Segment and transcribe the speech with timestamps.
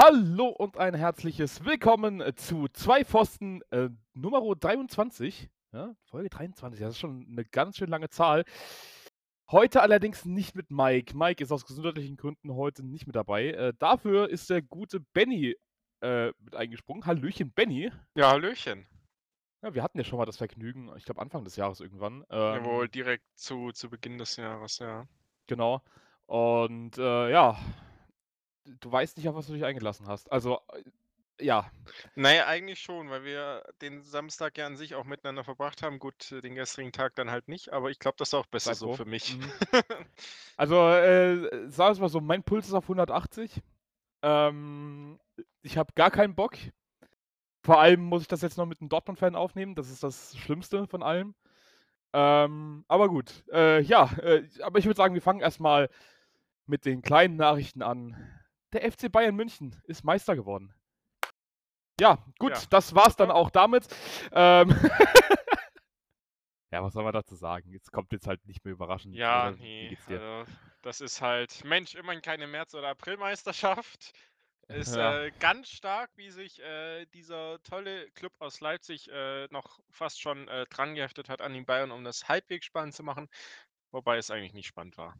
[0.00, 5.50] Hallo und ein herzliches Willkommen zu zwei Pfosten äh, Nummer 23.
[5.72, 8.44] Ja, Folge 23, das ist schon eine ganz schön lange Zahl.
[9.50, 11.16] Heute allerdings nicht mit Mike.
[11.16, 13.48] Mike ist aus gesundheitlichen Gründen heute nicht mit dabei.
[13.48, 15.56] Äh, dafür ist der gute Benny
[16.00, 17.04] äh, mit eingesprungen.
[17.04, 17.90] Hallöchen, Benny.
[18.14, 18.86] Ja, Hallöchen.
[19.64, 22.24] Ja, wir hatten ja schon mal das Vergnügen, ich glaube Anfang des Jahres irgendwann.
[22.30, 25.08] Ähm, Jawohl, direkt zu, zu Beginn des Jahres, ja.
[25.48, 25.82] Genau.
[26.26, 27.58] Und äh, ja,
[28.80, 30.30] du weißt nicht, auf was du dich eingelassen hast.
[30.32, 31.70] Also, äh, ja.
[32.14, 35.98] Naja, eigentlich schon, weil wir den Samstag ja an sich auch miteinander verbracht haben.
[35.98, 38.94] Gut, den gestrigen Tag dann halt nicht, aber ich glaube, das ist auch besser so
[38.94, 39.36] für mich.
[39.36, 39.52] Mhm.
[40.56, 43.62] also, äh, sag es mal so, mein Puls ist auf 180.
[44.22, 45.20] Ähm,
[45.62, 46.56] ich habe gar keinen Bock.
[47.62, 49.74] Vor allem muss ich das jetzt noch mit einem Dortmund-Fan aufnehmen.
[49.74, 51.34] Das ist das Schlimmste von allem.
[52.12, 53.44] Ähm, aber gut.
[53.52, 55.90] Äh, ja, äh, aber ich würde sagen, wir fangen erstmal
[56.66, 58.16] mit den kleinen Nachrichten an.
[58.72, 60.74] Der FC Bayern München ist Meister geworden.
[62.00, 62.62] Ja, gut, ja.
[62.70, 63.88] das war's dann auch damit.
[64.32, 64.68] Ähm
[66.70, 67.72] ja, was soll man dazu sagen?
[67.72, 69.14] Jetzt kommt jetzt halt nicht mehr überraschend.
[69.14, 70.44] Ja, nee, also,
[70.82, 74.12] das ist halt, Mensch, immerhin keine März- oder Aprilmeisterschaft.
[74.68, 75.22] Ist ja.
[75.22, 80.46] äh, ganz stark, wie sich äh, dieser tolle Club aus Leipzig äh, noch fast schon
[80.48, 83.30] äh, dran geheftet hat an den Bayern, um das halbwegs spannend zu machen.
[83.92, 85.14] Wobei es eigentlich nicht spannend war.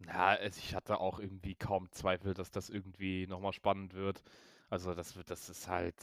[0.00, 4.22] Ja, also ich hatte auch irgendwie kaum Zweifel, dass das irgendwie nochmal spannend wird.
[4.70, 5.96] Also das wird, das ist halt.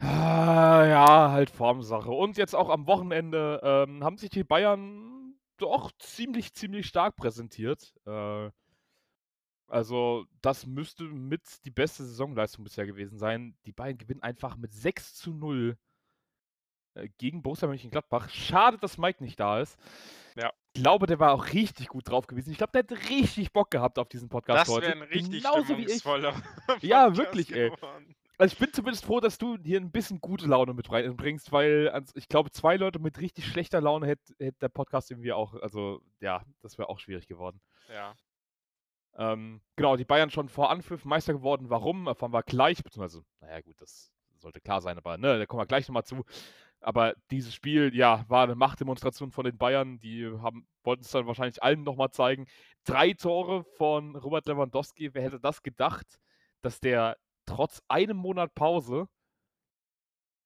[0.00, 2.10] Ah, ja, halt Formsache.
[2.10, 7.94] Und jetzt auch am Wochenende ähm, haben sich die Bayern doch ziemlich, ziemlich stark präsentiert.
[8.06, 8.50] Äh,
[9.68, 13.56] also, das müsste mit die beste Saisonleistung bisher gewesen sein.
[13.64, 15.78] Die Bayern gewinnen einfach mit 6 zu 0
[16.94, 18.28] äh, gegen Borussia Mönchengladbach.
[18.30, 19.78] Schade, dass Mike nicht da ist.
[20.36, 20.52] Ja.
[20.74, 22.50] Ich glaube, der war auch richtig gut drauf gewesen.
[22.50, 24.86] Ich glaube, der hat richtig Bock gehabt auf diesen Podcast das heute.
[24.86, 26.02] Das wäre ein richtig Genauso wie ich.
[26.82, 27.70] ja, wirklich, ey.
[28.38, 31.92] Also ich bin zumindest froh, dass du hier ein bisschen gute Laune mit reinbringst, weil
[32.14, 36.00] ich glaube, zwei Leute mit richtig schlechter Laune hätte, hätte der Podcast irgendwie auch, also
[36.20, 37.60] ja, das wäre auch schwierig geworden.
[37.88, 38.14] Ja.
[39.14, 41.68] Ähm, genau, die Bayern schon vor Anpfiff Meister geworden.
[41.68, 42.06] Warum?
[42.06, 45.66] Erfahren wir gleich, beziehungsweise, naja gut, das sollte klar sein, aber ne, da kommen wir
[45.66, 46.24] gleich nochmal zu.
[46.82, 49.98] Aber dieses Spiel, ja, war eine Machtdemonstration von den Bayern.
[49.98, 52.46] Die haben, wollten es dann wahrscheinlich allen nochmal zeigen.
[52.84, 55.14] Drei Tore von Robert Lewandowski.
[55.14, 56.20] Wer hätte das gedacht,
[56.60, 57.16] dass der
[57.46, 59.08] trotz einem Monat Pause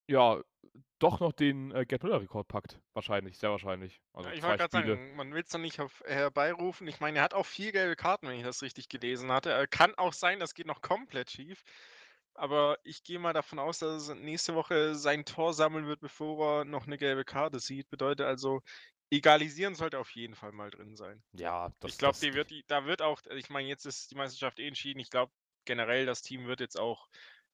[0.07, 0.41] ja
[0.99, 2.79] doch noch den äh, Gerd Müller-Rekord packt.
[2.93, 4.01] Wahrscheinlich, sehr wahrscheinlich.
[4.13, 6.87] Also ja, ich wollte gerade sagen, man will es doch nicht auf, herbeirufen.
[6.87, 9.51] Ich meine, er hat auch vier gelbe Karten, wenn ich das richtig gelesen hatte.
[9.51, 11.63] Er kann auch sein, das geht noch komplett schief.
[12.37, 16.61] Aber ich gehe mal davon aus, dass er nächste Woche sein Tor sammeln wird, bevor
[16.61, 17.89] er noch eine gelbe Karte sieht.
[17.89, 18.61] Bedeutet also,
[19.09, 21.23] egalisieren sollte auf jeden Fall mal drin sein.
[21.33, 24.67] Ja, das Ich glaube, wird, da wird auch, ich meine, jetzt ist die Meisterschaft eh
[24.67, 24.99] entschieden.
[24.99, 25.31] Ich glaube,
[25.65, 27.07] generell das Team wird jetzt auch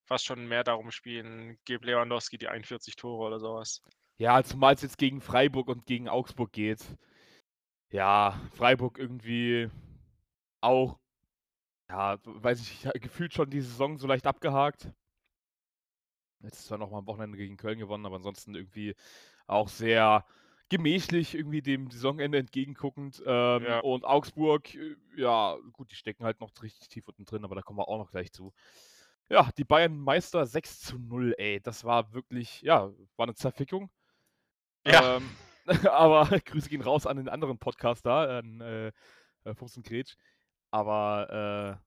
[0.05, 3.81] fast schon mehr darum spielen, gib Lewandowski die 41 Tore oder sowas.
[4.17, 6.97] Ja, zumal es jetzt gegen Freiburg und gegen Augsburg geht.
[7.91, 9.69] Ja, Freiburg irgendwie
[10.61, 10.99] auch
[11.89, 14.91] ja, weiß ich, gefühlt schon die Saison so leicht abgehakt.
[16.41, 18.95] Jetzt ist zwar noch mal am Wochenende gegen Köln gewonnen, aber ansonsten irgendwie
[19.47, 20.25] auch sehr
[20.69, 23.21] gemächlich irgendwie dem Saisonende entgegenguckend.
[23.25, 23.79] Ähm, ja.
[23.81, 27.61] Und Augsburg, äh, ja, gut, die stecken halt noch richtig tief unten drin, aber da
[27.61, 28.53] kommen wir auch noch gleich zu.
[29.29, 31.61] Ja, die Bayern Meister 6 zu 0, ey.
[31.61, 33.89] Das war wirklich, ja, war eine Zerfickung.
[34.85, 35.17] Ja.
[35.17, 35.29] Ähm,
[35.91, 38.87] aber Grüße gehen raus an den anderen Podcast da, an äh,
[39.43, 40.15] äh Fuchs und Gretsch.
[40.73, 41.85] Aber, äh,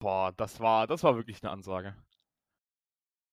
[0.00, 1.96] boah, das war, das war wirklich eine Ansage.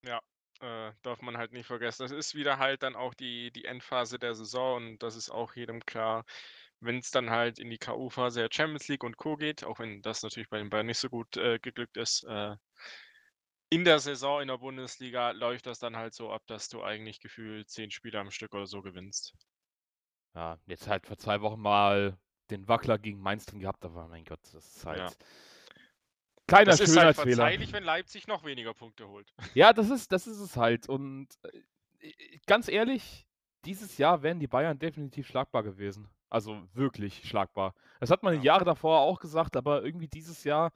[0.03, 0.19] Ja,
[0.61, 2.03] äh, darf man halt nicht vergessen.
[2.03, 5.55] Das ist wieder halt dann auch die, die Endphase der Saison und das ist auch
[5.55, 6.25] jedem klar,
[6.79, 9.35] wenn es dann halt in die K.O.-Phase der Champions League und Co.
[9.37, 12.55] geht, auch wenn das natürlich bei den Bayern nicht so gut äh, geglückt ist, äh,
[13.71, 17.19] in der Saison in der Bundesliga läuft das dann halt so ab, dass du eigentlich
[17.19, 19.35] gefühlt zehn Spiele am Stück oder so gewinnst.
[20.33, 22.17] Ja, jetzt halt vor zwei Wochen mal
[22.51, 24.99] den Wackler gegen Mainz drin gehabt, aber mein Gott, das ist halt.
[24.99, 25.09] Ja.
[26.47, 29.31] Kleiner das ist halt verzeihlich, wenn Leipzig noch weniger Punkte holt.
[29.53, 30.89] Ja, das ist, das ist es halt.
[30.89, 31.27] Und
[32.01, 33.27] äh, ganz ehrlich,
[33.65, 36.09] dieses Jahr wären die Bayern definitiv schlagbar gewesen.
[36.29, 37.73] Also wirklich schlagbar.
[37.99, 38.41] Das hat man ja.
[38.41, 40.71] Jahre davor auch gesagt, aber irgendwie dieses Jahr.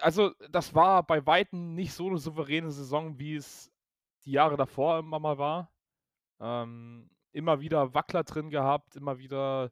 [0.00, 3.70] Also, das war bei Weitem nicht so eine souveräne Saison, wie es
[4.24, 5.70] die Jahre davor immer mal war.
[6.40, 9.70] Ähm, immer wieder Wackler drin gehabt, immer wieder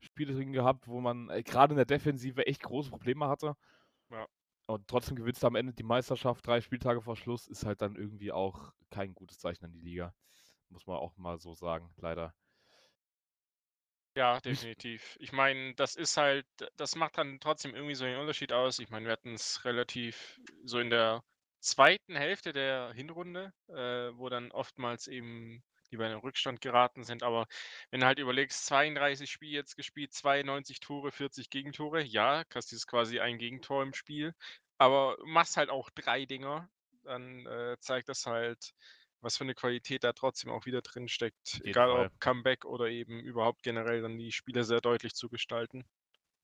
[0.00, 3.56] Spiele drin gehabt, wo man äh, gerade in der Defensive echt große Probleme hatte.
[4.10, 4.26] Ja.
[4.66, 7.96] Und trotzdem gewinnst du am Ende die Meisterschaft, drei Spieltage vor Schluss, ist halt dann
[7.96, 10.14] irgendwie auch kein gutes Zeichen an die Liga.
[10.68, 12.34] Muss man auch mal so sagen, leider.
[14.14, 15.16] Ja, definitiv.
[15.20, 16.46] Ich meine, das ist halt
[16.76, 18.78] das macht dann trotzdem irgendwie so den Unterschied aus.
[18.78, 21.22] Ich meine, wir hatten es relativ so in der
[21.60, 27.22] zweiten Hälfte der Hinrunde, äh, wo dann oftmals eben die bei einem Rückstand geraten sind.
[27.22, 27.46] Aber
[27.90, 33.20] wenn du halt überlegst, 32 Spiele jetzt gespielt, 92 Tore, 40 Gegentore, ja, kassierst quasi
[33.20, 34.34] ein Gegentor im Spiel,
[34.78, 36.70] aber machst halt auch drei Dinger,
[37.04, 38.72] dann äh, zeigt das halt,
[39.20, 41.60] was für eine Qualität da trotzdem auch wieder drin steckt.
[41.64, 42.08] Egal Fall.
[42.08, 45.84] ob Comeback oder eben überhaupt generell dann die Spiele sehr deutlich zu gestalten.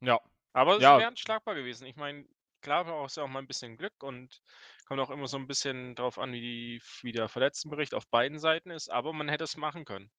[0.00, 0.20] Ja.
[0.52, 0.94] Aber Ja.
[0.94, 1.86] sie wären schlagbar gewesen.
[1.86, 2.26] Ich meine,
[2.64, 4.42] klar brauchst du auch mal ein bisschen Glück und
[4.86, 8.40] kommt auch immer so ein bisschen drauf an, wie die wie der Verletztenbericht auf beiden
[8.40, 10.10] Seiten ist, aber man hätte es machen können.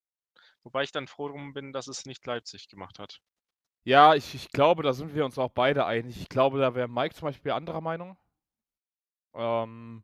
[0.63, 3.21] Wobei ich dann froh drum bin, dass es nicht Leipzig gemacht hat.
[3.88, 6.19] Ja, ich ich glaube, da sind wir uns auch beide einig.
[6.19, 8.18] Ich glaube, da wäre Mike zum Beispiel anderer Meinung.
[9.33, 10.03] Ähm,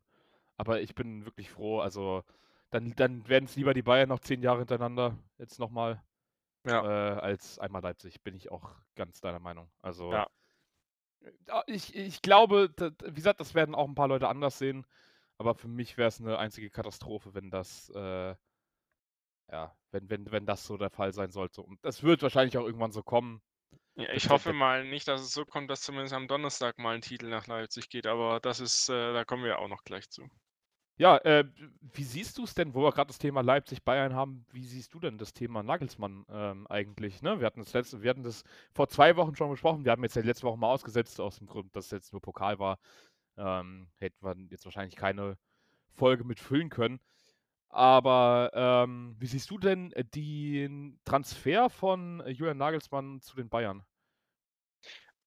[0.58, 1.80] aber ich bin wirklich froh.
[1.82, 2.24] Also,
[2.72, 6.04] dann dann werden's lieber die Bayern noch 10 Jahre hintereinander jetzt noch mal,
[6.66, 6.84] Ja.
[6.84, 9.72] äh, als einmal Leipzig, bin ich auch ganz deiner Meinung.
[9.82, 10.28] Also Ja.
[11.50, 12.74] Ah, ich ich glaube,
[13.04, 14.86] wie gesagt, das werden auch 'n paar Leute anders sehen,
[15.38, 18.36] aber für mich wäre es 'ne einzige Katastrophe, wenn das, äh
[19.50, 21.62] ja, wenn wenn wenn das so der Fall sein sollte.
[21.62, 23.42] Und das wird wahrscheinlich auch irgendwann so kommen.
[23.98, 27.02] Ja, ich hoffe mal nicht, dass es so kommt, dass zumindest am Donnerstag mal 'n
[27.02, 30.30] Titel nach Leipzig geht, aber das ist äh, da kommen wir auch noch gleich zu.
[31.02, 31.46] Ja, äh,
[31.94, 35.00] wie siehst du's denn, wo wir grad das Thema Leipzig, Bayern haben, wie siehst du
[35.00, 37.40] denn das Thema Nagelsmann, ähm, eigentlich, ne?
[37.40, 39.84] Wir hatten das letzte wir hatten das vor 2 Wochen schon besprochen.
[39.84, 42.60] Wir haben jetzt ja letzte Woche mal ausgesetzt aus dem Grund, dass jetzt nur Pokal
[42.60, 42.78] war.
[43.36, 45.40] Ähm, hätten wir jetzt wahrscheinlich keine
[45.96, 47.00] Folge mit füllen können.
[47.70, 53.84] Aber, ähm, wie siehst du denn, äh, den Transfer von Julian Nagelsmann zu den Bayern?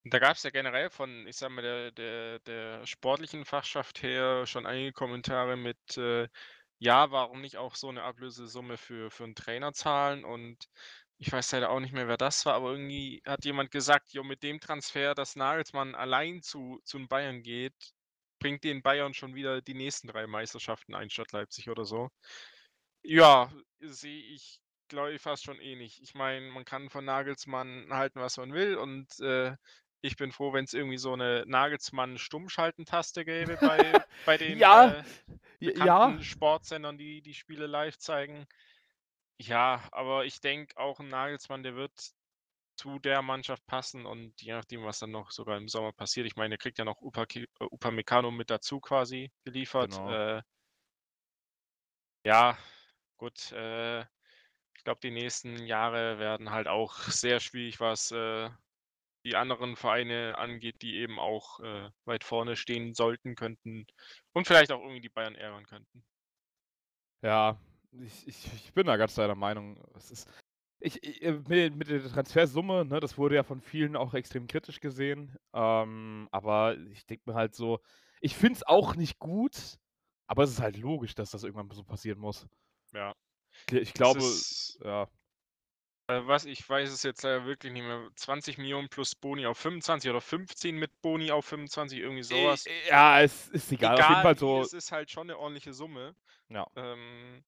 [0.06, 4.66] Da gab's ja generell von, ich sage mal, der der der sportlichen Fachschaft her schon
[4.66, 6.28] einige Kommentare mit, äh,
[6.78, 10.22] ja, warum nicht auch so 'ne Ablösesumme für für 'n Trainer zahlen?
[10.26, 10.66] Und
[11.16, 14.24] ich weiß leider auch nicht mehr, wer das war, aber irgendwie hat jemand gesagt: „Jo,
[14.24, 17.72] mit dem Transfer, dass Nagelsmann allein zu zu 'n Bayern geht,
[18.40, 22.10] bringt den Bayern schon wieder die nächsten 3 Meisterschaften ein statt Leipzig“ oder so.
[23.04, 26.02] Ja, sehe ich, glaube ich, fast schon ähnlich.
[26.02, 29.56] Ich meine, man kann von Nagelsmann halten, was man will und, äh,
[30.04, 35.04] ich bin froh, wenn's irgendwie so 'ne Nagelsmann-Stummschalten-Taste gäbe bei bei den, Ja, äh,
[35.60, 36.14] ja.
[36.20, 38.46] Sportsendern, die die Spiele live zeigen.
[39.40, 42.12] Ja, aber ich denke auch 'n Nagelsmann, der wird
[42.76, 46.36] zu der Mannschaft passen und je nachdem, was dann noch sogar im Sommer passiert ich
[46.36, 49.98] meine, der kriegt ja noch Upaki äh, Upamecano mit dazu quasi geliefert.
[49.98, 50.06] Genau.
[50.06, 50.42] Äh
[52.24, 52.56] ja,
[53.18, 58.50] gut, äh, ich glaube, die nächsten Jahre werden halt auch sehr schwierig, was, äh,
[59.24, 63.86] die anderen Vereine angeht, die eben auch, äh, weit vorne stehen sollten, könnten
[64.32, 66.04] und vielleicht auch irgendwie die Bayern ärgern könnten.
[67.22, 67.58] Ja,
[67.92, 69.78] ich ich ich bin da ganz deiner Meinung.
[69.96, 70.28] Es ist
[70.80, 74.46] ich i äh, mit mit der Transfersumme, ne, das wurde ja von vielen auch extrem
[74.46, 75.36] kritisch gesehen.
[75.54, 77.80] Ähm, aber ich denke mir halt so,
[78.20, 79.78] ich finde es auch nicht gut,
[80.26, 82.46] aber es ist halt logisch, dass das irgendwann so passieren muss.
[82.92, 83.14] Ja.
[83.70, 85.08] Ich Es glaube ist ja.
[86.08, 88.10] Äh, was ich weiß es jetzt leider wirklich nicht mehr.
[88.16, 92.88] 20.000.000 plus Boni auf 25 oder 15 mit Boni auf 25, irgendwie so Äh, äh,
[92.88, 93.98] ja, es ist egal.
[93.98, 96.16] Auf jeden Fall Egal so es ist halt schon 'ne ordentliche Summe.
[96.50, 96.66] Ja.
[96.76, 97.44] Ähm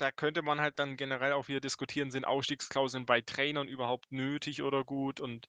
[0.00, 4.62] da könnte man halt dann generell auch wieder diskutieren, sind Ausstiegsklauseln bei Trainern überhaupt nötig
[4.62, 5.20] oder gut?
[5.20, 5.46] Und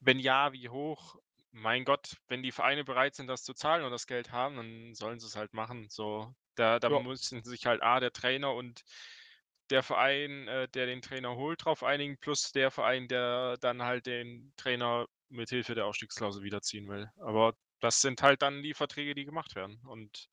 [0.00, 1.16] wenn ja, wie hoch?
[1.50, 4.94] Mein Gott, wenn die Vereine bereit sind, das zu zahlen und das Geld haben, dann
[4.94, 5.88] sollen sie's halt machen.
[5.90, 7.00] So, da da Ja.
[7.00, 8.82] müssen sich halt A, der Trainer und
[9.70, 14.06] der Verein, äh, der den Trainer holt, drauf einigen, plus der Verein, der dann halt
[14.06, 17.10] den Trainer mit Hilfe der Ausstiegsklausel wiederziehen will.
[17.18, 19.80] Aber das sind halt dann die Verträge, die gemacht werden.
[19.86, 20.28] Und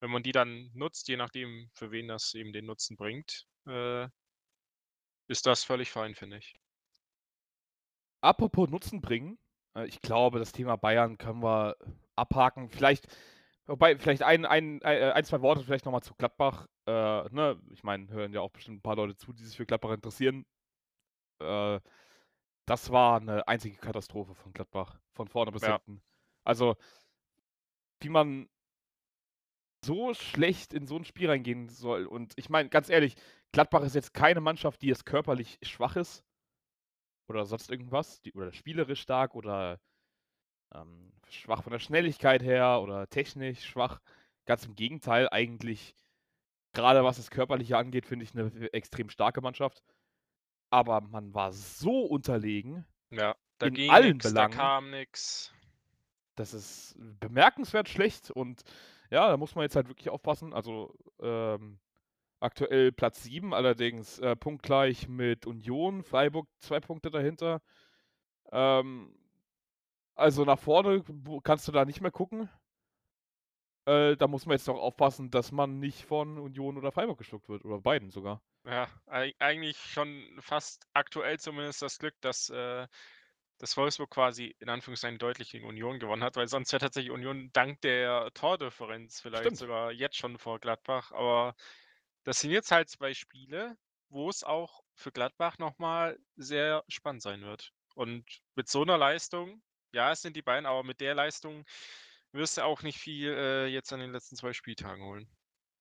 [0.00, 4.08] wenn man die dann nutzt, je nachdem, für wen das eben den Nutzen bringt, äh
[5.28, 6.56] ist das völlig fein, finde ich.
[8.20, 9.38] Apropos Nutzen bringen,
[9.74, 11.76] äh, ich glaube, das Thema Bayern können wir
[12.16, 12.70] abhaken.
[12.70, 13.06] Vielleicht
[13.66, 16.66] wobei, vielleicht ein ein äh, ein, 2 Worte vielleicht noch mal zu Gladbach.
[16.88, 19.66] Äh, ne, ich meine, hören ja auch bestimmt 'n paar Leute zu, die sich für
[19.66, 20.44] Gladbach interessieren.
[21.40, 21.80] Äh,
[22.66, 25.80] das war 'ne einzige Katastrophe von Gladbach, von vorne bis Ja.
[25.84, 26.02] hinten.
[26.44, 26.76] Also
[28.02, 28.48] wie man
[29.84, 32.06] so schlecht in so 'n Spiel reingehen soll.
[32.06, 33.14] Und ich meine, ganz ehrlich,
[33.52, 36.22] Gladbach ist jetzt keine Mannschaft, die jetzt körperlich schwach ist
[37.30, 39.80] oder sonst irgendwas, die oder spielerisch stark oder,
[40.74, 44.00] ähm, schwach von der Schnelligkeit her oder technisch schwach.
[44.46, 45.94] Ganz im Gegenteil, eigentlich
[46.76, 49.82] grade was das Körperliche angeht, finde ich 'ne e extrem starke Mannschaft.
[50.70, 54.46] Aber man war so unterlegen Ja, da in ging allen nix, da Belangen.
[54.46, 55.52] kam nix.
[56.36, 58.62] Das ist bemerkenswert schlecht und
[59.10, 60.52] ja, da muss man jetzt halt wirklich aufpassen.
[60.52, 61.78] Also, ähm
[62.40, 66.04] Aktuell Platz 7, allerdings äh, punktgleich mit Union.
[66.04, 67.62] Freiburg zwei Punkte dahinter.
[68.52, 69.14] Ähm,
[70.14, 71.02] also nach vorne
[71.44, 72.48] kannst du da nicht mehr gucken.
[73.86, 77.48] Äh, da muss man jetzt doch aufpassen, dass man nicht von Union oder Freiburg geschluckt
[77.48, 77.64] wird.
[77.64, 78.42] Oder beiden sogar.
[78.64, 82.88] Ja, eigentlich schon fast aktuell zumindest das Glück, dass, äh,
[83.58, 87.50] dass Wolfsburg quasi in Anführungszeichen deutlich gegen Union gewonnen hat, weil sonst wäre tatsächlich Union
[87.52, 89.58] dank der Tordifferenz vielleicht Stimmt.
[89.58, 91.12] sogar jetzt schon vor Gladbach.
[91.12, 91.54] Aber
[92.24, 93.76] das sind jetzt halt zwei Spiele,
[94.08, 97.72] wo es auch für Gladbach nochmal sehr spannend sein wird.
[97.94, 98.24] Und
[98.56, 99.62] mit so einer Leistung,
[99.92, 101.64] ja, es sind die beiden, aber mit der Leistung
[102.36, 105.28] wirst du auch nicht viel äh, jetzt an den letzten zwei Spieltagen holen.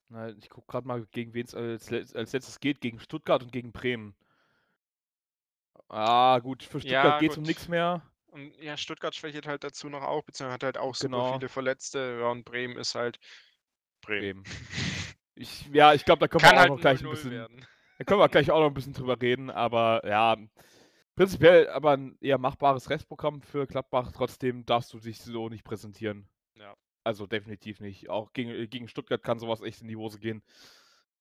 [0.09, 2.81] Na, ich gucke gerade mal, gegen wen es als, als letztes geht.
[2.81, 4.15] Gegen Stuttgart und gegen Bremen.
[5.89, 8.01] Ah, gut, für Stuttgart Ja, geht es um nichts mehr.
[8.27, 11.33] Und ja, Stuttgart schwächelt halt dazu noch auch, beziehungsweise hat halt auch super Genau.
[11.33, 12.17] viele Verletzte.
[12.19, 13.19] Ja, und Bremen ist halt
[14.01, 14.43] Bremen.
[14.43, 14.43] Bremen.
[15.37, 17.31] Ich, ja, ich glaube, da können Kann wir auch halt noch gleich ein 0-0 bisschen.
[17.31, 17.67] werden.
[17.97, 20.37] Da können wir gleich auch noch ein bisschen drüber reden, aber ja,
[21.15, 24.11] prinzipiell aber ein eher machbares Restprogramm für Gladbach.
[24.13, 26.29] Trotzdem darfst du dich so nicht präsentieren.
[26.55, 26.75] Ja.
[27.03, 28.09] Also definitiv nicht.
[28.09, 30.43] Auch gegen, gegen Stuttgart kann sowas echt in die Hose gehen.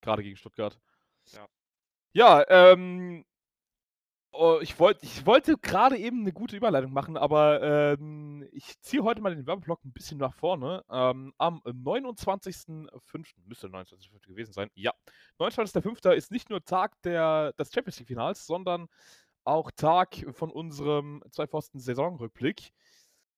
[0.01, 0.79] Gerade gegen Stuttgart.
[1.33, 1.47] Ja.
[2.13, 3.25] Ja, ähm.
[4.37, 9.01] Oh, ich, wollt, ich wollte gerade eben eine gute Überleitung machen, aber ähm, ich ziehe
[9.01, 10.83] heute mal den Werbeblock ein bisschen nach vorne.
[10.89, 12.89] Ähm, am 29.05.
[13.45, 14.27] müsste 29.05.
[14.27, 14.69] gewesen sein.
[14.75, 14.93] Ja,
[15.39, 16.11] 29.05.
[16.11, 18.89] ist nicht nur Tag der, des Champions League-Finals, sondern
[19.45, 22.71] auch Tag von unserem Zwei-Pfosten-Saisonrückblick.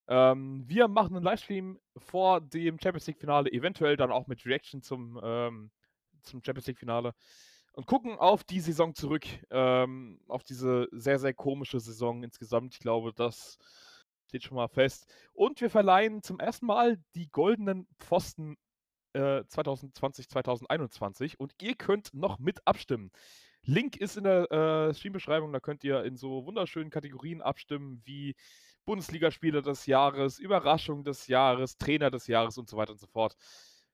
[0.08, 5.20] Ähm, wir machen einen Livestream vor dem Champions League-Finale, eventuell dann auch mit Reaction zum,
[5.22, 5.72] ähm,
[6.24, 7.14] zum Champions League-Finale
[7.74, 12.74] und gucken auf die Saison zurück, ähm, auf diese sehr, sehr komische Saison insgesamt.
[12.74, 13.58] Ich glaube, das
[14.28, 15.08] steht schon mal fest.
[15.34, 18.58] Und wir verleihen zum ersten Mal die goldenen Pfosten
[19.14, 23.12] äh, 2020, 2021 und ihr könnt noch mit abstimmen.
[23.64, 28.36] Link ist in der äh, Streambeschreibung, da könnt ihr in so wunderschönen Kategorien abstimmen wie
[28.88, 33.36] Bundesligaspieler des Jahres, Überraschung des Jahres, Trainer des Jahres und so weiter und so fort.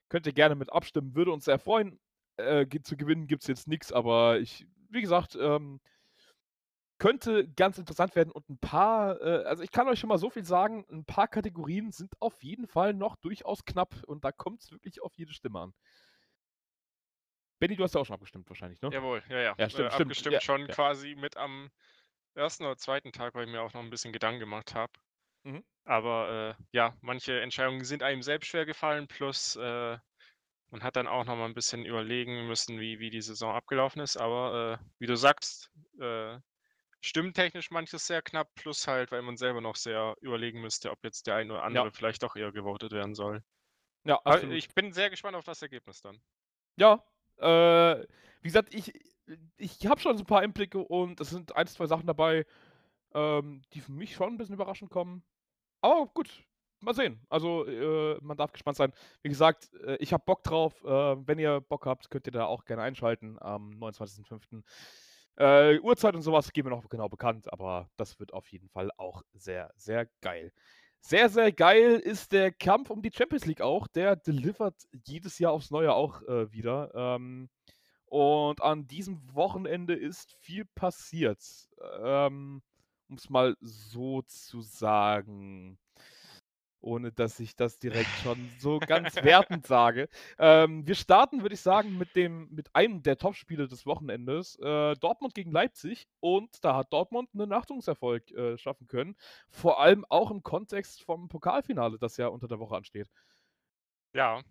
[0.07, 1.99] Könnt ihr gerne mit abstimmen, würde uns sehr freuen.
[2.37, 5.81] Äh, zu gewinnen gibt es jetzt nichts, aber ich, wie gesagt, ähm,
[6.99, 10.29] könnte ganz interessant werden und ein paar, äh, also ich kann euch schon mal so
[10.29, 14.61] viel sagen, ein paar Kategorien sind auf jeden Fall noch durchaus knapp und da kommt
[14.61, 15.73] es wirklich auf jede Stimme an.
[17.59, 18.89] Benny, du hast ja auch schon abgestimmt wahrscheinlich, ne?
[18.91, 19.55] Jawohl, ja, ja.
[19.57, 20.01] Ja, stimmt, äh, stimmt.
[20.11, 20.67] Abgestimmt Ja, schon ja.
[20.67, 21.71] quasi mit am
[22.35, 24.93] ersten oder zweiten Tag, weil ich mir auch noch ein bisschen Gedanken gemacht habe.
[25.43, 25.63] Mhm.
[25.85, 29.97] Aber äh, ja, manche Entscheidungen sind einem selbst schwer gefallen, plus äh,
[30.71, 34.01] man hat dann auch noch mal ein bisschen überlegen müssen, wie, wie die Saison abgelaufen
[34.01, 34.17] ist.
[34.17, 36.39] Aber äh, wie du sagst, äh,
[37.01, 41.27] stimmtechnisch manches sehr knapp, plus halt, weil man selber noch sehr überlegen müsste, ob jetzt
[41.27, 43.43] der ein oder andere vielleicht doch eher gewotet werden soll.
[44.05, 44.51] Ja, Aber absolut.
[44.51, 46.21] ich bin sehr gespannt auf das Ergebnis dann.
[46.77, 47.03] Ja,
[47.37, 48.05] äh,
[48.41, 48.93] wie gesagt, ich,
[49.57, 52.45] ich habe schon so ein paar Einblicke und es sind ein, zwei Sachen dabei,
[53.13, 55.23] ähm, die für mich schon ein bisschen überraschend kommen.
[55.81, 56.43] Aber gut,
[56.81, 57.19] mal sehen.
[57.29, 58.93] Also, äh, man darf gespannt sein.
[59.21, 60.83] Wie gesagt, äh, ich habe Bock drauf.
[60.83, 60.87] Äh,
[61.27, 64.63] wenn ihr Bock habt, könnt ihr da auch gerne einschalten am 29.05.
[65.35, 68.91] Äh, Uhrzeit und sowas geben wir noch genau bekannt, aber das wird auf jeden Fall
[68.97, 70.53] auch sehr, sehr geil.
[70.99, 73.87] Sehr, sehr geil ist der Kampf um die Champions League auch.
[73.87, 74.75] Der delivert
[75.05, 76.91] jedes Jahr aufs Neue auch äh, wieder.
[76.95, 77.49] Ähm,
[78.13, 81.41] und an diesem Wochenende ist viel passiert.
[82.03, 82.61] Ähm,
[83.09, 85.79] um es mal so zu sagen.
[86.79, 90.09] Ohne dass ich das direkt schon so ganz wertend sage.
[90.37, 94.59] Ähm, wir starten, würde ich sagen, mit, dem, mit einem der Topspiele des Wochenendes.
[94.59, 96.07] Äh, Dortmund gegen Leipzig.
[96.19, 99.15] Und da hat Dortmund einen Achtungserfolg äh, schaffen können.
[99.49, 103.09] Vor allem auch im Kontext vom Pokalfinale, das ja unter der Woche ansteht.
[104.13, 104.43] Ja.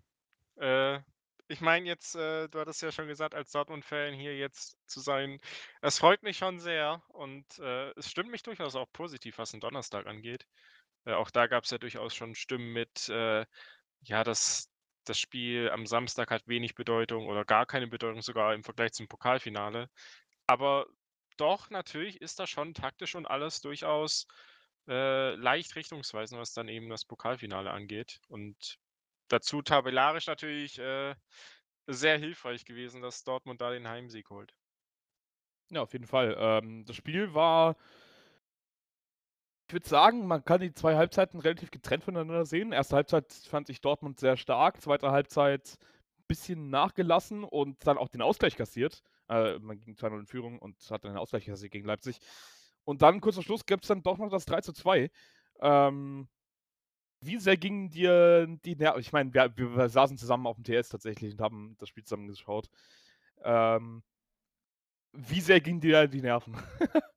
[0.57, 0.99] Äh,
[1.53, 5.39] ich meine jetzt, äh, du hattest ja schon gesagt, als Dortmund-Fan hier jetzt zu sein,
[5.81, 9.59] es freut mich schon sehr und äh, es stimmt mich durchaus auch positiv, was den
[9.61, 10.47] Donnerstag angeht.
[11.05, 13.45] Äh, auch da gab es ja durchaus schon Stimmen mit, äh,
[14.01, 14.69] ja, das,
[15.05, 19.07] das Spiel am Samstag hat wenig Bedeutung oder gar keine Bedeutung sogar im Vergleich zum
[19.07, 19.89] Pokalfinale.
[20.47, 20.87] Aber
[21.37, 24.27] doch, natürlich ist da schon taktisch und alles durchaus
[24.87, 28.21] äh, leicht richtungsweisend, was dann eben das Pokalfinale angeht.
[28.27, 28.79] Und
[29.33, 31.15] dazu tabellarisch natürlich äh,
[31.87, 34.53] sehr hilfreich gewesen, dass Dortmund da den Heimsieg holt.
[35.69, 36.35] Ja, auf jeden Fall.
[36.37, 37.75] Ähm, das Spiel war,
[39.67, 42.71] ich würde sagen, man kann die zwei Halbzeiten relativ getrennt voneinander sehen.
[42.71, 45.77] Erste Halbzeit fand ich Dortmund sehr stark, zweite Halbzeit
[46.19, 49.01] ein bisschen nachgelassen und dann auch den Ausgleich kassiert.
[49.29, 52.19] Äh, man ging 2-0 in Führung und hat dann den Ausgleich kassiert gegen Leipzig.
[52.85, 55.09] Und dann, kurz vor Schluss, gibt es dann doch noch das 3 zu 2.
[55.61, 56.27] Ähm,
[57.25, 59.01] wie sehr gingen dir die Nerven?
[59.01, 62.27] Ich meine, wir, wir, saßen zusammen auf dem TS tatsächlich und haben das Spiel zusammen
[62.27, 62.69] geschaut.
[63.43, 64.03] Ähm
[65.13, 66.57] wie sehr gingen dir die Nerven?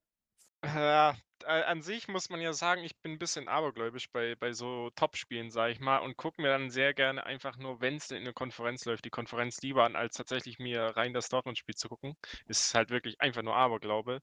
[1.44, 4.90] A an sich muss man ja sagen, ich bin 'n bisschen abergläubisch bei bei so
[4.96, 8.32] Topspielen, sage ich mal, und gucke mir dann sehr gerne einfach nur, wenn's in der
[8.32, 12.14] Konferenz läuft, die Konferenz lieber an, als tatsächlich mir rein das Dortmund-Spiel zu gucken.
[12.46, 14.20] Ist halt wirklich einfach nur Aberglaube.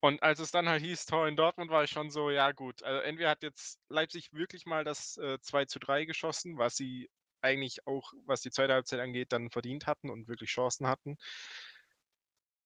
[0.00, 2.82] Und als es dann halt hieß: „Tor in Dortmund“, war ich schon so: „Ja gut,
[2.84, 7.10] also entweder hat jetzt Leipzig wirklich mal das, äh, 2:3 geschossen, was sie
[7.42, 11.16] eigentlich auch, was die zweite Halbzeit angeht, dann verdient hatten und wirklich Chancen hatten.“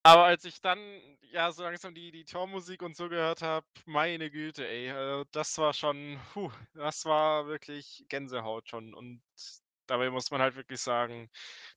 [0.07, 0.79] Aber als ich dann,
[1.33, 5.59] ja, so langsam die die Tormusik und so gehört habe, meine Güte, ey, äh, das
[5.59, 8.95] war schon hu, das war wirklich Gänsehaut schon.
[8.95, 9.21] Und
[9.89, 11.29] dabei muss man halt wirklich sagen,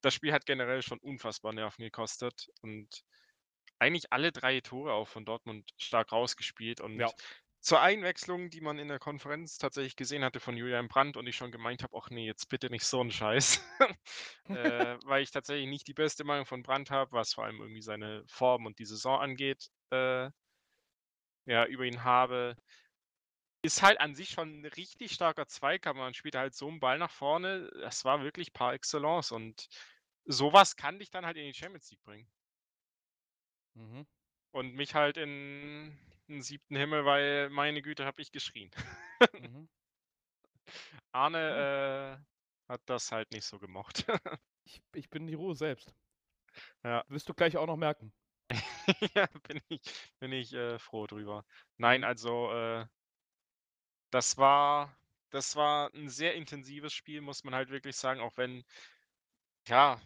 [0.02, 3.04] das Spiel hat generell schon unfassbar Nerven gekostet und
[3.80, 6.82] eigentlich alle 3 Tore auch von Dortmund stark rausgespielt.
[6.82, 7.10] Ja.
[7.64, 11.36] Zur Einwechslung, die man in der Konferenz tatsächlich gesehen hatte von Julian Brandt und ich
[11.36, 13.62] schon gemeint habe: „Och ne, jetzt bitte nicht so 'n Scheiß.“
[14.52, 17.84] Äh, weil ich tatsächlich nicht die beste Meinung von Brandt habe, was vor allem irgendwie
[17.84, 20.32] seine Form und die Saison angeht, äh
[21.48, 22.56] ja, über ihn habe.
[23.66, 25.98] Ist halt an sich schon 'n richtig starker Zweikampf.
[26.00, 27.70] Man spielt halt so 'n Ball nach vorne.
[27.82, 29.68] Das war wirklich par excellence und
[30.26, 32.30] so was kann dich dann halt in die Champions League bringen.
[33.76, 34.06] Mhm.
[34.52, 35.98] Und mich halt in
[36.30, 36.76] 'n 7.
[36.76, 38.70] Himmel, weil meine Güte, habe ich geschrien.
[39.38, 39.68] Mhm.
[41.14, 42.20] Arne,
[42.70, 44.06] äh, hat das halt nicht so gemocht.
[44.66, 45.96] Ich ich bin die Ruhe selbst.
[46.84, 47.06] Ja.
[47.10, 48.12] Wirst du gleich auch noch merken.
[49.16, 49.82] Ja, bin ich
[50.20, 51.46] bin ich, äh, froh drüber.
[51.78, 52.06] Nein, Mhm.
[52.06, 52.90] also, äh
[54.14, 54.96] das war
[55.32, 58.64] das war 'n sehr intensives Spiel, muss man halt wirklich sagen, auch wenn
[59.68, 60.00] ja,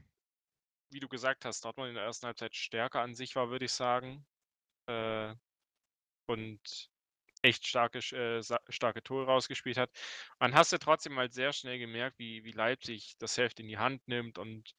[0.92, 2.28] wie du gesagt hast, Dortmund in der 1.
[2.28, 4.26] Halbzeit stärker an sich war, würde ich sagen.
[4.88, 5.36] Äh,
[6.30, 6.90] und
[7.44, 9.92] echt starke äh, starke Tore rausgespielt hat.
[10.40, 13.78] Man hast du trotzdem halt sehr schnell gemerkt, wie wie Leipzig das Heft in die
[13.80, 14.74] Hand nimmt und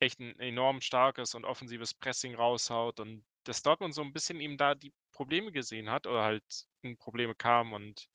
[0.00, 4.56] echt 'n enorm starkes und offensives Pressing raushaut und dass Dortmund so 'n bisschen eben
[4.58, 6.44] da die Probleme gesehen hat oder halt
[6.82, 8.08] in Probleme kam und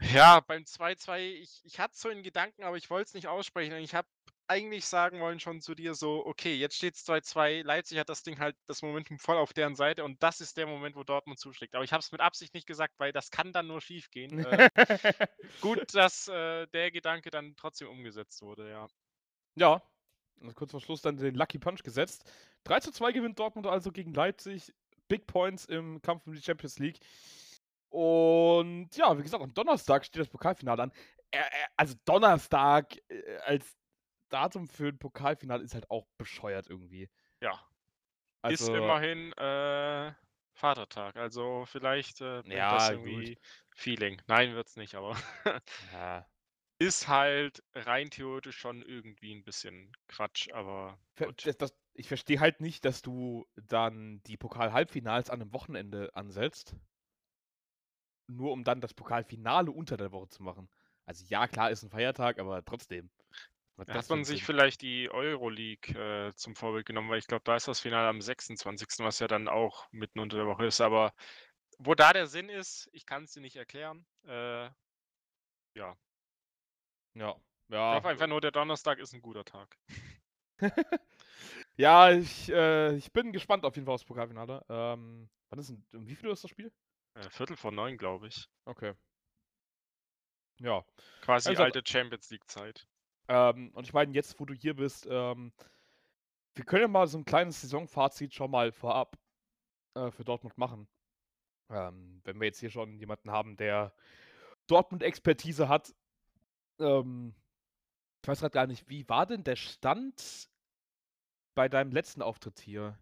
[0.00, 3.28] ja, beim 2:2, ich ich hatte es so in Gedanken, aber ich wollte es nicht
[3.28, 3.74] aussprechen.
[3.76, 4.08] Ich habe
[4.50, 8.38] eigentlich sagen wollen schon zu dir so: „Okay, jetzt steht's 2:2, Leipzig hat das Ding
[8.40, 11.74] halt das Momentum voll auf deren Seite und das ist der Moment, wo Dortmund zuschlägt.“
[11.74, 14.38] Aber ich habe es mit Absicht nicht gesagt, weil das kann dann nur schiefgehen.
[14.40, 14.64] Äh,
[15.60, 18.88] gut, dass, äh, der Gedanke dann trotzdem umgesetzt wurde, ja.
[19.56, 19.82] Ja,
[20.40, 22.30] und kurz vor Schluss dann den Lucky Punch gesetzt.
[22.64, 24.72] 3:2 gewinnt Dortmund also gegen Leipzig.
[25.08, 27.00] Big Points im Kampf um die Champions League.
[27.90, 30.92] Und ja, wie gesagt, am Donnerstag steht das Pokalfinale an.
[31.76, 33.76] Also Donnerstag, äh, als
[34.32, 37.08] Datum für 'n Pokalfinale ist halt auch bescheuert irgendwie.
[37.42, 37.58] Ja.
[38.48, 40.14] Ist Also immerhin, äh,
[40.54, 43.30] Vatertag, also vielleicht, äh, bringt das Ja, gut.
[43.30, 43.38] irgendwie
[43.76, 44.22] Feeling.
[44.28, 45.16] Nein, wird's nicht, aber
[45.78, 46.30] Ja.
[46.82, 51.46] ist halt rein theoretisch schon irgendwie 'n bisschen Quatsch, aber gut.
[51.46, 56.76] das das ich verstehe halt nicht, dass du dann die Pokal-Halbfinals an 'nem Wochenende ansetzt
[58.28, 60.68] nur um dann das Pokalfinale unter der Woche zu machen.
[61.06, 63.10] Also ja, klar, ist 'n Feiertag, aber trotzdem.
[63.78, 67.10] Was hat Da hat das für man sich vielleicht die Euroleague, äh, zum Vorbild genommen,
[67.10, 70.36] weil ich glaube, da ist das Finale am 26., was ja dann auch mitten unter
[70.36, 70.80] der Woche ist.
[70.80, 71.12] Aber
[71.78, 74.06] wo da der Sinn ist, ich kann's dir nicht erklären.
[74.26, 74.70] Äh
[75.76, 75.96] ja.
[77.16, 77.36] Ja,
[77.82, 77.92] Ich ja.
[77.92, 79.76] hoffe einfach nur, der Donnerstag ist 'n guter Tag.
[81.76, 84.64] Ja, ich äh, ich bin gespannt auf jeden Fall aufs Pokalfinale.
[84.68, 86.72] Ähm, wann ist denn um wie viel Uhr ist das Spiel?
[87.16, 88.48] Äh, 9:15, glaube ich.
[88.64, 88.94] Okay.
[90.60, 90.84] Ja.
[91.22, 92.86] Quasi Also alte Champions-League-Zeit.
[93.30, 95.52] Ähm, und ich meine, jetzt, wo du hier bist, ähm
[96.56, 99.16] wir können ja mal so 'n kleines Saisonfazit schon mal vorab,
[99.96, 100.88] äh, für Dortmund machen.
[101.70, 103.94] Ähm, wenn wir jetzt hier schon jemanden haben, der
[104.68, 105.94] Dortmund-Expertise hat.
[106.80, 107.34] Ähm,
[108.22, 110.48] ich weiß grad gar nicht, wie war denn der Stand
[111.56, 112.98] bei deinem letzten Auftritt hier?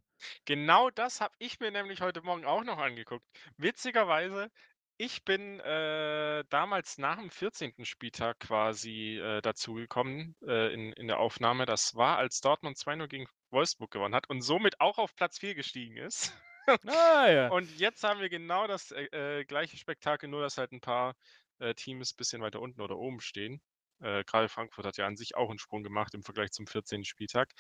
[0.47, 3.25] Genau das habe ich mir nämlich heute Morgen auch noch angeguckt.
[3.57, 4.51] Witzigerweise,
[4.98, 7.84] ich bin, äh, damals nach'm 14.
[7.87, 11.66] Spieltag quasi, äh, dazugekommen, äh, in in der Aufnahme.
[11.66, 15.54] Das war, als Dortmund 2:0 gegen Wolfsburg gewonnen hat und somit auch auf Platz 4
[15.54, 16.32] gestiegen ist.
[16.87, 17.52] Ah, ja.
[17.52, 19.04] Und jetzt haben wir genau das, äh,
[19.40, 21.16] äh, gleiche Spektakel, nur dass halt 'n paar,
[21.58, 23.62] äh, Teams bisschen weiter unten oder oben stehen.
[24.00, 27.04] Grade Frankfurt hat ja an sich auch 'n Sprung gemacht im Vergleich zum 14.
[27.06, 27.52] Spieltag.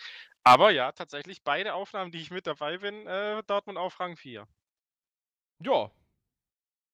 [0.44, 3.06] Aber ja, tatsächlich beide Aufnahmen, die ich mit dabei bin,
[3.46, 4.48] Dortmund auf Rang 4.
[5.60, 5.90] Ja.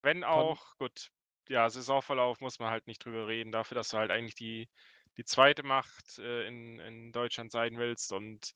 [0.05, 1.09] Wenn auch gut,
[1.49, 4.69] ja, Saisonverlauf muss man halt nicht drüber reden, dafür, dass du halt eigentlich die
[5.17, 5.63] die 2.
[5.63, 8.53] Macht, äh, in in Deutschland sein willst und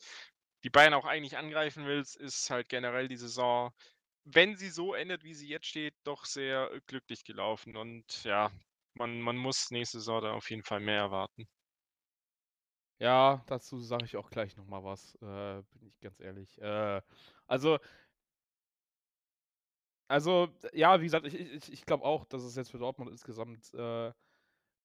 [0.64, 3.72] die Bayern auch eigentlich angreifen willst, ist halt generell die Saison,
[4.24, 7.76] wenn sie so endet, wie sie jetzt steht, doch sehr, äh, glücklich gelaufen.
[7.76, 8.50] Und ja,
[8.94, 11.48] man man muss nächste Saison da auf jeden Fall mehr erwarten.
[13.00, 16.58] Ja, dazu sage ich auch gleich noch mal was, äh, bin ich ganz ehrlich.
[16.60, 17.00] Äh,
[17.46, 17.78] also
[20.08, 23.72] also, ja, wie gesagt, ich ich ich glaube auch, dass es jetzt für Dortmund insgesamt,
[23.74, 24.12] äh,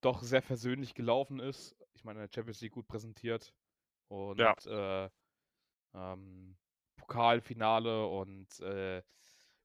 [0.01, 1.75] doch sehr versöhnlich gelaufen ist.
[1.93, 3.55] Ich meine, Champions League gut präsentiert
[4.09, 4.55] und, Ja.
[4.67, 5.09] äh,
[5.95, 6.57] ähm,
[6.97, 9.03] Pokalfinale und, äh,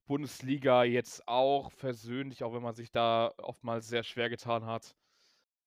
[0.07, 4.95] Bundesliga jetzt auch versöhnlich, auch wenn man sich da oftmals sehr schwer getan hat.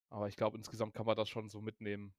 [0.09, 2.13] Aber ich glaube, insgesamt kann man das schon so mitnehmen,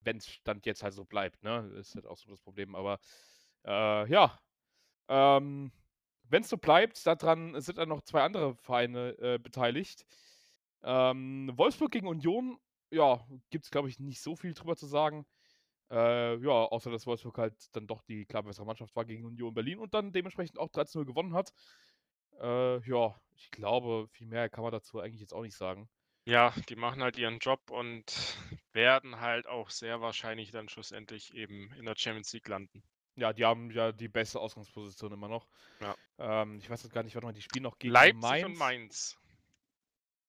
[0.00, 1.72] wenn's Stand jetzt halt so bleibt, ne?
[1.76, 2.74] Ist halt auch so das Problem.
[2.76, 2.98] Aber,
[3.66, 4.40] äh, ja,
[5.08, 5.72] ähm,
[6.32, 10.04] wenn's so bleibt, da dran sind dann noch 2 andere Vereine, äh, beteiligt.
[10.82, 12.58] Ähm, Wolfsburg gegen Union,
[12.90, 15.26] ja, gibt's, glaube ich, nicht so viel drüber zu sagen.
[15.90, 19.54] Äh, ja, außer dass Wolfsburg halt dann doch die klar bessere Mannschaft war gegen Union
[19.54, 21.52] Berlin und dann dementsprechend auch 3 zu 0 gewonnen hat.
[22.40, 25.88] Äh, ja, ich glaube, viel mehr kann man dazu eigentlich jetzt auch nicht sagen.
[26.24, 28.04] Ja, die machen halt ihren Job und
[28.72, 32.82] werden halt auch sehr wahrscheinlich dann schlussendlich eben in der Champions League landen.
[33.16, 35.46] Ja, die haben ja die beste Ausgangsposition immer noch.
[35.80, 35.94] Ja.
[36.18, 38.46] Ähm, ich weiß jetzt gar nicht, warte mal, die spielen noch gegen Leipzig Mainz.
[38.46, 39.18] und Mainz.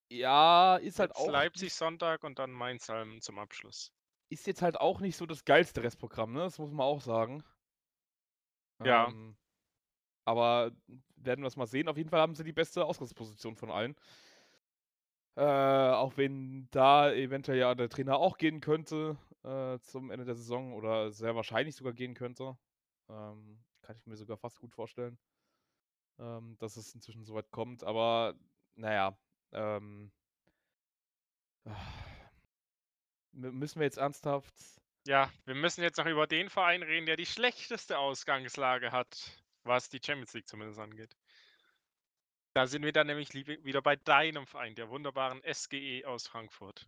[0.10, 3.92] Ja, ist halt Jetzt auch Leipzig Sonntag und dann Mainz ähm, zum Abschluss.
[4.30, 6.42] ist jetzt halt auch nicht so das geilste Restprogramm, ne?
[6.42, 7.44] Das muss man auch sagen.
[8.84, 9.08] Ja.
[9.08, 9.38] Ähm,
[10.26, 10.72] aber
[11.16, 11.88] werden wir's mal sehen.
[11.88, 13.96] Auf jeden Fall haben sie die beste Ausgangsposition von allen.
[15.36, 20.36] Äh, auch wenn da eventuell ja der Trainer auch gehen könnte, äh, zum Ende der
[20.36, 22.58] Saison oder sehr wahrscheinlich sogar gehen könnte.
[23.10, 25.18] Ähm, kann ich mir sogar fast gut vorstellen,
[26.20, 27.84] ähm, dass es inzwischen so weit kommt.
[27.84, 28.36] Aber
[28.76, 29.18] na ja,
[29.52, 30.12] ähm
[33.34, 34.54] mü müssen wir jetzt ernsthaft
[35.08, 39.88] Ja, wir müssen jetzt noch über den Verein reden, der die schlechteste Ausgangslage hat, was
[39.90, 41.16] die Champions League zumindest angeht.
[42.56, 46.88] Da sind wir dann nämlich wieder bei deinem Verein, der wunderbaren SGE aus Frankfurt.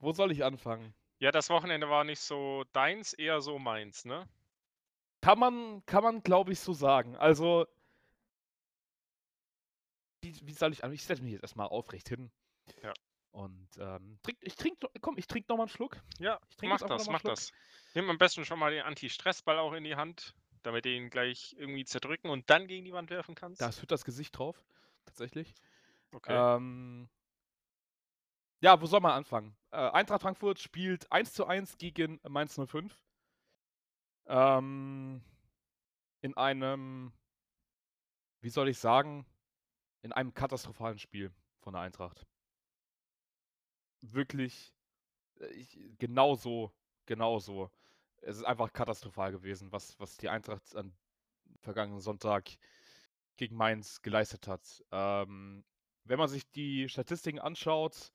[0.00, 0.92] Wo soll ich anfangen?
[1.20, 4.28] Ja, das Wochenende war nicht so deins, eher so meins, ne?
[5.22, 7.16] Kann man kann man, glaube ich, so sagen.
[7.16, 7.66] Also
[10.22, 12.30] wie wie soll ich an ich setze mich jetzt erst mal aufrecht hin.
[12.82, 12.94] Ja.
[13.34, 16.02] Und, ähm, trink ich trinke komm, ich trinke noch mal 'n Schluck.
[16.20, 17.22] Ja, Ich trinke mach das, mach Schluck.
[17.22, 17.52] das.
[17.94, 21.54] Nimm am besten schon mal den Anti-Stress-Ball auch in die Hand, damit du ihn gleich
[21.56, 23.60] irgendwie zerdrücken und dann gegen die Wand werfen kannst.
[23.60, 24.64] Da ist Hütters Gesicht drauf,
[25.04, 25.54] tatsächlich.
[26.14, 26.40] Okay.
[26.54, 27.08] Ähm
[28.62, 29.56] ja, wo soll man anfangen?
[29.70, 32.98] Äh, Eintracht Frankfurt spielt 1:1 gegen Mainz 05.
[34.28, 35.22] Ähm,
[36.20, 37.12] in einem
[38.40, 39.26] wie soll ich sagen,
[40.02, 42.26] in einem katastrophalen Spiel von der Eintracht.
[44.00, 44.72] Wirklich,
[45.40, 46.72] äh, ich genau so
[47.06, 47.38] genau.
[48.20, 50.92] Es ist einfach katastrophal gewesen, was was die Eintracht am
[51.60, 52.50] vergangenen Sonntag
[53.36, 54.84] gegen Mainz geleistet hat.
[54.92, 55.64] Ähm,
[56.04, 58.12] wenn man sich die Statistiken anschaut,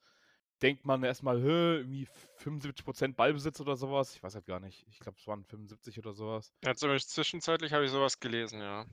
[0.64, 4.60] denkt man erst mal: „Hä, irgendwie 75% Ballbesitz oder so was.“ Ich weiß halt gar
[4.60, 4.86] nicht.
[4.88, 6.52] Ich glaube, es waren 75 oder so was.
[6.64, 8.86] Ja, zumindest zwischenzeitlich habe ich so was gelesen, ja.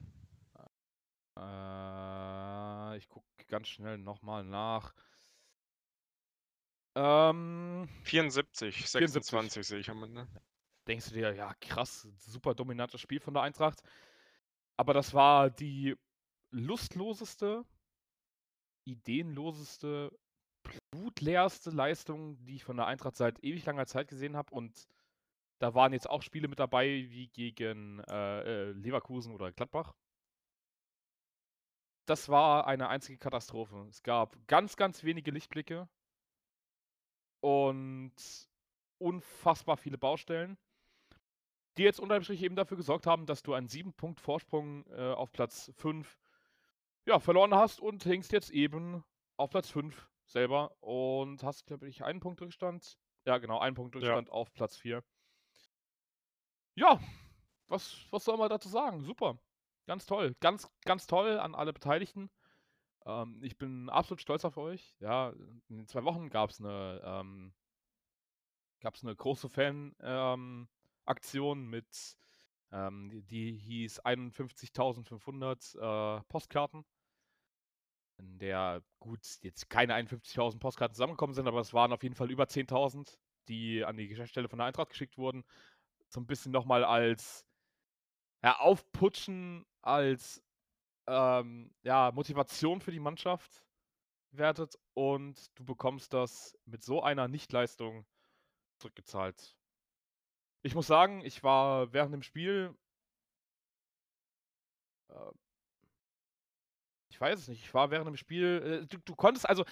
[1.38, 4.94] Äh, ich gucke ganz schnell noch mal nach.
[6.94, 8.90] Ähm 74, 74.
[8.90, 10.28] 26 sehe ich am Ende.
[10.86, 13.82] Denkst du dir: „Ja, krass, super dominantes Spiel von der Eintracht.“
[14.76, 15.96] Aber das war die
[16.50, 17.64] lustloseste
[18.84, 20.10] ideenloseste,
[20.92, 24.54] blutleerste Leistung, die ich von der Eintracht seit ewig langer Zeit gesehen habe.
[24.54, 24.86] Und
[25.58, 29.94] da waren jetzt auch Spiele mit dabei wie gegen, äh, äh, Leverkusen oder Gladbach.
[32.06, 33.86] Das war eine einzige Katastrophe.
[33.88, 35.88] Es gab ganz, ganz wenige Lichtblicke
[37.40, 38.12] und
[38.98, 40.58] unfassbar viele Baustellen,
[41.76, 45.12] die jetzt unterm Strich eben dafür gesorgt haben, dass du einen 7 Punkt Vorsprung, äh,
[45.12, 46.18] auf Platz 5,
[47.06, 49.04] ja, verloren hast und hängst jetzt eben
[49.36, 52.96] auf Platz 5 selber und hast, glaube ich, 1 Punkt Rückstand.
[53.26, 54.22] Ja, genau, 1 Punkt Ja.
[54.22, 55.04] Rückstand auf Platz 4.
[56.76, 57.00] Ja,
[57.68, 59.02] was was soll man dazu sagen?
[59.02, 59.38] Super.
[59.86, 60.34] Ganz toll.
[60.40, 62.30] Ganz, ganz toll an alle Beteiligten.
[63.06, 64.96] Ähm, ich bin absolut stolz auf euch.
[65.00, 65.30] Ja,
[65.68, 67.54] in den 2 Wochen gab's 'ne, ähm
[68.82, 70.68] gab's 'ne große Fan ähm,
[71.04, 72.16] Aktion mit
[72.72, 76.84] ähm, die die hieß 51.500, äh, Postkarten.
[78.22, 82.30] In der gut, jetzt keine 51.000 Postkarten zusammengekommen sind, aber es waren auf jeden Fall
[82.30, 85.42] über 10.000, die an die Geschäftsstelle von der Eintracht geschickt wurden.
[86.08, 87.44] So 'n bisschen noch mal als,
[88.44, 90.42] ja, Aufputschen, als,
[91.08, 93.64] ähm, ja, Motivation für die Mannschaft
[94.32, 98.06] gewertet und du bekommst das mit so einer Nichtleistung
[98.78, 99.54] zurückgezahlt.
[100.64, 102.76] Ich muss sagen, ich war während dem Spiel
[105.10, 105.32] äh
[107.12, 107.62] ich weiß es nicht.
[107.62, 109.64] Ich war während dem Spiel äh, du du konntest also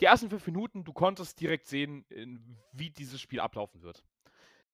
[0.00, 2.04] die ersten fünf Minuten, du konntest direkt sehen,
[2.72, 4.04] wie dieses Spiel ablaufen wird.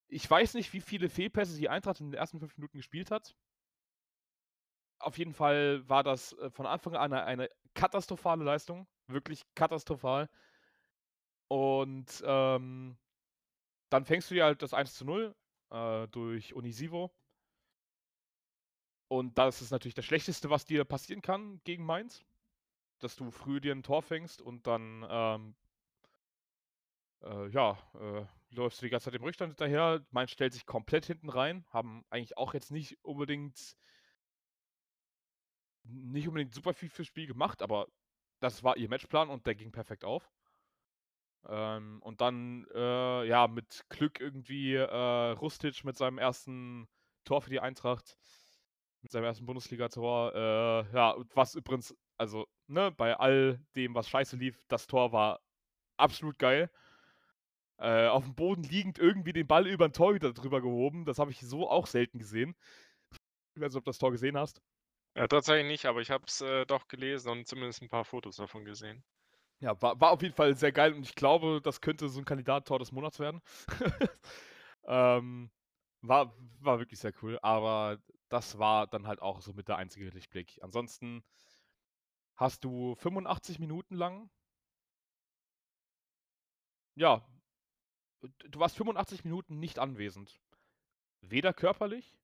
[0.07, 3.35] Ich weiß nicht, wie viele Fehlpässe die Eintracht in den ersten fünf Minuten gespielt hat.
[4.99, 8.87] Auf jeden Fall war das äh, von Anfang an eine, eine katastrophale Leistung.
[9.07, 10.29] Wirklich katastrophal.
[11.47, 12.97] Und ähm,
[13.89, 15.35] dann fängst du dir halt das 1 zu 0
[15.71, 17.11] äh, durch Unisivo.
[19.11, 22.23] Und das ist natürlich das Schlechteste, was dir passieren kann gegen Mainz.
[22.99, 25.55] Dass du früh dir ein Tor fängst und dann, ähm,
[27.21, 30.01] äh, ja, äh, läufst du die ganze Zeit im Rückstand hinterher.
[30.11, 31.65] Mainz stellt sich komplett hinten rein.
[31.71, 33.75] Haben eigentlich auch jetzt nicht unbedingt
[35.83, 37.87] nicht unbedingt super viel fürs Spiel gemacht, aber
[38.39, 40.31] das war ihr Matchplan und der ging perfekt auf.
[41.49, 46.87] Ähm, und dann, äh, ja, mit Glück irgendwie äh, Rustic mit seinem ersten
[47.25, 48.17] Tor für die Eintracht,
[49.01, 50.35] mit seinem ersten Bundesliga-Tor.
[50.35, 55.41] Äh, ja, was übrigens, also, ne, bei all dem, was scheiße lief, das Tor war
[55.97, 56.69] absolut geil.
[57.77, 61.05] Äh, auf dem Boden liegend irgendwie den Ball über den Torhüter drüber gehoben.
[61.05, 62.55] Das habe ich so auch selten gesehen.
[63.55, 64.61] Ich weiß nicht, ob du das Tor gesehen hast.
[65.15, 68.37] Ja, tatsächlich nicht, aber ich habe es äh, doch gelesen und zumindest ein paar Fotos
[68.37, 69.03] davon gesehen.
[69.59, 72.25] Ja, war, war auf jeden Fall sehr geil und ich glaube, das könnte so ein
[72.25, 73.41] Kandidat Tor des Monats werden.
[74.85, 75.51] ähm,
[76.01, 77.99] war, war wirklich sehr cool, aber
[78.31, 80.57] das war dann halt auch so mit der einzige Lichtblick.
[80.63, 81.21] Ansonsten
[82.37, 84.29] hast du 85 Minuten lang.
[86.95, 87.27] Ja,
[88.21, 90.39] du warst 85 Minuten nicht anwesend.
[91.19, 92.17] Weder körperlich,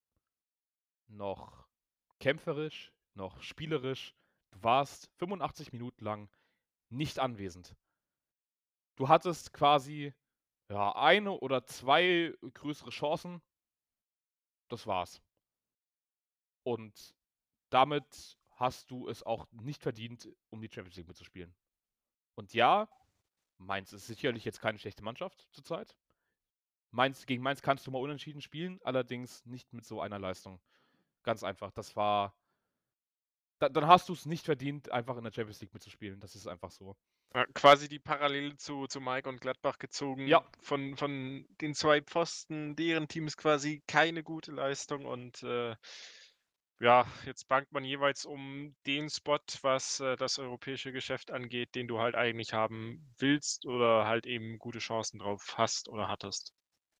[1.08, 1.67] noch
[2.20, 4.15] kämpferisch, noch spielerisch.
[4.52, 6.30] Du warst 85 Minuten lang
[6.89, 7.76] nicht anwesend.
[8.96, 10.13] Du hattest quasi
[10.70, 13.41] ja, eine oder zwei größere Chancen.
[14.70, 15.22] Das war's.
[16.67, 17.15] Und
[17.69, 21.56] damit hast du es auch nicht verdient, um die Champions League mitzuspielen.
[22.36, 22.89] Und ja,
[23.58, 25.95] Mainz ist sicherlich jetzt keine schlechte Mannschaft zurzeit.
[26.91, 30.60] Mainz, gegen Mainz kannst du mal unentschieden spielen, allerdings nicht mit so einer Leistung.
[31.23, 31.71] Ganz einfach.
[31.71, 32.36] Das war
[33.60, 36.19] da, dann hast du es nicht verdient, einfach in der Champions League mitzuspielen.
[36.19, 36.97] Das ist einfach so.
[37.34, 40.27] Ja, quasi die Parallele zu, zu Mike und Gladbach gezogen.
[40.27, 40.43] Ja.
[40.60, 45.77] Von, von den zwei Pfosten, deren Teams quasi keine gute Leistung und äh,
[46.79, 51.87] ja, jetzt bangt man jeweils um den Spot, was äh, das europäische Geschäft angeht, den
[51.87, 56.53] du halt eigentlich haben willst oder halt eben gute Chancen drauf hast oder hattest.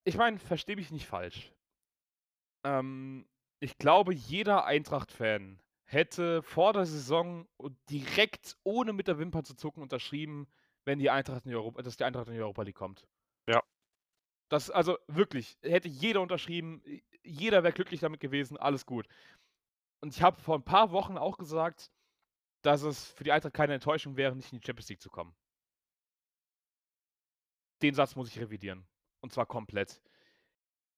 [0.04, 1.52] Ich meine, verstehe mich nicht falsch.
[2.64, 3.28] Ähm,
[3.60, 7.48] ich glaube, jeder Eintracht-Fan hätte vor der Saison
[7.90, 10.48] direkt ohne mit der Wimper zu zucken unterschrieben,
[10.86, 13.08] wenn die Eintracht in die Europa, dass die Eintracht in die Europa League kommt.
[13.48, 13.62] Ja.
[14.50, 16.82] Das, also wirklich, hätte jeder unterschrieben,
[17.24, 19.08] jeder wäre glücklich damit gewesen, alles gut.
[20.02, 21.92] Und ich habe vor ein paar Wochen auch gesagt,
[22.64, 25.36] dass es für die Eintracht keine Enttäuschung wäre, nicht in die Champions League zu kommen.
[27.82, 28.88] Den Satz muss ich revidieren.
[29.22, 30.02] Und zwar komplett.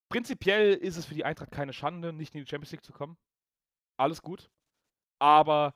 [0.10, 3.18] Prinzipiell ist es für die Eintracht keine Schande, nicht in die Champions League zu kommen.
[3.98, 4.50] Alles gut
[5.20, 5.74] aber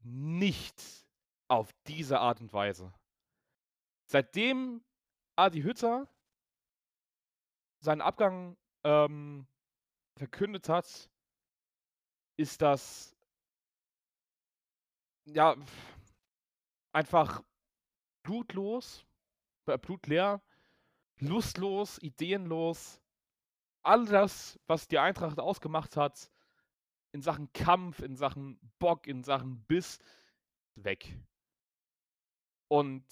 [0.00, 1.06] nicht
[1.48, 2.92] auf diese Art und Weise.
[4.06, 4.84] Seitdem
[5.36, 6.08] Adi Hütter
[7.80, 9.46] seinen Abgang ähm,
[10.16, 11.10] verkündet hat,
[12.36, 13.16] ist das
[15.24, 15.56] ja
[16.92, 17.42] einfach
[18.22, 19.04] blutlos,
[19.66, 20.42] äh, blutleer,
[21.18, 23.00] lustlos, ideenlos.
[23.82, 26.30] All das, was die Eintracht ausgemacht hat,
[27.12, 29.98] in Sachen Kampf, in Sachen Bock, in Sachen Biss
[30.76, 31.18] weg.
[32.68, 33.04] Und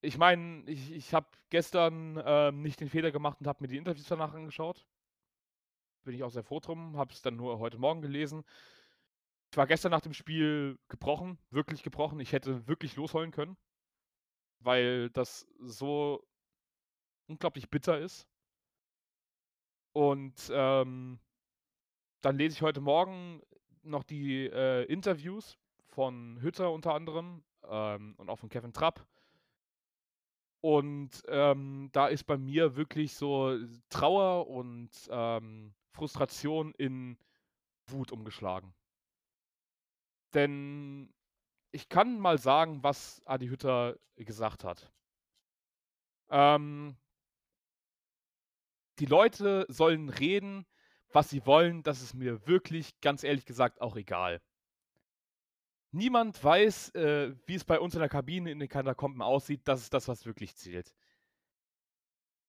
[0.00, 3.76] ich meine, ich, ich habe gestern äh, nicht den Fehler gemacht und habe mir die
[3.76, 4.86] Interviews danach angeschaut.
[6.04, 8.44] Bin ich auch sehr froh drum, habe es dann nur heute Morgen gelesen.
[9.50, 12.18] Ich war gestern nach dem Spiel gebrochen, wirklich gebrochen.
[12.20, 13.56] Ich hätte wirklich losholen können,
[14.60, 16.26] weil das so
[17.28, 18.26] unglaublich bitter ist.
[19.92, 21.20] Und ähm,
[22.22, 23.42] dann lese ich heute Morgen
[23.82, 29.06] noch die äh, Interviews von Hütter unter anderem ähm, und auch von Kevin Trapp.
[30.62, 33.58] Und ähm, da ist bei mir wirklich so
[33.90, 37.18] Trauer und ähm, Frustration in
[37.86, 38.74] Wut umgeschlagen.
[40.34, 41.12] Denn
[41.72, 44.92] ich kann mal sagen, was Adi Hütter gesagt hat.
[46.30, 46.96] Ähm,
[48.98, 50.66] die Leute sollen reden,
[51.12, 54.40] was sie wollen, das ist mir wirklich, ganz ehrlich gesagt, auch egal.
[55.90, 59.60] Niemand weiß, äh, wie es bei uns in der Kabine in den Katakomben aussieht.
[59.64, 60.94] Das ist das, was wirklich zählt.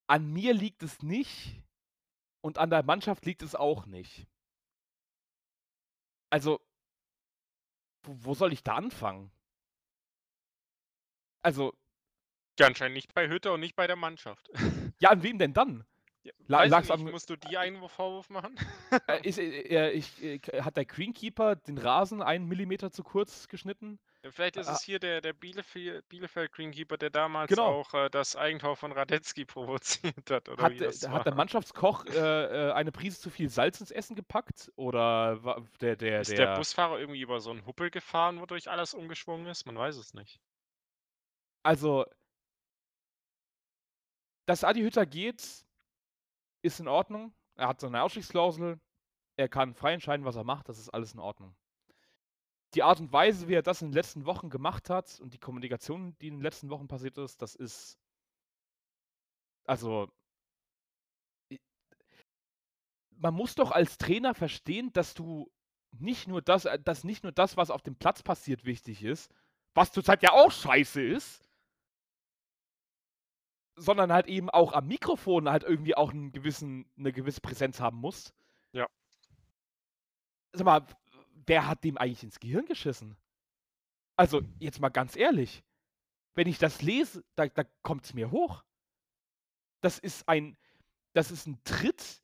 [0.08, 1.63] An mir liegt es nicht
[2.44, 4.28] und an der Mannschaft liegt es auch nicht.
[6.30, 6.60] Also,
[8.04, 9.32] wo, soll ich da anfangen?
[11.42, 11.74] Also,
[12.60, 14.50] Ja, anscheinend nicht bei Hütter und nicht bei der Mannschaft.
[15.00, 15.86] Ja, an wem denn dann?
[16.24, 18.56] Ja, lag's nicht, am musst du die einen Vorwurf machen?
[19.08, 23.48] Äh, ist, äh, äh, ich äh, hat der Greenkeeper den Rasen einen Millimeter zu kurz
[23.50, 24.00] geschnitten?
[24.32, 24.74] Vielleicht ist Ah.
[24.74, 27.68] es hier der der Bielefeld Bielefeld Greenkeeper, der damals Genau.
[27.68, 31.38] auch, äh, das Eigentor von Radetzky provoziert hat, oder Hat das hat der war.
[31.38, 36.22] Mannschaftskoch, äh, äh, eine Prise zu viel Salz ins Essen gepackt oder wa der der
[36.22, 39.66] Ist der der Busfahrer irgendwie über so 'n Huppel gefahren, wodurch alles umgeschwungen ist?
[39.66, 40.40] Man weiß es nicht.
[41.66, 42.06] Also
[44.50, 45.66] dass Adi Hütter geht,
[46.64, 47.34] ist in Ordnung.
[47.56, 48.80] Er hat seine Ausstiegsklausel.
[49.38, 50.70] Er kann frei entscheiden, was er macht.
[50.70, 51.56] Das ist alles in Ordnung.
[52.74, 55.38] Die Art und Weise, wie er das in den letzten Wochen gemacht hat und die
[55.38, 57.94] Kommunikation, die in den letzten Wochen passiert ist, das ist
[59.68, 60.08] also
[63.20, 65.52] man muss doch als Trainer verstehen, dass du
[65.92, 69.32] nicht nur das äh, dass nicht nur das, was auf dem Platz passiert, wichtig ist,
[69.74, 71.44] was zurzeit ja auch scheiße ist
[73.78, 77.98] sondern halt eben auch am Mikrofon halt irgendwie auch 'n gewissen 'ne gewisse Präsenz haben
[77.98, 78.34] musst.
[78.72, 78.88] Ja.
[80.56, 80.86] Sag mal,
[81.48, 83.18] wer hat dem eigentlich ins Gehirn geschissen?
[84.20, 85.64] Also, jetzt mal ganz ehrlich,
[86.36, 88.64] wenn ich das lese, da da kommt's mir hoch.
[89.84, 90.56] Das ist ein
[91.14, 92.22] das ist 'n Tritt,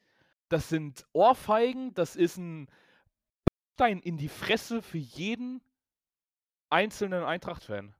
[0.49, 2.67] das sind Ohrfeigen, das ist 'n
[3.79, 5.61] Stein in die Fresse für jeden
[6.71, 7.95] einzelnen Eintracht-Fan.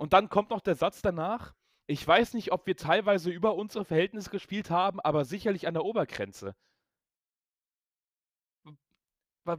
[0.00, 1.52] Und dann kommt noch der Satz danach:
[1.86, 5.84] „Ich weiß nicht, ob wir teilweise über unsere Verhältnisse gespielt haben, aber sicherlich an der
[5.84, 6.69] Obergrenze.“ W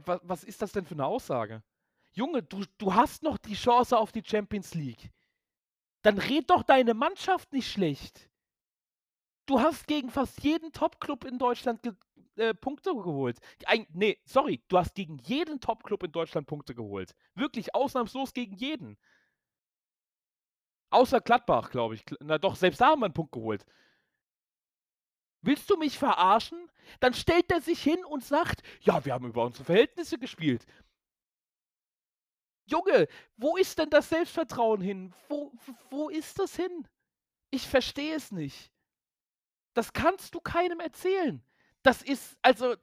[0.06, 1.62] wa was ist das denn für 'ne Aussage?
[2.12, 5.10] Junge, du du hast noch die Chance auf die Champions League.
[6.02, 8.28] Dann red doch deine Mannschaft nicht schlecht.
[9.48, 11.92] Du hast gegen fast jeden Topklub in Deutschland ge
[12.36, 13.38] äh, Punkte geholt.
[13.66, 17.14] Eig ne, sorry, du hast gegen jeden Topklub in Deutschland Punkte geholt.
[17.34, 18.96] Wirklich ausnahmslos gegen jeden.
[20.92, 22.04] Außer Gladbach, glaube ich.
[22.20, 23.64] Na doch, selbst da haben wir 'n Punkt geholt.
[25.42, 26.70] Willst du mich verarschen?
[27.00, 30.64] Dann stellt er sich hin und sagt: „Ja, wir haben über unsere Verhältnisse gespielt.“
[32.66, 35.12] Junge, wo ist denn das Selbstvertrauen hin?
[35.28, 35.52] Wo
[35.90, 36.86] wo ist das hin?
[37.50, 38.70] Ich verstehe es nicht.
[39.76, 41.42] Das kannst du keinem erzählen.
[41.82, 42.76] Das ist also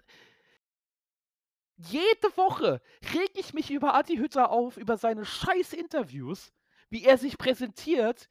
[1.78, 2.82] jede Woche
[3.13, 6.52] rege ich mich über Adi Hütter auf, über seine scheiß Interviews,
[6.89, 8.28] wie er sich präsentiert.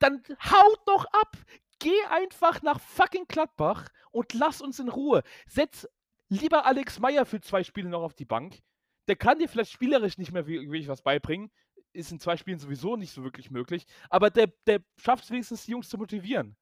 [0.00, 1.36] Dann haut doch ab!
[1.78, 5.22] Geh einfach nach fucking Gladbach und lass uns in Ruhe.
[5.46, 5.86] Setz
[6.28, 8.62] lieber Alex Meyer für 2 Spiele noch auf die Bank.
[9.08, 11.50] Der kann dir vielleicht spielerisch nicht mehr wir wirklich was beibringen.
[11.92, 15.72] Ist in 2 Spielen sowieso nicht so wirklich möglich, aber der der schafft's wenigstens, die
[15.72, 16.56] Jungs zu motivieren.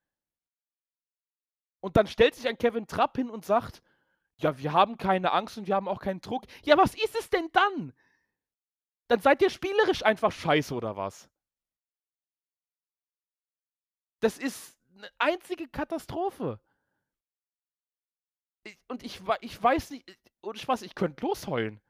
[1.84, 3.82] Und dann stellt sich ein Kevin Trapp hin und sagt:
[4.38, 7.30] „Ja, wir haben keine Angst und wir haben auch keinen Druck.“ Ja, was ist es
[7.30, 7.92] denn dann?
[9.10, 11.28] Dann seid ihr spielerisch einfach scheiße oder was?
[14.22, 16.58] Das ist 'ne einzige Katastrophe.
[18.66, 21.80] I und ich ich weiß nicht äh, ohne Spaß, ich könnte losheulen.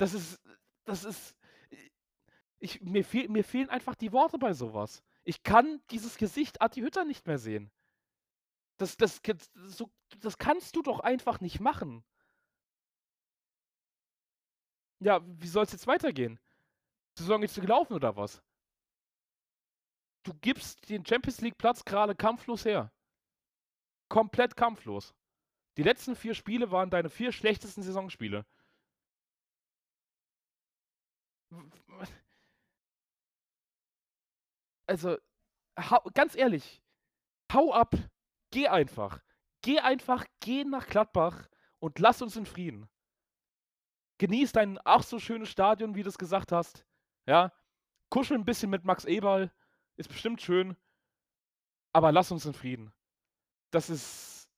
[0.00, 0.40] Das ist
[0.86, 1.36] das ist
[1.72, 1.90] i
[2.60, 5.02] ich mir fehl mir fehlen einfach die Worte bei so was.
[5.24, 7.70] Ich kann dieses Gesicht Adi Hütter nicht mehr sehen.
[8.80, 9.34] Das das k
[9.66, 9.90] so
[10.20, 12.02] das kannst du doch einfach nicht machen.
[15.02, 16.38] Ja, wie soll's jetzt weitergehen?
[17.18, 18.42] Saison ist gelaufen oder was?
[20.22, 22.92] Du gibst den Champions-League-Platz grade kampflos her.
[24.08, 25.14] Komplett kampflos.
[25.76, 28.44] Die letzten 4 Spiele waren deine 4 schlechtesten Saisonspiele.
[34.86, 35.16] Also,
[36.14, 36.82] ganz ehrlich,
[37.52, 37.94] hau ab.
[38.50, 39.22] Geh einfach.
[39.62, 41.48] Geh einfach, geh nach Gladbach
[41.80, 42.88] und lass uns in Frieden.
[44.18, 46.86] Genieß dein ach so schönes Stadion, wie du's gesagt hast,
[47.26, 47.52] ja?
[48.10, 49.52] Kuschel 'n bisschen mit Max Eberl,
[50.00, 50.76] ist bestimmt schön.
[51.92, 52.92] Aber lass uns in Frieden.
[53.72, 54.48] Das ist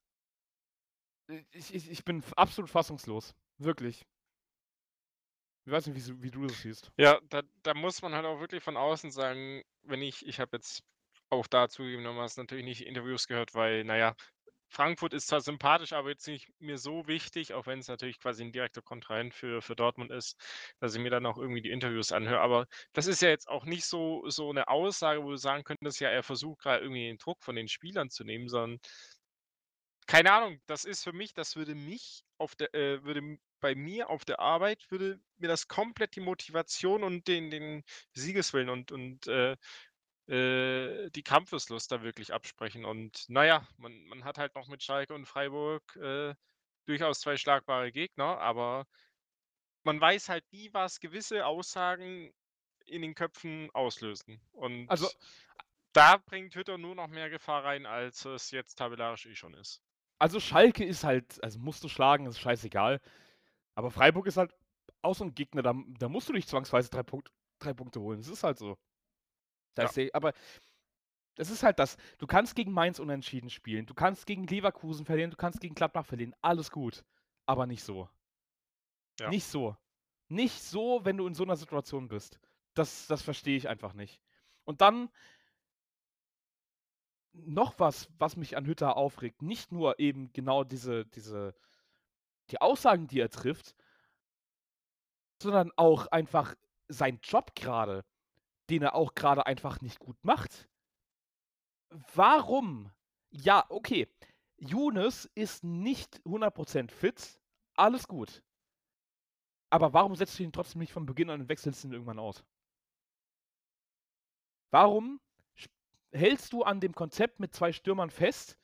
[1.52, 4.04] ich ich ich bin absolut fassungslos, wirklich.
[5.64, 6.92] Ich weiß nicht, wie's wie du das siehst.
[6.98, 10.56] Ja, da da muss man halt auch wirklich von außen sagen, wenn ich ich habe
[10.56, 10.82] jetzt
[11.30, 14.14] auch da zugegebenermaßen natürlich nicht Interviews gehört, weil, na ja,
[14.72, 18.52] Frankfurt ist zwar sympathisch, aber jetzt nicht mir so wichtig, auch wenn's natürlich quasi 'n
[18.52, 20.36] direkter Kontrahent für für Dortmund ist,
[20.80, 22.40] dass ich mir dann auch irgendwie die Interviews anhöre.
[22.40, 26.00] Aber das ist ja jetzt auch nicht so so 'ne Aussage, wo du sagen könntest:
[26.00, 28.80] „Ja, er versucht grad irgendwie den Druck von den Spielern zu nehmen“, sondern
[30.06, 34.10] keine Ahnung, das ist für mich das würde mich auf der äh, würde bei mir
[34.10, 39.26] auf der Arbeit würde mir das komplett die Motivation und den den Siegeswillen und und,
[39.28, 39.56] äh,
[40.28, 42.84] äh, die Kampfeslust da wirklich absprechen.
[42.84, 46.34] Und na ja, man man hat halt noch mit Schalke und Freiburg, äh,
[46.86, 48.86] durchaus 2 schlagbare Gegner, aber
[49.84, 52.32] man weiß halt nie, was gewisse Aussagen
[52.86, 54.40] in den Köpfen auslösen.
[54.52, 55.08] Und Also
[55.92, 59.82] da bringt Hütter nur noch mehr Gefahr rein, als es jetzt tabellarisch eh schon ist.
[60.18, 63.00] Also Schalke ist halt, also musst du schlagen, ist scheißegal.
[63.74, 64.54] Aber Freiburg ist halt
[65.02, 68.18] auch so ein Gegner, da, da musst du nicht zwangsweise drei, Punkt, drei Punkte holen.
[68.20, 68.78] Das ist halt so.
[69.74, 69.88] Da Ja.
[69.88, 70.32] ist der, aber
[71.36, 71.96] das ist halt das.
[72.18, 76.04] Du kannst gegen Mainz unentschieden spielen, du kannst gegen Leverkusen verlieren, du kannst gegen Gladbach
[76.04, 76.34] verlieren.
[76.42, 77.04] Alles gut.
[77.46, 78.08] Aber nicht so.
[79.18, 79.28] Ja.
[79.30, 79.76] Nicht so.
[80.28, 82.38] Nicht so, wenn du in so einer Situation bist.
[82.74, 84.20] Das, das verstehe ich einfach nicht.
[84.64, 85.10] Und dann
[87.32, 89.42] noch was, was mich an Hütter aufregt.
[89.42, 91.54] Nicht nur eben genau diese, diese,
[92.50, 93.74] die Aussagen, die er trifft,
[95.42, 96.54] sondern auch einfach
[96.88, 98.04] sein Job gerade,
[98.72, 100.66] den er auch gerade einfach nicht gut macht.
[102.14, 102.90] Warum?
[103.30, 104.08] Ja, okay.
[104.56, 107.38] Younes ist nicht 100% fit.
[107.74, 108.42] Alles gut.
[109.68, 112.42] Aber warum setzt du ihn trotzdem nicht von Beginn an und wechselst ihn irgendwann aus?
[114.70, 115.20] Warum
[116.12, 118.58] hältst du an dem Konzept mit zwei Stürmern fest,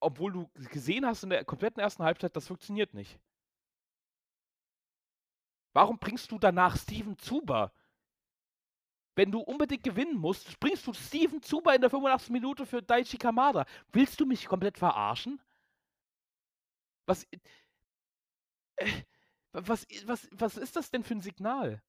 [0.00, 3.20] obwohl du gesehen hast in der kompletten ersten Halbzeit, das funktioniert nicht?
[5.74, 7.72] Warum bringst du danach Steven Zuber?
[9.14, 12.30] Wenn du unbedingt gewinnen musst, bringst du Steven Zuber in der 85.
[12.30, 13.66] Minute für Daichi Kamada.
[13.92, 15.40] Willst du mich komplett verarschen?
[17.06, 17.26] Was.
[18.76, 18.86] Äh,
[19.52, 21.82] was, was, was ist das denn für ein Signal?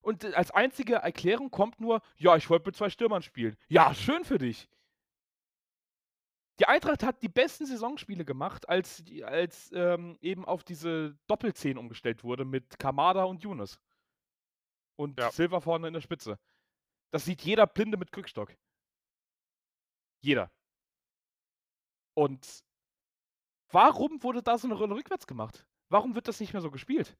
[0.00, 3.56] Und äh, als einzige Erklärung kommt nur, ja, ich wollte mit zwei Stürmern spielen.
[3.68, 4.68] Ja, schön für dich.
[6.58, 12.24] Die Eintracht hat die besten Saisonspiele gemacht, als, als ähm, eben auf diese Doppelzehn umgestellt
[12.24, 13.78] wurde mit Kamada und Younes.
[14.98, 15.30] Und Ja.
[15.30, 16.38] Silva vorne in der Spitze.
[17.12, 18.54] Das sieht jeder Blinde mit Krückstock.
[20.20, 20.50] Jeder.
[22.14, 22.64] Und
[23.70, 25.64] warum wurde da so eine Rolle rückwärts gemacht?
[25.88, 27.16] Warum wird das nicht mehr so gespielt?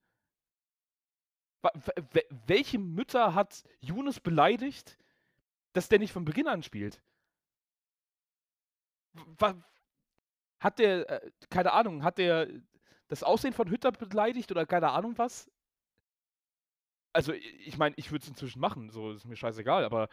[2.47, 4.99] Welche Mütter hat Younes beleidigt,
[5.75, 7.03] dass der nicht von Beginn an spielt?
[10.61, 12.49] Hat der, äh, keine Ahnung, hat der
[13.09, 15.51] das Aussehen von Hütter beleidigt oder keine Ahnung was?
[17.19, 20.09] Also, ich meine, ich würde es inzwischen machen, so ist mir scheißegal, aber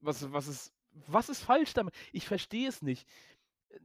[0.00, 1.94] was, was, ist, was ist falsch damit?
[2.12, 3.08] Ich verstehe es nicht.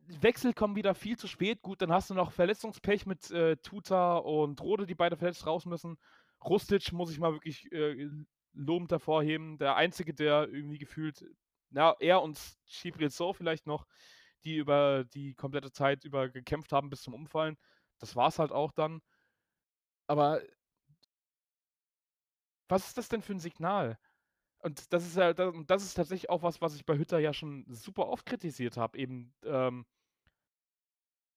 [0.08, 1.62] Wechsel kommen wieder viel zu spät.
[1.62, 5.66] Gut, dann hast du noch Verletzungspech mit äh, Tuta und Rode, die beide verletzt raus
[5.66, 5.98] müssen.
[6.44, 8.10] Rustic muss ich mal wirklich äh,
[8.52, 9.58] lobend hervorheben.
[9.58, 11.24] Der Einzige, der irgendwie gefühlt,
[11.70, 12.38] na, er und
[12.68, 13.88] Chibril So vielleicht noch,
[14.44, 17.56] die über die komplette Zeit über gekämpft haben bis zum Umfallen.
[18.00, 19.02] Das war es halt auch dann.
[20.08, 20.42] Aber
[22.74, 23.98] was ist das denn für ein Signal?
[24.60, 27.20] Und das ist ja, da- und das ist tatsächlich auch was, was ich bei Hütter
[27.20, 29.86] ja schon super oft kritisiert habe, eben, ähm,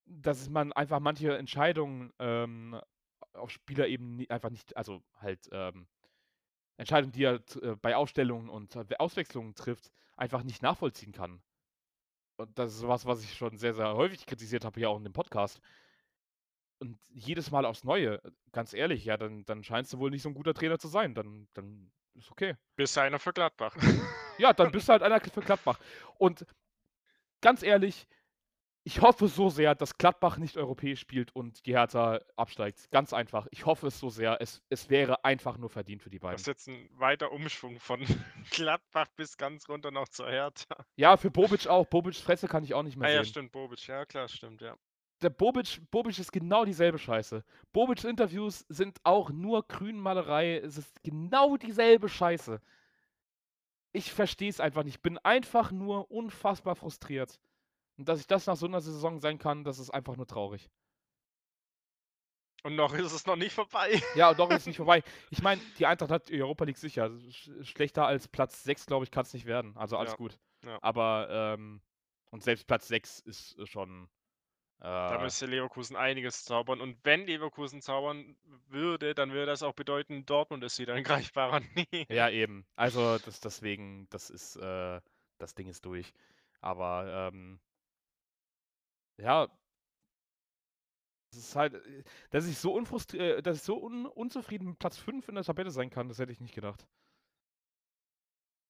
[0.07, 2.80] dass man einfach manche Entscheidungen ähm,
[3.34, 5.89] auf Spielerebene nie- einfach nicht, also halt ähm,
[6.78, 11.43] Entscheidungen, die er äh, bei Aufstellungen und Auswechslungen trifft, einfach nicht nachvollziehen kann.
[12.39, 15.05] Und das ist was, was ich schon sehr, sehr häufig kritisiert habe, hier auch in
[15.05, 15.61] dem Podcast.
[16.78, 18.20] Und jedes Mal aufs Neue,
[18.52, 21.14] ganz ehrlich, ja, dann, dann scheinst du wohl nicht so ein guter Trainer zu sein.
[21.14, 22.54] Dann, dann ist okay.
[22.76, 23.74] Bist einer für Gladbach.
[24.38, 25.78] Ja, dann bist du halt einer für Gladbach.
[26.18, 26.44] Und
[27.40, 28.06] ganz ehrlich,
[28.84, 32.88] ich hoffe so sehr, dass Gladbach nicht europäisch spielt und die Hertha absteigt.
[32.92, 33.48] Ganz einfach.
[33.50, 34.40] Ich hoffe es so sehr.
[34.40, 36.40] Es, es wäre einfach nur verdient für die Das beiden.
[36.42, 38.00] ist jetzt ein weiter Umschwung von
[38.50, 40.86] Gladbach bis ganz runter noch zur Hertha.
[40.96, 41.86] Ja, für Bobic auch.
[41.86, 43.24] Bobics Fresse kann ich auch nicht Ah mehr ja, sehen.
[43.24, 43.86] stimmt, Bobic.
[43.88, 44.76] Ja, klar, stimmt, ja.
[45.22, 47.42] Der Bobic, Bobic ist genau dieselbe Scheiße.
[47.72, 50.58] Bobics Interviews sind auch nur Grünmalerei.
[50.58, 52.60] Es ist genau dieselbe Scheiße.
[53.92, 54.96] Ich verstehe es einfach nicht.
[54.96, 57.40] Ich bin einfach nur unfassbar frustriert.
[57.96, 60.68] Und dass ich das nach so einer Saison sein kann, das ist einfach nur traurig.
[62.62, 64.02] Und noch ist es noch nicht vorbei.
[64.16, 65.02] Ja, und doch ist es nicht vorbei.
[65.30, 67.10] Ich meine, die Eintracht hat die Europa League sicher.
[67.30, 69.74] Sch schlechter als Platz 6, glaube ich, kann es nicht werden.
[69.76, 70.38] Also alles Ja, gut.
[70.64, 70.78] ja.
[70.82, 71.80] Aber, ähm,
[72.30, 74.08] und selbst Platz 6 ist äh, schon.
[75.06, 76.80] Da Äh, müsste Leverkusen einiges zaubern.
[76.80, 78.36] Und wenn Leverkusen zaubern
[78.68, 82.06] würde, dann würde das auch bedeuten, Dortmund ist wieder in greifbarer Nähe.
[82.08, 82.66] ja, eben.
[82.76, 85.00] Also, das, deswegen, das ist, äh,
[85.38, 86.12] das Ding ist durch.
[86.60, 87.60] Aber, ähm,
[89.18, 89.48] ja.
[91.30, 94.96] Das ist halt, äh, dass ich so unfrustriert, dass ich so un unzufrieden mit Platz
[94.98, 96.86] 5 in der Tabelle sein kann, das hätte ich nicht gedacht.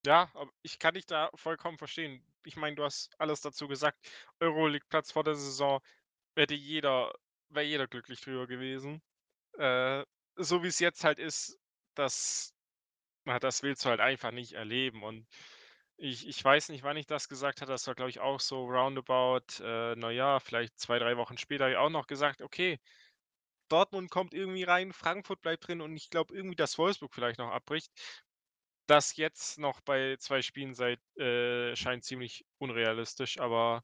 [0.06, 2.24] Ja, aber ich kann dich da vollkommen verstehen.
[2.44, 3.98] Ich meine, du hast alles dazu gesagt.
[4.40, 5.80] Euroleague-Platz vor der Saison
[6.36, 7.12] hätte jeder,
[7.48, 9.02] wäre jeder glücklich drüber gewesen.
[9.58, 10.04] Äh,
[10.36, 11.58] so wie es jetzt halt ist,
[11.94, 12.54] das,
[13.24, 15.02] das willst du halt einfach nicht erleben.
[15.04, 15.26] Und
[15.98, 17.72] ich, ich weiß nicht, wann ich das gesagt hatte.
[17.72, 21.72] Das war, glaube ich, auch so roundabout, äh, naja, vielleicht zwei, drei Wochen später habe
[21.74, 22.80] ich auch noch gesagt, okay,
[23.68, 27.50] Dortmund kommt irgendwie rein, Frankfurt bleibt drin und ich glaube irgendwie, dass Wolfsburg vielleicht noch
[27.52, 27.92] abbricht.
[28.88, 33.82] Das jetzt noch bei 2 Spielen seit äh, scheint ziemlich unrealistisch, aber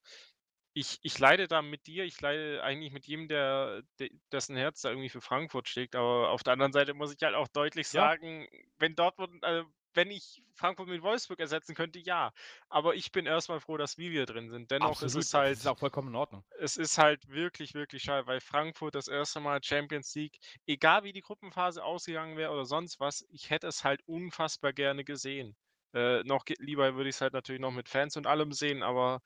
[0.75, 2.05] ich ich leide da mit dir.
[2.05, 5.97] Ich leide eigentlich mit jedem, der de dessen Herz da irgendwie für Frankfurt schlägt.
[5.97, 8.13] Aber auf der anderen Seite muss ich halt auch deutlich Ja.
[8.13, 8.47] sagen,
[8.79, 9.65] wenn Dortmund äh,
[9.95, 12.33] wenn ich Frankfurt mit Wolfsburg ersetzen könnte, ja.
[12.69, 14.71] Aber ich bin erst mal froh, dass wir wieder drin sind.
[14.71, 16.45] Dennoch ist Absolut, es das halt ist auch vollkommen in Ordnung.
[16.59, 21.13] es ist halt wirklich, wirklich schade, weil Frankfurt das erste Mal Champions League egal wie
[21.13, 25.57] die Gruppenphase ausgegangen wäre oder sonst was, ich hätte es halt unfassbar gerne gesehen.
[25.95, 29.21] Äh, noch lieber würde ich's halt natürlich noch mit Fans und allem sehen, aber,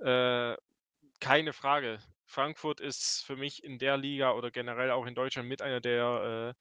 [0.00, 0.56] äh,
[1.20, 2.00] keine Frage.
[2.26, 6.54] Frankfurt ist für mich in der Liga oder generell auch in Deutschland mit einer der,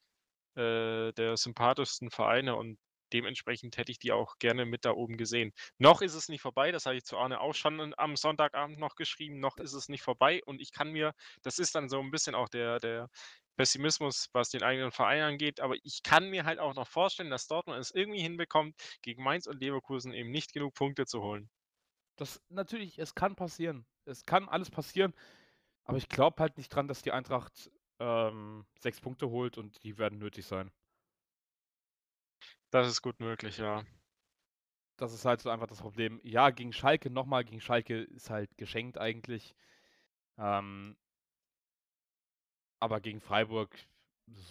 [0.57, 2.79] äh, äh, der sympathischsten Vereine und
[3.13, 5.51] dementsprechend hätte ich die auch gerne mit da oben gesehen.
[5.77, 8.95] Noch ist es nicht vorbei, das habe ich zu Arne auch schon am Sonntagabend noch
[8.95, 12.11] geschrieben, noch ist es nicht vorbei und ich kann mir das ist dann so 'n
[12.11, 13.09] bisschen auch der der
[13.57, 17.47] Pessimismus, was den eigenen Verein angeht, aber ich kann mir halt auch noch vorstellen, dass
[17.47, 21.49] Dortmund es irgendwie hinbekommt, gegen Mainz und Leverkusen eben nicht genug Punkte zu holen.
[22.19, 23.85] Das natürlich, es kann passieren.
[24.05, 25.13] Es kann alles passieren,
[25.85, 29.97] aber ich glaube halt nicht dran, dass die Eintracht, ähm, 6 Punkte holt und die
[29.99, 30.71] werden nötig sein.
[32.73, 33.83] Das ist gut möglich, ja.
[34.99, 36.19] Das ist halt so einfach das Problem.
[36.23, 39.55] Ja, gegen Schalke noch mal gegen Schalke ist halt geschenkt eigentlich.
[40.37, 40.95] Ähm
[42.81, 43.77] aber gegen Freiburg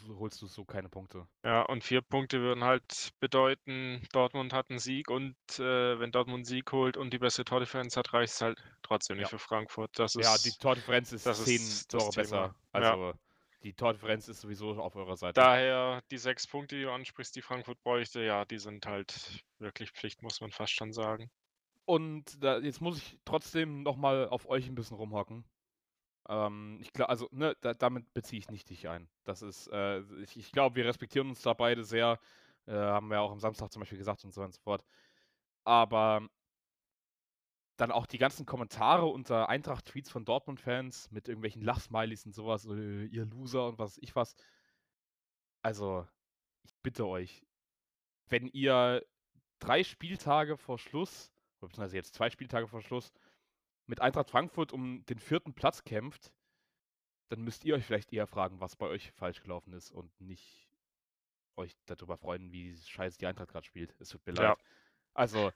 [0.09, 1.27] holst du so keine Punkte.
[1.45, 6.43] Ja, und 4 Punkte würden halt bedeuten, Dortmund hat 'n Sieg und, äh, wenn Dortmund
[6.43, 9.31] 'n Sieg holt und die bessere Tordifferenz hat, reicht's halt trotzdem nicht Ja.
[9.31, 9.91] für Frankfurt.
[9.99, 12.53] Das Ja, die Tordifferenz ist das 10 ist das Tore besser.
[12.53, 12.57] Thema.
[12.75, 12.99] Ja.
[13.63, 15.41] Die Tordifferenz ist sowieso auf eurer Seite.
[15.41, 19.93] Daher die 6 Punkte, die du ansprichst, die Frankfurt bräuchte, ja, die sind halt wirklich
[19.93, 21.31] Pflicht, muss man fast schon sagen.
[21.89, 25.45] Und da jetzt muss ich trotzdem noch mal auf euch 'n bisschen rumhacken.
[26.29, 29.11] Ähm, ich gla also, ne, da damit beziehe ich nicht dich ein.
[29.25, 32.21] Das ist, äh ich ich glaube, wir respektieren uns da beide sehr,
[32.67, 34.85] äh, haben wir auch am Samstag zum Beispiel gesagt und so und so fort.
[35.65, 36.29] Aber
[37.83, 42.67] dann auch die ganzen Kommentare unter Eintracht-Tweets von Dortmund-Fans mit irgendwelchen Lachsmileys und so was,
[42.67, 44.35] äh: „Ihr Loser“ und was ich was.
[45.65, 46.09] Also,
[46.65, 47.47] ich bitte euch,
[48.29, 49.07] wenn ihr
[49.61, 53.13] 3 Spieltage vor Schluss beziehungsweise jetzt 2 Spieltage vor Schluss
[53.87, 55.55] mit Eintracht Frankfurt um den 4.
[55.55, 56.33] Platz kämpft,
[57.31, 60.71] dann müsst ihr euch vielleicht eher fragen, was bei euch falsch gelaufen ist und nicht
[61.57, 63.97] euch da drüber freuen, wie scheiße die Eintracht grad spielt.
[64.01, 64.55] Es tut mir Ja.
[64.55, 64.59] leid.
[65.15, 65.53] Also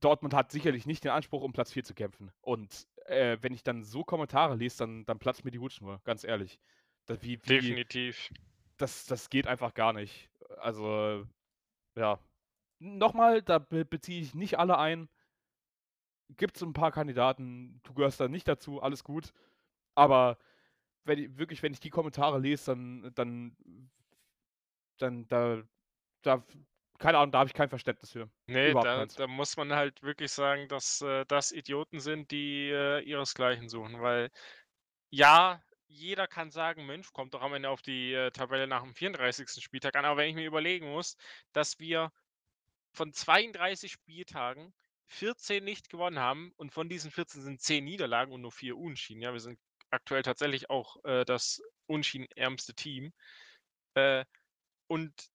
[0.00, 2.30] Dortmund hat sicherlich nicht den Anspruch, um Platz 4 zu kämpfen.
[2.40, 6.24] Und, äh, wenn ich dann so Kommentare lese, dann dann platzt mir die Hutschnur, ganz
[6.24, 6.60] ehrlich.
[7.06, 8.30] Da wie wie Definitiv.
[8.78, 10.30] das das geht einfach gar nicht.
[10.58, 11.26] Also,
[11.96, 12.20] ja.
[12.80, 15.08] Noch mal, da be beziehe ich nicht alle ein.
[16.36, 19.32] Gibt's 'n paar Kandidaten, du gehörst da nicht dazu, alles gut.
[19.94, 20.38] Aber
[21.04, 23.56] wenn i wirklich, wenn ich die Kommentare lese, dann dann
[25.00, 25.62] dann da
[26.22, 26.44] da
[26.98, 28.30] keine Ahnung, da habe ich kein Verständnis für.
[28.50, 32.70] Ne, Überhaupt da da muss man halt wirklich sagen, dass, äh, das Idioten sind, die,
[32.70, 34.30] äh, ihresgleichen suchen, weil
[35.10, 38.94] ja, jeder kann sagen: „Mensch, kommt doch am Ende auf die, äh, Tabelle nach dem
[38.94, 39.62] 34.
[39.62, 41.16] Spieltag an.“ Aber wenn ich mir überlegen muss,
[41.52, 42.12] dass wir
[42.92, 44.74] von 32 Spieltagen
[45.08, 49.22] 14 nicht gewonnen haben und von diesen 14 sind 10 Niederlagen und nur 4 Unentschieden.
[49.22, 53.12] Ja, wir sind aktuell tatsächlich auch, äh, das unentschieden-ärmste Team.
[53.94, 54.24] Äh,
[54.88, 55.30] und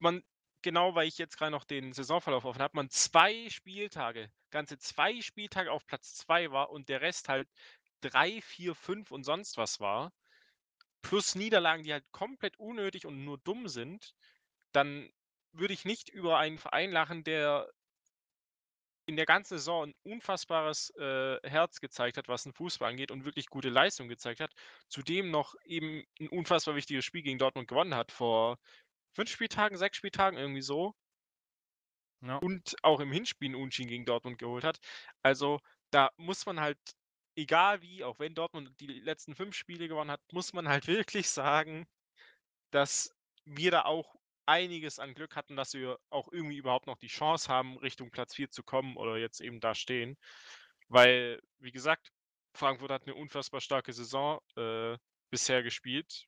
[0.00, 0.24] man
[0.66, 5.20] genau, weil ich jetzt grade noch den Saisonverlauf offen habe, man 2 Spieltage, ganze 2
[5.22, 7.48] Spieltage auf Platz 2 war und der Rest halt
[8.00, 10.12] 3, 4, 5 und sonst was war,
[11.02, 14.14] plus Niederlagen, die halt komplett unnötig und nur dumm sind,
[14.72, 15.10] dann
[15.52, 17.70] würde ich nicht über einen Verein lachen, der
[19.08, 23.24] in der ganzen Saison 'n unfassbares, äh, Herz gezeigt hat, was 'n Fußball angeht und
[23.24, 24.52] wirklich gute Leistung gezeigt hat.
[24.88, 28.58] Zudem noch eben 'n unfassbar wichtiges Spiel gegen Dortmund gewonnen hat vor
[29.16, 30.94] 5 Spieltagen, 6 Spieltagen, irgendwie so.
[32.22, 32.42] Ja.
[32.42, 34.78] Und auch im Hinspiel 'n Unentschieden gegen Dortmund geholt hat.
[35.22, 35.60] Also,
[35.90, 36.78] da muss man halt,
[37.34, 41.30] egal wie, auch wenn Dortmund die letzten 5 Spiele gewonnen hat, muss man halt wirklich
[41.30, 41.86] sagen,
[42.72, 43.10] dass
[43.46, 47.48] wir da auch einiges an Glück hatten, dass wir auch irgendwie überhaupt noch die Chance
[47.52, 50.16] haben, Richtung Platz 4 zu kommen oder jetzt eben da stehen.
[50.88, 52.10] Weil, wie gesagt,
[52.56, 54.98] Frankfurt hat 'ne unfassbar starke Saison, äh,
[55.30, 56.26] bisher gespielt.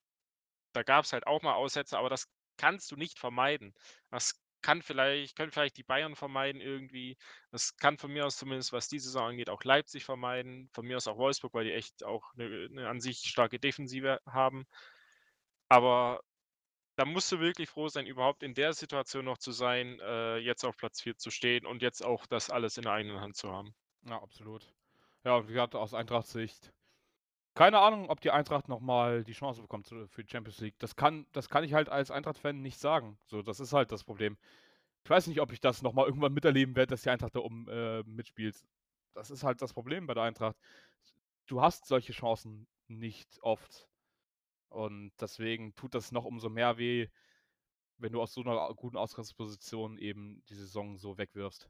[0.74, 2.26] Da gab's halt auch mal Aussetzer, aber das
[2.58, 3.74] kannst du nicht vermeiden.
[4.10, 7.16] Das kann vielleicht können vielleicht die Bayern vermeiden irgendwie.
[7.52, 10.96] Das kann von mir aus zumindest, was die Saison angeht, auch Leipzig vermeiden, von mir
[10.98, 14.66] aus auch Wolfsburg, weil die echt auch 'ne 'ne an sich starke Defensive haben.
[15.70, 16.20] Aber
[16.96, 20.64] da musst du wirklich froh sein, überhaupt in der Situation noch zu sein, äh, jetzt
[20.64, 23.52] auf Platz 4 zu stehen und jetzt auch das alles in der eigenen Hand zu
[23.52, 23.74] haben.
[24.02, 24.74] Ja, absolut.
[25.24, 26.72] Ja, und wie gesagt, aus Eintracht-Sicht
[27.58, 30.78] Keine Ahnung, ob die Eintracht noch mal die Chance bekommt für die Champions League.
[30.78, 33.18] Das kann das kann ich halt als Eintracht-Fan nicht sagen.
[33.26, 34.38] So, das ist halt das Problem.
[35.04, 37.40] Ich weiß nicht, ob ich das noch mal irgendwann miterleben werde, dass die Eintracht da
[37.40, 38.64] oben, äh, mitspielt.
[39.14, 40.56] Das ist halt das Problem bei der Eintracht.
[41.46, 43.88] Du hast solche Chancen nicht oft.
[44.70, 47.08] Und deswegen tut das noch umso mehr weh,
[47.98, 51.68] wenn du aus so 'ner guten Ausgangsposition eben die Saison so wegwirfst.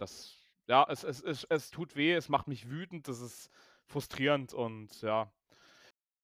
[0.00, 0.34] Das
[0.66, 3.50] ja, es es es es tut weh, es macht mich wütend, das ist
[3.90, 5.32] frustrierend und ja.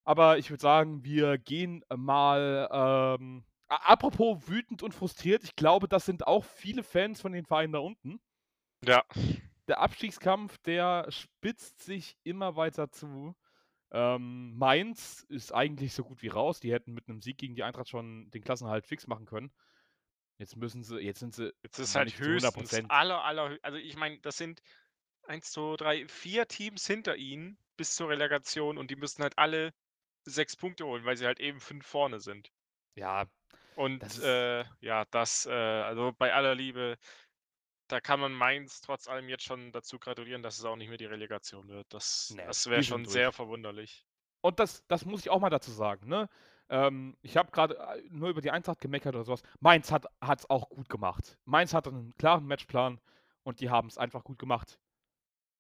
[0.05, 6.07] Aber ich würde sagen, wir gehen mal, ähm apropos wütend und frustriert, ich glaube, das
[6.07, 8.21] sind auch viele Fans von den Vereinen da unten.
[8.85, 9.05] Ja.
[9.69, 13.35] Der Abstiegskampf, der spitzt sich immer weiter zu.
[13.93, 16.61] Ähm, Mainz ist eigentlich so gut wie raus.
[16.61, 19.53] Die hätten mit 'nem Sieg gegen die Eintracht schon den Klassenerhalt fix machen können.
[20.39, 23.59] Jetzt müssen sie jetzt sind sie Jetzt ist halt nicht zu 100 höchstens aller aller
[23.63, 24.61] also, ich meine, das sind
[25.27, 29.75] 1, 2, 3, 4 Teams hinter ihnen bis zur Relegation und die müssen halt alle
[30.25, 32.51] 6 Punkte holen, weil sie halt eben 5 vorne sind.
[32.95, 33.27] Ja,
[33.75, 36.97] Und, das äh, ja, das, äh also, bei aller Liebe,
[37.89, 40.99] da kann man Mainz trotz allem jetzt schon dazu gratulieren, dass es auch nicht mehr
[40.99, 41.87] die Relegation wird.
[41.95, 43.07] Das Ne, das wäre schon durch.
[43.07, 44.07] sehr verwunderlich.
[44.43, 46.29] Und das das muss ich auch mal dazu sagen, ne?
[46.69, 49.43] Ähm, ich habe grade, äh, nur über die Eintracht gemeckert oder so was.
[49.61, 51.39] Mainz hat hat's auch gut gemacht.
[51.45, 53.01] Mainz hatte 'nen klaren Matchplan
[53.45, 54.81] und die haben's einfach gut gemacht.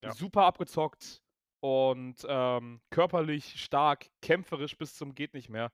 [0.02, 0.12] Ja.
[0.12, 1.22] Super abgezockt
[1.60, 5.72] und, ähm, körperlich stark, kämpferisch bis zum geht nicht mehr.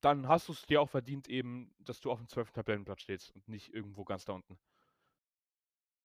[0.00, 2.52] Dann hast du's dir auch verdient eben, dass du aufm 12.
[2.54, 4.58] Tabellenplatz stehst und nicht irgendwo ganz da unten.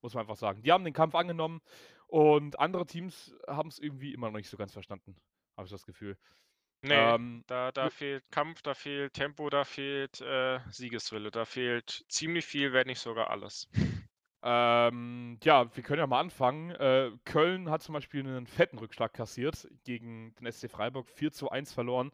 [0.02, 0.64] Muss man einfach sagen.
[0.64, 1.62] Die haben den Kampf angenommen
[2.08, 5.16] und andere Teams haben's irgendwie immer noch nicht so ganz verstanden,
[5.56, 6.18] habe ich das Gefühl.
[6.84, 12.06] Ne, Ähm, da da fehlt Kampf, da fehlt Tempo, da fehlt, äh, Siegeswille, da fehlt
[12.10, 13.70] ziemlich viel, wenn nicht sogar alles.
[14.44, 16.72] Ähm, ja, wir können ja mal anfangen.
[16.72, 22.10] Äh, Köln hat zum Beispiel 'nen fetten Rückschlag kassiert gegen den SC Freiburg, 4:1 verloren.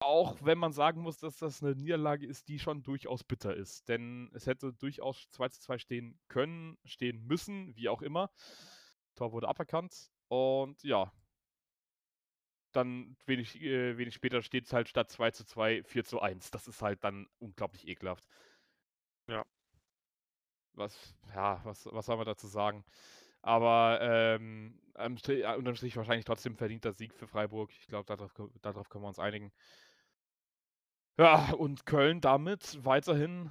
[0.00, 3.88] Auch wenn man sagen muss, dass das 'ne Niederlage ist, die schon durchaus bitter ist,
[3.88, 8.30] denn es hätte durchaus 2:2 stehen können, stehen müssen, wie auch immer.
[9.16, 11.12] Tor wurde aberkannt und ja.
[12.74, 16.50] Dann wenig äh, wenig später steht's halt statt 2:2 4:1.
[16.50, 18.24] Das ist halt dann unglaublich ekelhaft.
[19.28, 19.44] Ja.
[20.76, 22.84] Was ja, was was soll man dazu sagen?
[23.42, 27.70] Aber, ähm, äh, unterm Strich wahrscheinlich trotzdem verdienter Sieg für Freiburg.
[27.72, 29.52] Ich glaube, da drauf ko da drauf können wir uns einigen.
[31.18, 33.50] Ja, und Köln damit weiterhin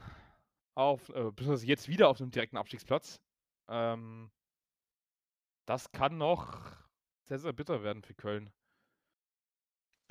[0.75, 3.21] auf äh, beziehungsweise jetzt wieder auf 'nem direkten Abstiegsplatz.
[3.69, 4.29] Ähm
[5.69, 6.71] das kann noch
[7.23, 8.53] sehr, sehr bitter werden für Köln.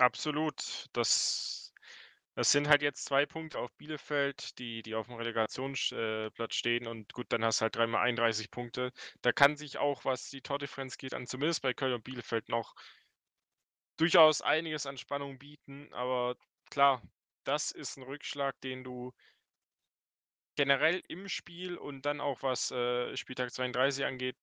[0.00, 0.86] Absolut.
[0.92, 1.71] Das
[2.34, 6.86] das sind halt jetzt 2 Punkte auf Bielefeld, die die aufm Relegations äh, Platz stehen
[6.86, 8.92] und gut, dann hast du halt dreimal 31 Punkte.
[9.22, 12.74] Da kann sich auch, was die Tordifferenz geht, an zumindest bei Köln und Bielefeld noch
[14.00, 16.36] durchaus einiges an Spannung bieten, aber
[16.70, 17.02] klar,
[17.44, 19.12] das ist 'n Rückschlag, den du
[20.58, 24.36] generell im Spiel und dann auch, was, äh, Spieltag 32 angeht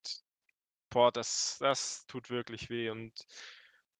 [0.91, 3.25] boah, das das tut wirklich weh und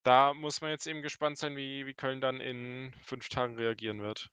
[0.04, 4.02] da muss man jetzt eben gespannt sein, wie wie Köln dann in 5 Tagen reagieren
[4.02, 4.30] wird.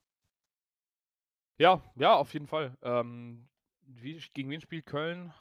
[1.59, 2.77] Ja, ja, auf jeden Fall.
[2.83, 3.49] Ähm,
[3.83, 5.33] wie gegen wen spielt Köln?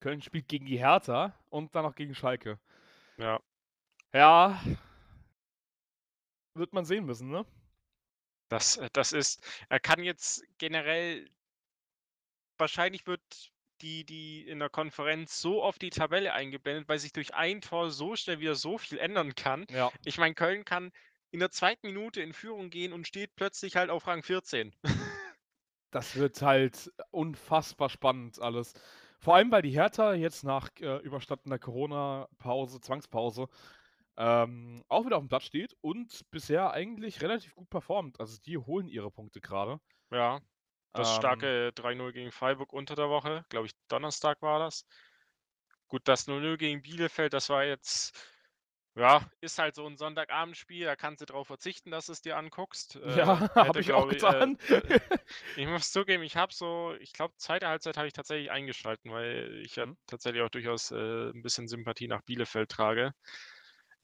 [0.00, 2.58] Köln spielt gegen die Hertha und dann noch gegen Schalke.
[3.18, 3.40] Ja.
[4.14, 4.60] Ja.
[6.54, 7.44] Wird man sehen müssen, ne?
[8.48, 11.30] Das äh, das ist er kann jetzt generell
[12.58, 13.22] wahrscheinlich wird
[13.82, 17.90] die die in der Konferenz so oft die Tabelle eingeblendet, weil sich durch ein Tor
[17.90, 19.66] so schnell wieder so viel ändern kann.
[19.70, 19.90] Ja.
[20.04, 20.92] Ich meine, Köln kann
[21.30, 21.78] in der 2.
[21.82, 24.74] Minute in Führung gehen und steht plötzlich halt auf Rang 14.
[25.92, 28.74] Das wird halt unfassbar spannend alles.
[29.18, 33.48] Vor allem, weil die Hertha jetzt nach, äh, überstandener Corona-Pause Zwangspause,
[34.16, 38.20] ähm, auch wieder aufm Platz steht und bisher eigentlich relativ gut performt.
[38.20, 39.80] Also, die holen ihre Punkte grade.
[40.12, 40.40] Ja,
[40.94, 44.82] das Ähm starke 3:0 gegen Freiburg unter der Woche, glaube ich, Donnerstag war das.
[45.90, 48.14] Gut, das 0:0 gegen Bielefeld, das war jetzt
[48.96, 52.96] ja, ist halt so 'n Sonntagabendspiel, da kannst du drauf verzichten, dass du's dir anguckst.
[52.96, 54.58] Äh, Ja, habe hätte, ich auch äh, getan.
[54.68, 54.82] äh
[55.54, 57.68] ich muss zugeben, ich habe so ich glaube, 2.
[57.68, 59.96] Halbzeit habe ich tatsächlich eingeschalten, weil ich ja Mhm.
[60.06, 60.96] tatsächlich auch durchaus, äh,
[61.32, 63.12] 'n bisschen Sympathie nach Bielefeld trage.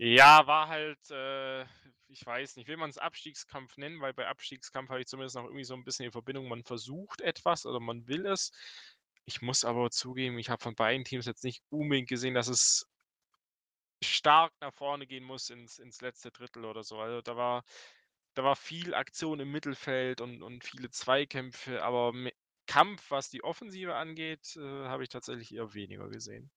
[0.01, 1.63] Ja, war halt, äh
[2.09, 5.65] ich weiß nicht, will man's Abstiegskampf nennen, weil bei Abstiegskampf habe ich zumindest noch irgendwie
[5.65, 8.53] so 'n bisschen die Verbindung, man versucht etwas oder man will es.
[9.25, 12.87] Ich muss aber zugeben, ich habe von beiden Teams jetzt nicht unbedingt gesehen, dass es
[14.03, 16.99] stark nach vorne gehen muss ins ins letzte Drittel oder so.
[17.01, 17.65] Also, da war
[18.35, 22.13] da war viel Aktion im Mittelfeld und und viele Zweikämpfe, aber
[22.67, 26.51] Kampf, was die Offensive angeht, äh, habe ich tatsächlich eher weniger gesehen.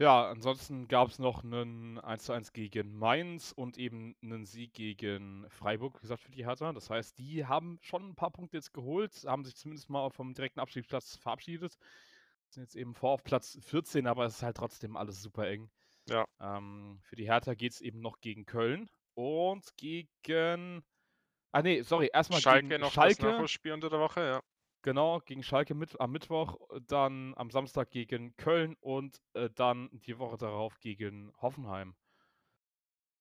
[0.00, 6.00] Ja, ansonsten gab's noch 'nen 1:1 gegen Mainz und eben 'nen Sieg gegen Freiburg, wie
[6.02, 6.70] gesagt, für die Hertha.
[6.74, 10.34] Das heißt, die haben schon 'n paar Punkte jetzt geholt, haben sich zumindest mal vom
[10.34, 11.78] direkten Abstiegsplatz verabschiedet.
[12.50, 15.70] Sind jetzt eben vor auf Platz 14, aber es ist halt trotzdem alles super eng.
[16.08, 16.26] Ja.
[16.40, 20.84] Ähm, für die Hertha geht's eben noch gegen Köln und gegen
[21.52, 23.20] ah ne, sorry, erst mal Schalke gegen noch das Schalke.
[23.20, 24.40] Nachholspiel unter der Woche, ja.
[24.86, 26.56] Genau, gegen Schalke mit am Mittwoch,
[26.86, 31.96] dann am Samstag gegen Köln und, äh, dann die Woche darauf gegen Hoffenheim.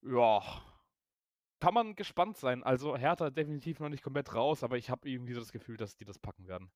[0.01, 0.63] Ja,
[1.59, 2.63] kann man gespannt sein.
[2.63, 5.97] Also, Hertha definitiv noch nicht komplett raus, aber ich habe irgendwie so das Gefühl, dass
[5.97, 6.71] die das packen werden.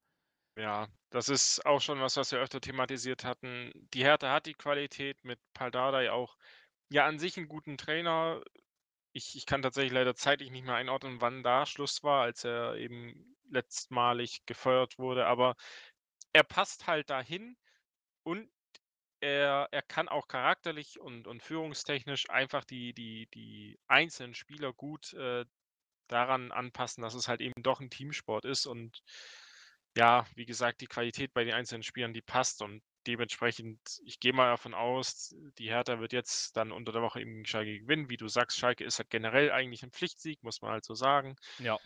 [0.57, 3.71] Ja, das ist auch schon was, was wir öfter thematisiert hatten.
[3.93, 6.37] Die Hertha hat die Qualität mit Paldadei auch
[6.91, 8.41] ja, an sich 'n guten Trainer.
[9.13, 12.75] Ich ich kann tatsächlich leider zeitlich nicht mehr einordnen, wann da Schluss war, als er
[12.77, 15.55] eben letztmalig gefeuert wurde, aber
[16.33, 17.57] er passt halt dahin
[18.23, 18.51] und
[19.21, 25.13] er er kann auch charakterlich und und führungstechnisch einfach die die die einzelnen Spieler gut,
[25.15, 25.45] äh,
[26.09, 29.01] daran anpassen, dass es halt eben doch 'n Teamsport ist und
[29.97, 34.33] ja, wie gesagt, die Qualität bei den einzelnen Spielern, die passt und dementsprechend ich gehe
[34.33, 38.09] mal davon aus, die Hertha wird jetzt dann unter der Woche eben Schalke gewinnen.
[38.11, 41.35] Wie du sagst, Schalke ist halt generell eigentlich 'n Pflichtsieg, muss man halt so sagen.
[41.59, 41.79] Ja.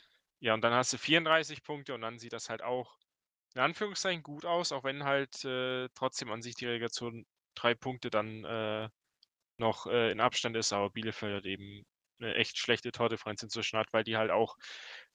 [0.44, 2.98] Ja, und dann hast du 34 Punkte und dann sieht das halt auch
[3.56, 7.26] in Anführungszeichen gut aus, auch wenn halt, äh, trotzdem an sich die Relegation
[7.56, 8.90] 3 Punkte dann, äh,
[9.58, 11.84] noch, äh, in Abstand ist, aber Bielefeld hat eben
[12.20, 14.58] 'ne echt schlechte Tordifferenz inzwischen hat, weil die halt auch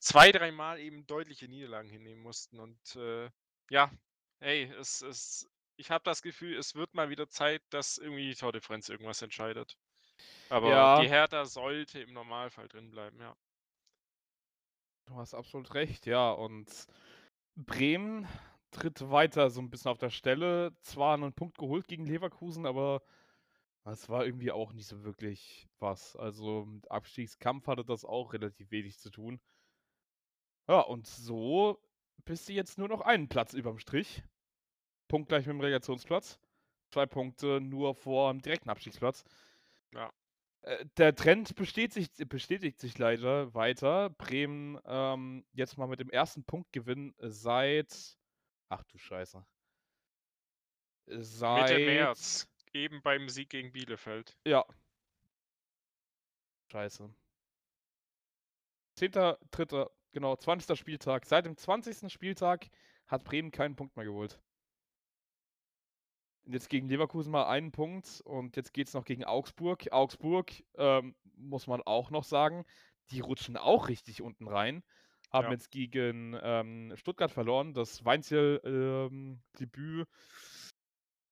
[0.01, 3.31] zwei dreimal eben deutliche Niederlagen hinnehmen mussten und, äh,
[3.71, 3.93] ja,
[4.41, 8.37] hey, es es ich habe das Gefühl, es wird mal wieder Zeit, dass irgendwie die
[8.37, 9.77] Tordifferenz irgendwas entscheidet.
[10.51, 10.97] Aber Ja.
[10.97, 13.37] die Hertha sollte im Normalfall drinbleiben, ja.
[15.09, 16.31] Du hast absolut recht, ja.
[16.33, 16.69] Und
[17.57, 18.27] Bremen
[18.73, 20.77] tritt weiter so 'n bisschen auf der Stelle.
[20.83, 23.03] Zwar 'nen Punkt geholt gegen Leverkusen, aber
[23.85, 26.17] das war irgendwie auch nicht so wirklich was.
[26.17, 29.41] Also, mit Abstiegskampf hatte das auch relativ wenig zu tun.
[30.71, 31.79] Ja, und so
[32.27, 34.23] bist du jetzt nur noch einen Platz überm Strich.
[35.09, 36.41] Punktgleich mit'm Relegationsplatz.
[36.93, 39.25] 2 Punkte nur vorm direkten Abstiegsplatz.
[39.95, 40.11] Ja.
[40.69, 44.11] Äh, der Trend bestätigt bestätigt sich leider weiter.
[44.11, 46.43] Bremen, ähm, jetzt mal mit dem 1.
[46.47, 48.19] Punktgewinn seit
[48.69, 49.45] ach du Scheiße.
[51.07, 54.37] Mitte Seit März, eben beim Sieg gegen Bielefeld.
[54.45, 54.65] Ja.
[56.71, 57.11] Scheiße.
[58.99, 60.79] 10.3., genau, 20.
[60.79, 61.25] Spieltag.
[61.25, 62.13] Seit dem 20.
[62.13, 62.69] Spieltag
[63.07, 64.39] hat Bremen keinen Punkt mehr geholt.
[66.51, 69.93] Jetzt gegen Leverkusen mal 1 Punkt und jetzt geht's noch gegen Augsburg.
[69.93, 72.65] Augsburg, ähm, muss man auch noch sagen,
[73.11, 74.83] die rutschen auch richtig unten rein.
[75.31, 75.53] Haben Ja.
[75.53, 79.43] jetzt gegen, ähm, Stuttgart verloren, das Weinzierl, ähm,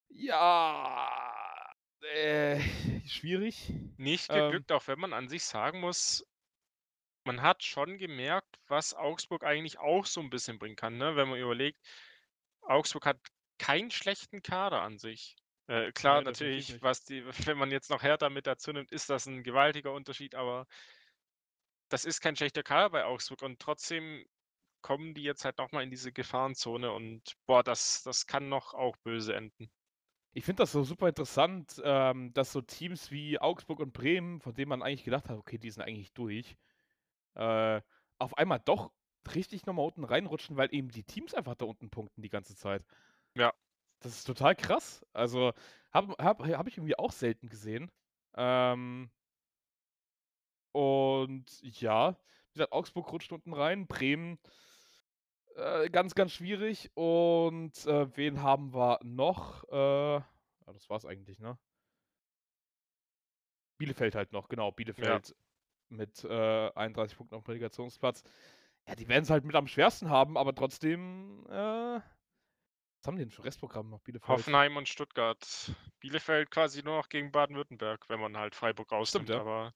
[0.08, 1.08] ja,
[2.02, 2.60] äh,
[3.06, 3.72] schwierig.
[3.98, 6.26] Nicht Ähm geglückt, auch wenn man an sich sagen muss
[7.26, 11.16] man hat schon gemerkt, was Augsburg eigentlich auch so 'n bisschen bringen kann, ne?
[11.16, 11.84] Wenn man überlegt,
[12.62, 13.18] Augsburg hat
[13.58, 15.36] keinen schlechten Kader an sich.
[15.68, 18.92] Äh, klar, Ne, definitiv natürlich, was die wenn man jetzt noch Hertha mit dazu nimmt,
[18.92, 20.66] ist das 'n gewaltiger Unterschied, aber
[21.88, 24.24] das ist kein schlechter Kader bei Augsburg und trotzdem
[24.82, 28.74] kommen die jetzt halt noch mal in diese Gefahrenzone und, boah, das das kann noch
[28.74, 29.70] auch böse enden.
[30.32, 34.54] Ich finde das so super interessant, ähm, dass so Teams wie Augsburg und Bremen, von
[34.54, 36.56] denen man eigentlich gedacht hat: „Okay, die sind eigentlich durch“,
[37.36, 37.82] äh,
[38.18, 38.92] auf einmal doch
[39.34, 42.56] richtig noch mal unten reinrutschen, weil eben die Teams einfach da unten punkten die ganze
[42.56, 42.84] Zeit.
[43.36, 43.52] Ja.
[44.00, 45.04] Das ist total krass.
[45.12, 45.52] Also,
[45.92, 47.90] habe habe habe ich irgendwie auch selten gesehen.
[48.36, 49.10] Ähm
[50.72, 54.38] und ja, wie gesagt, Augsburg rutscht unten rein, Bremen
[55.56, 59.64] äh, ganz, ganz schwierig und, äh, wen haben wir noch?
[59.70, 60.24] Äh, ja,
[60.72, 61.58] das war's eigentlich, ne?
[63.78, 64.70] Bielefeld halt noch, genau,
[65.00, 65.20] Ja.
[65.22, 65.34] Bielefeld
[65.88, 68.24] mit, äh, 31 Punkten aufm Relegationsplatz.
[68.88, 72.00] Ja, die werden's halt mit am schwersten haben, aber trotzdem, äh
[73.00, 74.46] was haben die denn für Restprogramm noch, Bielefeld?
[74.46, 75.74] Hoffenheim und Stuttgart.
[76.00, 79.40] Bielefeld quasi nur noch gegen Baden-Württemberg, wenn man halt Freiburg Stimmt, rausnimmt, ja.
[79.40, 79.72] aber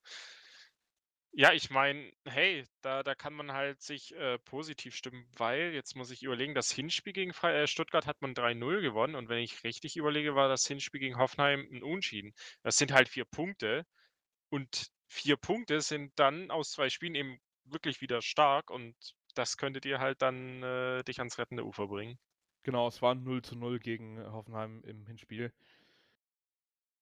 [1.33, 5.95] ja, ich meine, hey, da da kann man halt sich, äh, positiv stimmen, weil jetzt
[5.95, 9.39] muss ich überlegen, das Hinspiel gegen Frei äh, Stuttgart hat man 3:0 gewonnen und wenn
[9.39, 12.33] ich richtig überlege, war das Hinspiel gegen Hoffenheim 'n Unentschieden.
[12.63, 13.85] Das sind halt 4 Punkte
[14.49, 18.95] und 4 Punkte sind dann aus 2 Spielen eben wirklich wieder stark und
[19.35, 22.19] das könnte dir halt dann, äh, dich ans rettende Ufer bringen.
[22.63, 25.51] Genau, es war 0:0 gegen Hoffenheim im Hinspiel.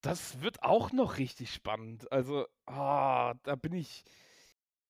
[0.02, 2.12] Das wird auch noch richtig spannend.
[2.12, 4.04] Also, ah, da bin ich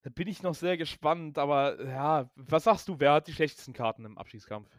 [0.03, 3.74] da bin ich noch sehr gespannt, aber ja, was sagst du, wer hat die schlechtesten
[3.74, 4.70] Karten im Abstiegskampf?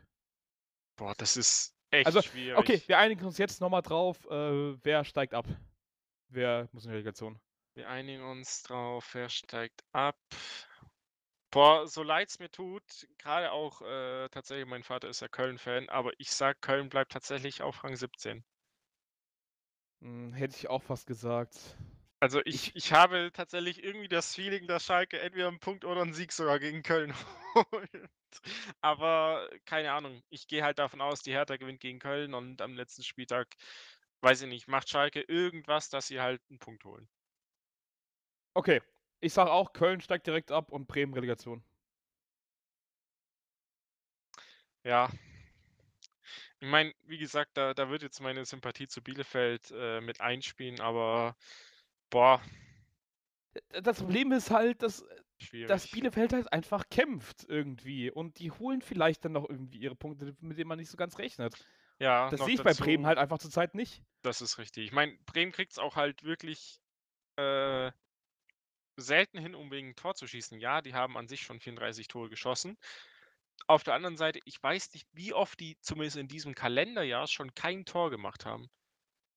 [0.96, 2.54] Boah, das ist Echt Also, schwierig.
[2.54, 5.46] okay, wir einigen uns jetzt noch mal drauf, äh, wer steigt ab?
[6.28, 7.40] Wer muss in die Relegation?
[7.74, 10.16] Wir einigen uns drauf, wer steigt ab?
[11.52, 16.10] Boah, so leid's mir tut, gerade auch, äh, tatsächlich mein Vater ist ja Köln-Fan, aber
[16.18, 18.44] ich sage, Köln bleibt tatsächlich auf Rang 17.
[20.02, 21.76] Hm, hätte ich auch fast gesagt.
[22.22, 26.12] Also, ich ich habe tatsächlich irgendwie das Feeling, dass Schalke entweder 'n Punkt oder 'n
[26.12, 27.14] Sieg sogar gegen Köln
[27.54, 28.10] holt.
[28.82, 30.22] Aber keine Ahnung.
[30.30, 33.48] Ich gehe halt davon aus, die Hertha gewinnt gegen Köln und am letzten Spieltag,
[34.22, 37.08] weiß ich nicht, macht Schalke irgendwas, dass sie halt 'n Punkt holen.
[38.56, 38.80] Okay,
[39.20, 41.64] ich sage auch, Köln steigt direkt ab und Bremen Relegation.
[44.84, 45.10] Ja.
[46.60, 50.80] Ich meine, wie gesagt, da da wird jetzt meine Sympathie zu Bielefeld, äh, mit einspielen,
[50.80, 51.36] aber
[52.10, 52.42] boah.
[53.54, 55.22] D das Problem ist halt, dass äh,
[55.66, 55.88] dass.
[55.88, 60.58] Bielefeld halt einfach kämpft irgendwie und die holen vielleicht dann noch irgendwie ihre Punkte, mit
[60.58, 61.56] denen man nicht so ganz rechnet.
[61.98, 64.02] Ja, Das sehe ich bei Bremen dazu halt einfach zurzeit nicht.
[64.22, 64.84] Das ist richtig.
[64.86, 66.80] Ich meine, Bremen kriegt's auch halt wirklich,
[67.36, 67.92] äh,
[69.00, 70.60] selten hin, unbedingt 'n Tor zu schießen.
[70.60, 72.76] Ja, die haben an sich schon 34 Tore geschossen.
[73.68, 77.54] Auf der anderen Seite, ich weiß nicht, wie oft die zumindest in diesem Kalenderjahr schon
[77.54, 78.68] kein Tor gemacht haben.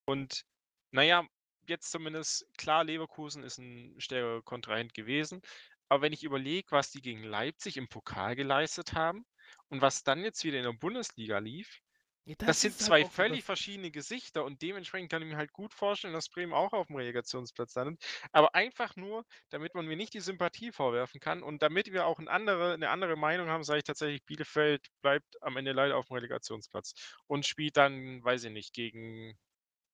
[0.06, 0.44] Und
[0.92, 1.26] na ja,
[1.68, 5.42] jetzt zumindest klar, Leverkusen ist 'n stärkerer Kontrahent gewesen.
[5.90, 9.24] Aber wenn ich überlege, was die gegen Leipzig im Pokal geleistet haben
[9.70, 11.80] und was dann jetzt wieder in der Bundesliga lief,
[12.26, 15.20] Ja, das das sind halt 2 auch so völlig das verschiedene Gesichter und dementsprechend kann
[15.22, 18.02] ich mir halt gut vorstellen, dass Bremen auch aufm Relegationsplatz landet.
[18.32, 22.18] Aber einfach nur, damit man mir nicht die Sympathie vorwerfen kann und damit wir auch
[22.18, 26.14] 'n andere 'ne andere Meinung haben, sage ich tatsächlich, Bielefeld bleibt am Ende leider aufm
[26.14, 26.94] Relegationsplatz
[27.26, 29.38] und spielt dann, weiß ich nicht, gegen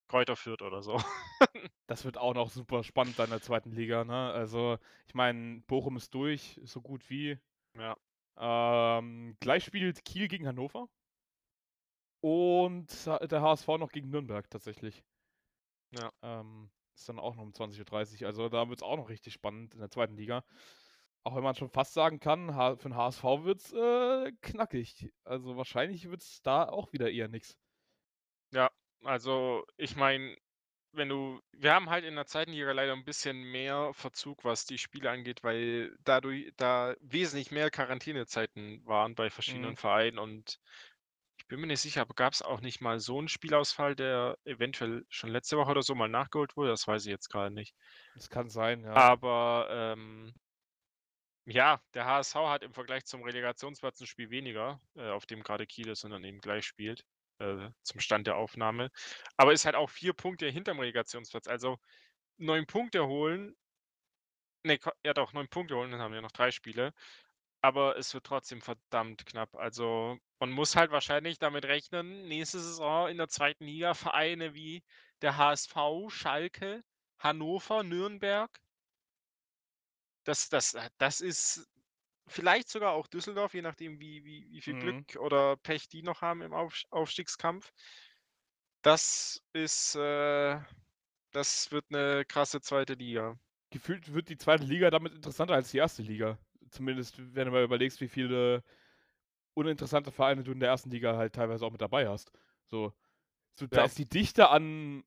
[0.08, 0.98] Greuther Fürth oder so.
[1.88, 3.72] Das wird auch noch super spannend da in der 2.
[3.72, 4.30] Liga, ne?
[4.32, 4.78] Also,
[5.08, 7.38] ich meine, Bochum ist durch, so gut wie.
[7.74, 7.96] Ja.
[8.38, 10.88] Ähm, gleich spielt Kiel gegen Hannover.
[12.24, 15.02] Und der HSV noch gegen Nürnberg tatsächlich.
[15.92, 16.10] Ja.
[16.22, 19.80] Ähm, ist dann auch noch um 20:30 Also, da wird's auch noch richtig spannend in
[19.80, 20.16] der 2.
[20.16, 20.44] Liga.
[21.24, 22.48] Auch wenn man schon fast sagen kann,
[22.78, 25.12] für 'n HSV wird's, äh, knackig.
[25.24, 27.54] Also, wahrscheinlich wird's da auch wieder eher nix.
[28.52, 28.68] Ja,
[29.04, 30.36] also, ich meine,
[30.92, 32.52] wenn du wir haben halt in der 2.
[32.52, 37.70] Liga leider 'n bisschen mehr Verzug, was die Spiele angeht, weil dadurch da wesentlich mehr
[37.70, 39.76] Quarantänezeiten waren bei verschiedenen Mhm.
[39.76, 40.58] Vereinen und
[41.50, 45.30] bin mir nicht sicher, aber gab's auch nicht mal so 'n Spielausfall, der eventuell schon
[45.30, 46.70] letzte Woche oder so mal nachgeholt wurde?
[46.70, 47.72] Das weiß ich jetzt grade nicht.
[48.14, 49.04] Das kann sein, ja.
[49.06, 50.32] Aber, ähm
[51.46, 55.66] ja, der HSV hat im Vergleich zum Relegationsplatz 'n Spiel weniger, äh, auf dem grade
[55.66, 57.04] Kiel ist und daneben gleich spielt,
[57.38, 58.90] äh, zum Stand der Aufnahme.
[59.36, 61.46] Aber ist halt auch 4 Punkte hinterm Relegationsplatz.
[61.48, 61.78] Also,
[62.38, 63.56] 9 Punkte holen
[64.64, 66.92] ne, Qua ja doch, 9 Punkte holen, dann haben wir noch 3 Spiele,
[67.62, 69.54] aber es wird trotzdem verdammt knapp.
[69.56, 73.64] Also, man muss halt wahrscheinlich damit rechnen, nächste Saison in der 2.
[73.66, 74.82] Liga Vereine wie
[75.22, 75.74] der HSV,
[76.10, 76.82] Schalke,
[77.18, 78.58] Hannover, Nürnberg
[80.26, 81.66] das das äh, das ist
[82.28, 85.06] vielleicht sogar auch Düsseldorf, je nachdem, wie wie wie viel Glück Mhm.
[85.18, 87.70] oder Pech die noch haben im Aufst Aufstiegskampf.
[88.84, 90.58] Das ist, äh
[91.32, 92.94] das wird 'ne krasse 2.
[92.94, 93.38] Liga.
[93.72, 94.66] Gefühlt wird die 2.
[94.66, 96.02] Liga damit interessanter als die 1.
[96.02, 96.38] Liga.
[96.72, 98.62] Zumindest, wenn du mal überlegst, wie viele
[99.54, 100.90] uninteressante Vereine du in der 1.
[100.90, 102.32] Liga halt teilweise auch mit dabei hast.
[102.66, 102.92] So
[103.58, 103.86] so da Ja.
[103.86, 105.04] ist die Dichte an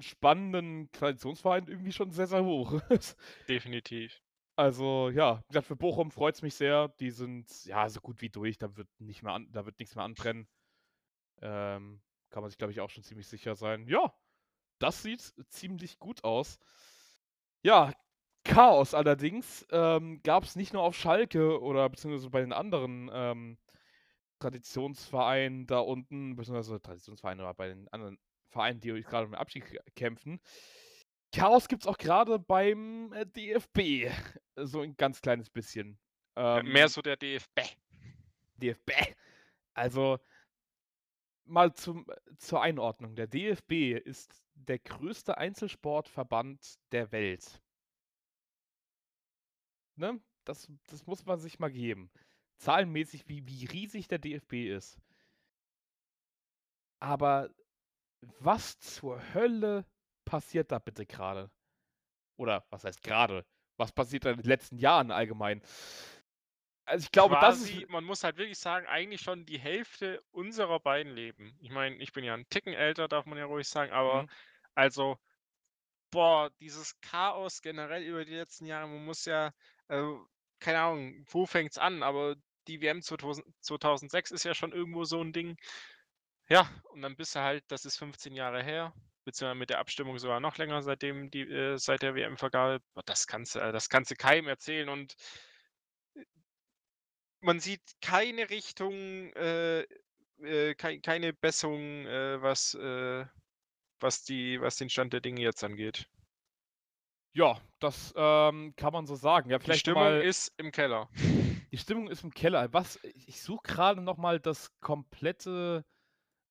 [0.00, 2.80] spannenden Traditionsvereinen irgendwie schon sehr, sehr hoch.
[3.48, 4.20] Definitiv.
[4.58, 6.88] Also, ja, wie gesagt, für Bochum freut's mich sehr.
[6.98, 8.56] Die sind, ja, so gut wie durch.
[8.56, 10.48] Da wird nicht mehr an da wird nix mehr anbrennen.
[11.42, 13.88] Ähm, kann man sich, glaube ich, auch schon ziemlich sicher sein.
[13.88, 14.14] Ja,
[14.80, 16.58] das sieht ziemlich gut aus.
[17.64, 17.92] Ja,
[18.46, 23.58] Chaos allerdings, ähm, gab's nicht nur auf Schalke oder beziehungsweise bei den anderen, ähm,
[24.38, 28.18] Traditionsvereinen da unten, beziehungsweise Traditionsvereine oder bei den anderen
[28.50, 30.40] Vereinen, die grade um den Abstieg kämpfen.
[31.32, 34.08] Chaos gibt's auch grade beim, äh, DFB,
[34.56, 35.98] so 'n ganz kleines bisschen.
[36.36, 37.60] Äh, mehr Ähm so der DFB.
[38.58, 38.92] DFB.
[39.74, 40.18] Also
[41.44, 42.06] mal zum
[42.38, 43.14] zur Einordnung.
[43.16, 47.62] Der DFB ist der größte Einzelsportverband der Welt.
[49.98, 50.20] Ne?
[50.44, 52.10] Das das muss man sich mal geben.
[52.58, 54.98] Zahlenmäßig, wie wie riesig der DFB ist.
[57.02, 57.50] Aber
[58.40, 59.86] was zur Hölle
[60.24, 61.50] passiert da bitte grade?
[62.36, 63.46] Oder was heißt grade?
[63.78, 65.62] Was passiert da in den letzten Jahren allgemein?
[66.88, 70.22] Also, ich glaube, das ist Quasi man muss halt wirklich sagen, eigentlich schon die Hälfte
[70.30, 71.56] unserer beiden Leben.
[71.60, 74.28] Ich meine, ich bin ja 'n Ticken älter, darf man ja ruhig sagen, aber Mhm.
[74.74, 75.16] also,
[76.10, 79.52] boah, dieses Chaos generell über die letzten Jahre, man muss ja
[79.88, 80.26] also,
[80.60, 82.02] keine Ahnung, wo fängt's an?
[82.02, 82.36] Aber
[82.68, 85.56] die WM zweitausend 2006 ist ja schon irgendwo so 'n Ding.
[86.48, 90.18] Ja, und dann bist du halt das ist 15 Jahre her, beziehungsweise mit der Abstimmung
[90.18, 92.80] sogar noch länger, seitdem die äh, seit der WM-Vergabe.
[93.06, 95.14] Das kannst du äh, das kannst du keinem erzählen und
[97.40, 99.82] man sieht keine Richtung, äh,
[100.42, 103.26] äh, kei keine Besserung, äh, was, äh
[104.00, 106.08] was die was den Stand der Dinge jetzt angeht.
[107.36, 109.50] Ja, das, ähm, kann man so sagen.
[109.50, 111.10] Ja, Die vielleicht noch Stimmung mal ist im Keller.
[111.70, 112.72] Die Stimmung ist im Keller.
[112.72, 115.84] Was ich suche grade noch mal das komplette,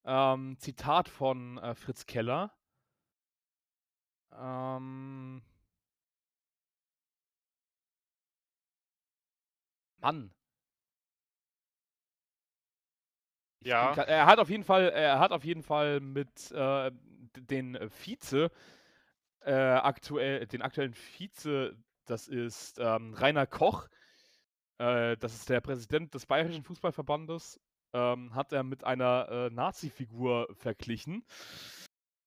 [0.06, 2.54] ähm, Zitat von, äh, Fritz Keller.
[4.32, 5.42] Ähm
[10.02, 10.32] Mann.
[13.64, 13.92] Ich bin Ja.
[13.92, 16.92] grad er hat auf jeden Fall er hat auf jeden Fall mit, äh,
[17.38, 18.50] den Vize
[19.46, 23.88] äh, aktuell den aktuellen Vize, das ist, ähm, Rainer Koch,
[24.80, 27.60] äh, das ist der Präsident des Bayerischen Fußballverbandes,
[27.94, 31.26] ähm, hat er mit einer, äh, Nazifigur verglichen.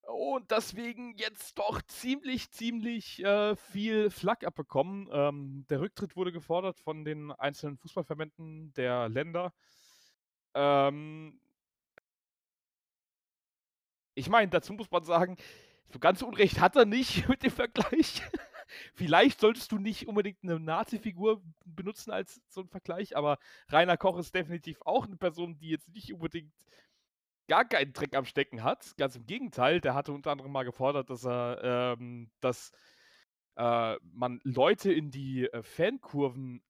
[0.07, 5.09] Und deswegen jetzt doch ziemlich, ziemlich, äh, viel Flak abbekommen.
[5.13, 9.53] Ähm, der Rücktritt wurde gefordert von den einzelnen Fußballverbänden der Länder.
[10.55, 11.39] Ähm
[14.15, 15.37] ich meine, dazu muss man sagen,
[15.93, 18.23] so ganz Unrecht hat er nicht mit dem Vergleich.
[18.95, 23.39] Vielleicht solltest du nicht unbedingt 'ne Nazifigur benutzen als so 'n Vergleich, aber
[23.71, 26.53] Rainer Koch ist definitiv auch 'ne Person, die jetzt nicht unbedingt
[27.49, 28.97] gar keinen Dreck am Stecken hat.
[28.99, 32.73] Ganz im Gegenteil, der hatte unter anderem mal gefordert, dass er, ähm dass,
[33.57, 36.63] äh, man Leute in die, äh, Fankurven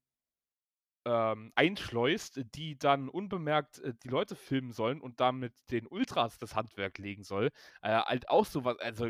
[1.09, 6.55] ähm, einschleust, die dann unbemerkt, äh, die Leute filmen sollen und damit den Ultras das
[6.57, 7.51] Handwerk legen soll.
[7.83, 9.09] Äh, halt auch so was also,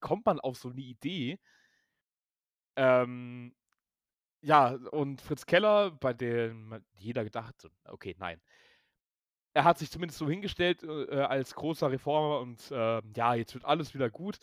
[0.00, 1.38] kommt man auf so 'ne Idee?
[2.76, 3.54] Ähm,
[4.42, 8.40] ja, und Fritz Keller, bei dem jeder gedacht „Okay, nein.“
[9.56, 13.54] Er hat sich zumindest so hingestellt, äh, äh, als großer Reformer und, ähm, ja, jetzt
[13.54, 14.38] wird alles wieder gut.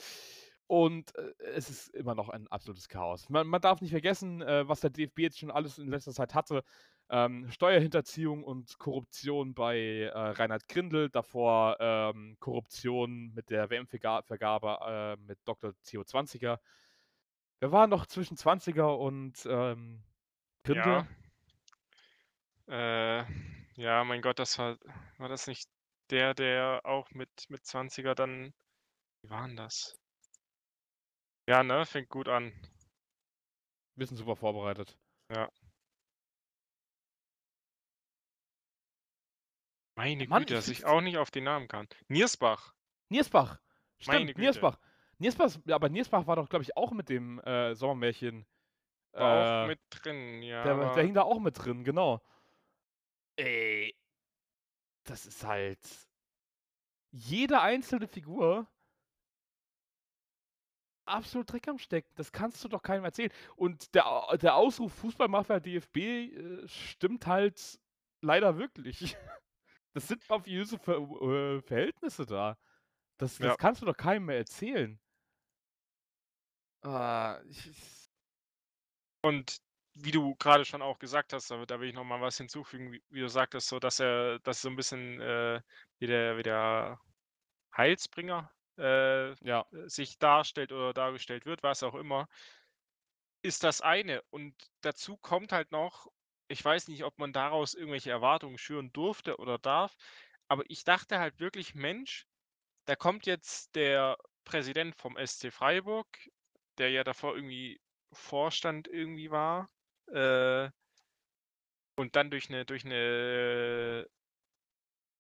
[0.70, 3.30] Und, äh, es ist immer noch ein absolutes Chaos.
[3.30, 6.34] Man man darf nicht vergessen, äh, was der DFB jetzt schon alles in letzter Zeit
[6.36, 6.64] hatte.
[7.10, 14.78] Ähm, Steuerhinterziehung und Korruption bei, äh, Reinhard Grindel, davor, ähm, Korruption mit der WM-Verga Vergabe,
[15.18, 16.60] äh, mit Doktor Theo Zwanziger.
[17.62, 20.04] Wer war noch zwischen Zwanziger und, ähm,
[20.64, 21.02] Grindel?
[21.02, 21.08] Ja.
[22.70, 23.24] Äh,
[23.76, 24.78] ja, mein Gott, das war
[25.18, 25.70] war das nicht
[26.10, 28.54] der, der auch mit mit Zwanziger dann
[29.24, 29.98] wie war 'n das?
[31.48, 32.52] Ja, ne, fängt gut an.
[33.96, 34.98] Wir sind super vorbereitet.
[35.34, 35.50] Ja.
[39.96, 41.88] Meine Mann, Güte, ich dass ich auch nicht auf den Namen kam.
[42.08, 42.74] Niersbach.
[43.10, 43.60] Niersbach.
[44.06, 44.42] Meine Stimmt, Güte.
[44.42, 44.80] Niersbach.
[45.18, 48.46] Niersbach aber Niersbach war doch, glaube ich, auch mit dem, äh, Sommermärchen
[49.14, 52.22] War auch äh, mit drin, ja, der der hing da auch mit drin, genau.
[53.38, 53.96] Ey
[55.08, 55.80] das ist halt
[57.12, 58.68] jede einzelne Figur
[61.08, 62.12] absolut Dreck am Stecken.
[62.16, 63.32] Das kannst du doch keinem erzählen.
[63.56, 65.98] Und der der Ausruf Fußballmafia DFB,
[66.28, 67.80] äh, stimmt halt
[68.22, 69.18] leider wirklich.
[69.94, 72.58] Das sind mafiöse Ver äh, Verhältnisse da.
[73.18, 73.56] Das Ja.
[73.56, 75.00] das kannst du doch keinem mehr erzählen.
[76.84, 78.10] Ah, ich
[79.24, 79.58] Und
[79.96, 82.92] wie du grade schon auch gesagt hast, da da will ich noch mal was hinzufügen,
[82.92, 85.62] wie wie du sagtest, so, dass er dass so 'n bisschen, äh,
[86.00, 87.00] wie der wie der
[87.76, 89.66] Heilsbringer, äh, Ja.
[89.88, 92.28] sich darstellt oder dargestellt wird, was auch immer
[93.46, 94.22] ist das eine.
[94.30, 96.08] Und dazu kommt halt noch
[96.50, 99.98] ich weiß nicht, ob man daraus irgendwelche Erwartungen schüren durfte oder darf,
[100.48, 102.26] aber ich dachte halt wirklich: „Mensch,
[102.86, 106.08] da kommt jetzt der Präsident vom SC Freiburg,
[106.80, 107.82] der ja davor irgendwie
[108.14, 109.70] Vorstand irgendwie war,
[110.08, 110.70] äh“
[112.00, 114.08] „und dann durch 'ne durch 'ne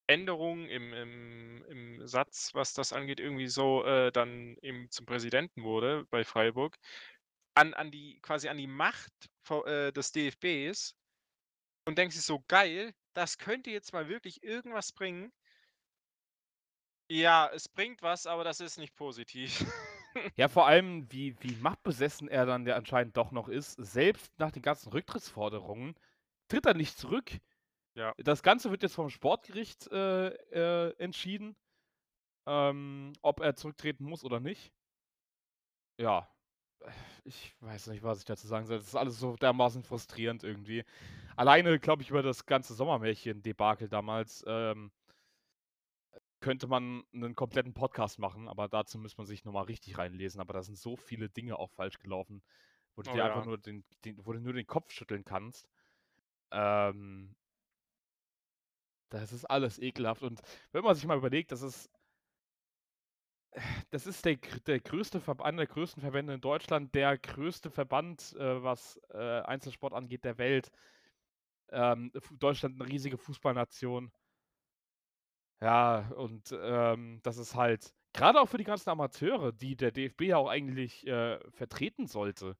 [0.07, 5.63] Änderung im im im Satz, was das angeht, irgendwie so, äh, dann eben zum Präsidenten
[5.63, 6.77] wurde bei Freiburg,
[7.55, 9.13] an an die quasi an die Macht
[9.65, 10.93] äh, des DFBs
[11.87, 15.33] und denkst dir so: „Geil, das könnte jetzt mal wirklich irgendwas bringen.“
[17.09, 19.65] Ja, es bringt was, aber das ist nicht positiv.
[20.37, 23.73] Ja, vor allem, wie wie machtbesessen er dann ja anscheinend doch noch ist.
[23.73, 25.95] Selbst nach den ganzen Rücktrittsforderungen
[26.47, 27.39] tritt er nicht zurück.
[27.97, 28.15] Ja.
[28.17, 31.55] Das Ganze wird jetzt vom Sportgericht, äh, äh, entschieden,
[32.47, 34.73] ähm, ob er zurücktreten muss oder nicht.
[35.99, 36.29] Ja,
[37.25, 38.77] ich weiß nicht, was ich dazu sagen soll.
[38.79, 40.85] Das ist alles so dermaßen frustrierend irgendwie.
[41.35, 44.91] Alleine, glaube ich, über das ganze Sommermärchen-Debakel damals, ähm
[46.41, 50.39] könnte man 'nen kompletten Podcast machen, aber dazu müsste man sich noch mal richtig reinlesen.
[50.41, 52.43] Aber da sind so viele Dinge auch falsch gelaufen,
[52.95, 53.43] wo du Oh dir einfach ja.
[53.43, 55.69] nur den den wo du nur den Kopf schütteln kannst.
[56.51, 57.35] Ähm
[59.11, 60.41] Das ist alles ekelhaft und
[60.73, 61.87] wenn man sich mal überlegt, das ist
[63.91, 64.35] das ist der
[64.65, 69.17] der größte Verb einer der größten Verbände in Deutschland, der größte Verband, äh, was, äh,
[69.41, 70.69] Einzelsport angeht der Welt.
[71.71, 74.11] Ähm, Deutschland 'ne riesige Fußballnation.
[75.61, 80.21] Ja, und, ähm, das ist halt grade auch für die ganzen Amateure, die der DFB
[80.27, 82.57] ja auch eigentlich, äh, vertreten sollte,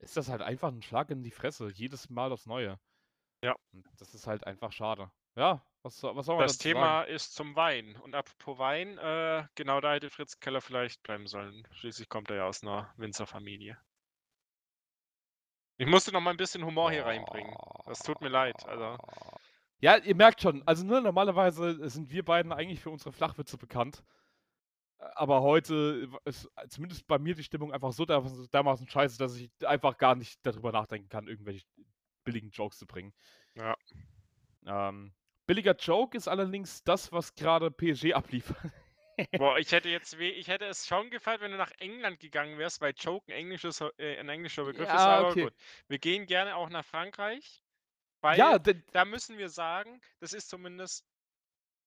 [0.00, 2.80] ist das halt einfach 'n Schlag in die Fresse, jedes Mal aufs Neue.
[3.44, 3.56] Ja.
[3.72, 5.10] Und das ist halt einfach schade.
[5.36, 6.96] Ja, was soll was soll man Das dazu sagen?
[6.96, 7.96] Thema ist zum Weinen.
[7.96, 11.66] Und apropos Wein, äh, genau da hätte Fritz Keller vielleicht bleiben sollen.
[11.72, 13.76] Schließlich kommt er ja aus 'ner Winzerfamilie.
[15.80, 17.56] Ich musste noch mal 'n bisschen Humor hier reinbringen.
[17.86, 18.98] Das tut mir leid, also
[19.80, 24.04] Ja, ihr merkt schon, also, ne, normalerweise sind wir beiden eigentlich für unsere Flachwitze bekannt.
[24.98, 29.98] Aber heute ist zumindest bei mir die Stimmung einfach so dermaßen scheiße, dass ich einfach
[29.98, 31.64] gar nicht dadrüber nachdenken kann, irgendwelche
[32.24, 33.12] billigen Jokes zu bringen.
[33.56, 33.76] Ja.
[34.66, 35.14] Ähm,
[35.46, 38.72] billiger Joke ist allerdings das, was grade PSG abliefert.
[39.38, 42.58] Boah, ich hätte jetzt we ich hätte es schon gefeiert, wenn du nach England gegangen
[42.58, 45.36] wärst, weil Joke 'n englisches äh, 'n englischer Begriff ist, Ja, aber okay.
[45.36, 45.54] gut.
[45.88, 47.62] Wir gehen gerne auch nach Frankreich,
[48.22, 48.58] weil Ja,
[48.92, 51.06] da müssen wir sagen, das ist zumindest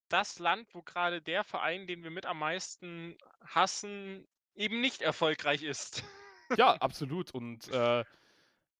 [0.10, 5.64] das Land, wo grade der Verein, den wir mit am meisten hassen, eben nicht erfolgreich
[5.64, 6.03] ist.
[6.58, 8.06] Ja, absolut und, äh,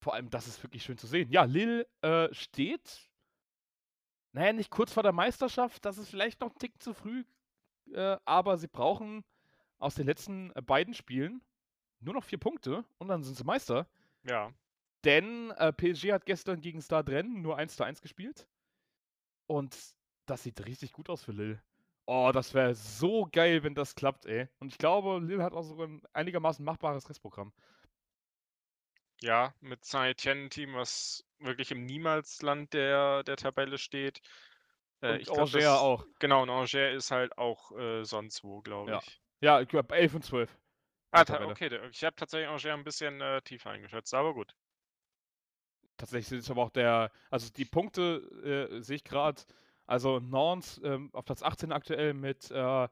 [0.02, 1.32] vor allem, das ist wirklich schön zu sehen.
[1.32, 3.12] Ja, Lille, äh, steht
[4.36, 7.24] na ja, nicht kurz vor der Meisterschaft, das ist vielleicht noch 'n Tick zu früh,
[7.94, 9.24] äh, aber sie brauchen
[9.80, 11.42] aus den letzten, äh, beiden Spielen
[12.02, 13.88] nur noch 4 Punkte und dann sind sie Meister.
[14.26, 14.56] Ja.
[15.04, 18.48] Denn, äh, PSG hat gestern gegen Stade Rennes nur 1:1 gespielt.
[19.50, 19.78] Und
[20.26, 21.62] das sieht richtig gut aus für Lille.
[22.08, 24.48] Oh, das wäre so geil, wenn das klappt, ey.
[24.60, 27.52] Und ich glaube, Lille hat auch sogar 'n einigermaßen machbares Restprogramm.
[29.22, 34.22] Ja, mit Saint-Étienne-Team, was wirklich im Niemalsland der der Tabelle steht.
[35.04, 36.06] Äh, ich Angers das auch.
[36.20, 39.00] genau, und Angers ist halt auch, äh, sonst wo, glaube Ja.
[39.00, 39.20] ich.
[39.41, 40.58] Ja, ich glaube 11 und 12
[41.14, 44.54] in Ah, okay, ich habe tatsächlich Angers 'n bisschen, äh, tiefer eingeschätzt, aber gut.
[46.00, 49.46] Tatsächlich sind es aber auch der also, die Punkte, äh, sehe ich grad
[49.88, 52.88] also, Nantes, ähm, auf Platz 18 aktuell mit, äh,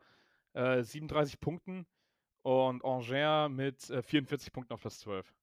[0.53, 1.87] äh, 37 Punkten
[2.43, 5.33] und Angers mit, äh, 44 Punkten auf Platz 12.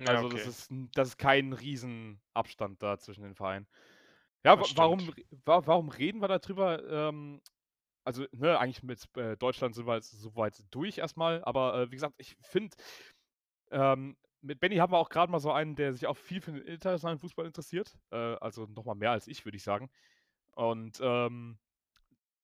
[0.00, 0.46] Also, das okay.
[0.46, 3.68] ist 'n das ist kein Riesenabstand da zwischen den Vereinen.
[4.44, 5.12] Ja, Das wa warum
[5.44, 6.82] warum reden wir da drüber?
[6.88, 7.42] Ähm,
[8.04, 11.74] also, ne, eigentlich mit, äh, Deutschland sind wir jetzt so weit durch erst mal, aber,
[11.82, 12.76] äh, wie gesagt, ich finde,
[13.70, 16.52] ähm, mit Benny haben wir auch grad mal so einen, der sich auch viel für
[16.52, 19.90] den internationalen Fußball interessiert, äh, also, noch mal mehr als ich, würde ich sagen.
[20.52, 21.58] Und, ähm,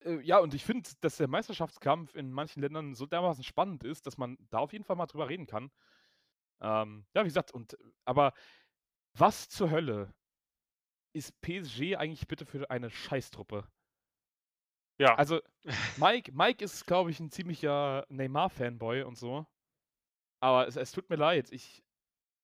[0.04, 4.06] äh, ja, und ich finde, dass der Meisterschaftskampf in manchen Ländern so dermaßen spannend ist,
[4.06, 5.70] dass man da auf jeden Fall mal drüber reden kann.
[6.60, 8.32] Ähm, ja, wie gesagt, und aber
[9.14, 10.14] was zur Hölle
[11.14, 13.68] ist PSG eigentlich bitte für eine Scheißtruppe?
[15.00, 15.18] Ja.
[15.18, 15.40] Also,
[15.96, 19.46] Mike Mike ist, glaube ich, 'n ziemlicher Neymar-Fanboy und so.
[20.40, 21.84] Aber es es tut mir leid, ich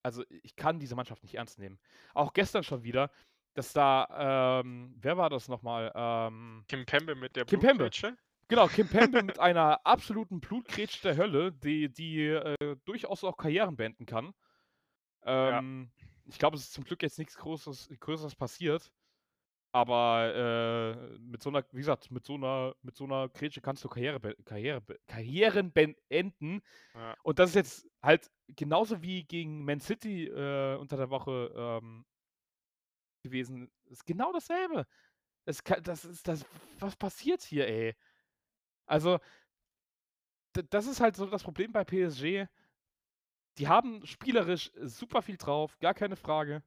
[0.05, 1.81] also, ich kann diese Mannschaft nicht ernst nehmen.
[2.15, 3.11] Auch gestern schon wieder,
[3.55, 5.93] dass da, ähm wer war das noch mal?
[5.97, 7.93] Ähm Kimpembe mit der Kimpembe.
[7.93, 8.17] Blutgrätsche?
[8.51, 14.07] Genau, Kimpembe mit einer absoluten Blutgrätsche der Hölle, die die, äh, durchaus auch Karrieren beenden
[14.07, 14.35] kann.
[15.45, 15.63] Ja.
[15.63, 15.93] Ähm,
[16.27, 18.93] ich glaube, es ist zum Glück jetzt nix Großes Größeres passiert.
[19.73, 23.85] Aber, äh, mit so 'ner wie gesagt, mit so 'ner mit so 'ner Grätsche kannst
[23.85, 26.63] du Karriere Karriere Karrieren beenden.
[26.95, 27.17] Ja.
[27.25, 32.05] Und das ist jetzt halt genauso wie gegen Man City, äh, unter der Woche, ähm
[33.25, 34.87] gewesen ist genau dasselbe.
[35.47, 36.47] Es ka das ist das
[36.79, 37.95] was passiert hier, ey?
[38.89, 39.19] Also
[40.71, 42.47] das ist halt so das Problem bei PSG.
[43.59, 46.63] Die haben spielerisch super viel drauf, gar keine Frage.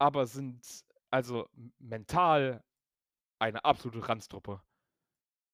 [0.00, 1.48] Aber sind also
[1.78, 2.62] mental
[3.40, 4.62] eine absolute Ranztruppe.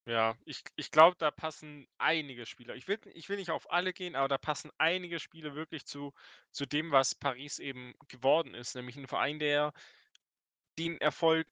[0.07, 2.75] Ja, ich ich glaube, da passen einige Spieler.
[2.75, 6.13] Ich will ich will nicht auf alle gehen, aber da passen einige Spieler wirklich zu
[6.51, 9.73] zu dem, was Paris eben geworden ist, nämlich 'n Verein, der
[10.77, 11.47] den Erfolg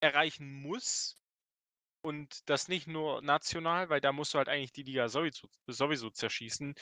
[0.00, 1.16] erreichen muss
[2.06, 6.08] und das nicht nur national, weil da musst du halt eigentlich die Liga sowieso sowieso
[6.08, 6.76] zerschießen.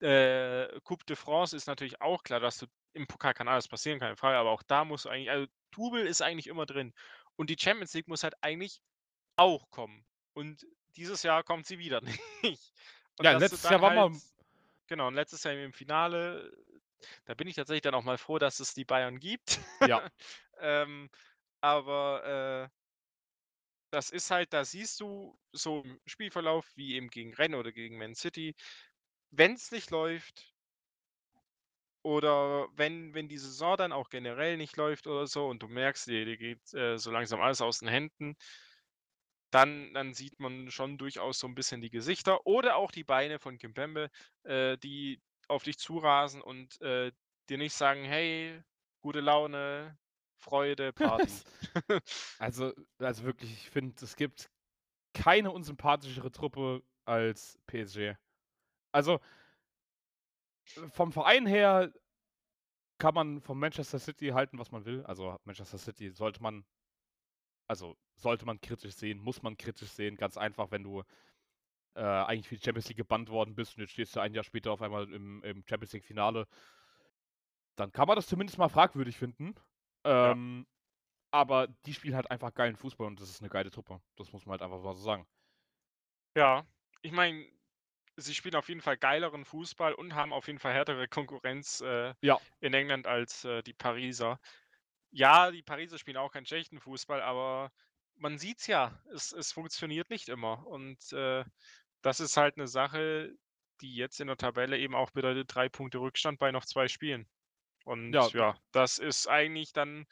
[0.00, 4.00] Äh, Coupe de France ist natürlich auch klar, dass du im Pokal kann alles passieren,
[4.00, 6.92] keine Frage, aber auch da musst du eigentlich also, Double ist eigentlich immer drin.
[7.36, 8.82] Und die Champions League muss halt eigentlich
[9.36, 10.04] auch kommen.
[10.34, 12.02] Und dieses Jahr kommt sie wieder
[12.42, 12.74] nicht.
[13.16, 14.22] Und Ja, letztes Jahr dann war halt man
[14.88, 16.54] genau, und letztes Jahr im Finale,
[17.24, 19.58] da bin ich tatsächlich dann auch mal froh, dass es die Bayern gibt.
[19.80, 20.06] Ja.
[20.58, 21.10] Ähm,
[21.60, 22.85] aber, äh
[23.96, 27.98] das ist halt da siehst du so im Spielverlauf wie eben gegen Rennes oder gegen
[27.98, 28.54] Man City,
[29.30, 30.52] wenn's nicht läuft
[32.04, 36.06] oder wenn wenn die Saison dann auch generell nicht läuft oder so und du merkst,
[36.06, 38.36] dir dir geht, äh, so langsam alles aus den Händen
[39.52, 43.38] dann dann sieht man schon durchaus so 'n bisschen die Gesichter oder auch die Beine
[43.38, 44.10] von Kimpembe,
[44.44, 47.12] äh, die auf dich zurasen und, äh,
[47.48, 48.60] dir nicht sagen: „Hey,
[49.00, 49.98] gute Laune,
[50.36, 51.30] Freude, Party.“
[52.38, 54.50] Also also wirklich, ich finde, es gibt
[55.14, 58.14] keine unsympathischere Truppe als PSG.
[58.92, 59.20] Also
[60.76, 61.92] äh, vom Verein her
[62.98, 65.04] kann man von Manchester City halten, was man will.
[65.04, 66.64] Also, Manchester City sollte man
[67.68, 70.16] also, sollte man kritisch sehen, muss man kritisch sehen.
[70.16, 71.02] Ganz einfach, wenn du,
[71.94, 74.44] äh, eigentlich für die Champions League gebannt worden bist und jetzt stehst du ein Jahr
[74.44, 76.46] später auf einmal im im Champions League Finale
[77.76, 79.54] dann kann man das zumindest mal fragwürdig finden.
[80.20, 80.36] Ja.
[80.36, 80.66] Ähm,
[81.32, 84.02] aber die spielen halt einfach geilen Fußball und das ist 'ne geile Truppe.
[84.16, 85.26] Das muss man halt einfach mal so sagen.
[86.36, 86.66] Ja,
[87.00, 87.46] ich meine,
[88.16, 92.14] sie spielen auf jeden Fall geileren Fußball und haben auf jeden Fall härtere Konkurrenz, äh,
[92.22, 92.40] Ja.
[92.60, 94.40] in England als, äh, die Pariser.
[95.12, 97.72] Ja, die Pariser spielen auch keinen schlechten Fußball, aber
[98.16, 101.44] man sieht's ja, es es funktioniert nicht immer und, äh,
[102.02, 103.34] das ist halt 'ne Sache,
[103.82, 107.28] die jetzt in der Tabelle eben auch bedeutet 3 Punkte Rückstand bei noch 2 Spielen.
[108.12, 110.06] Ja, Und d ja, das ist eigentlich dann,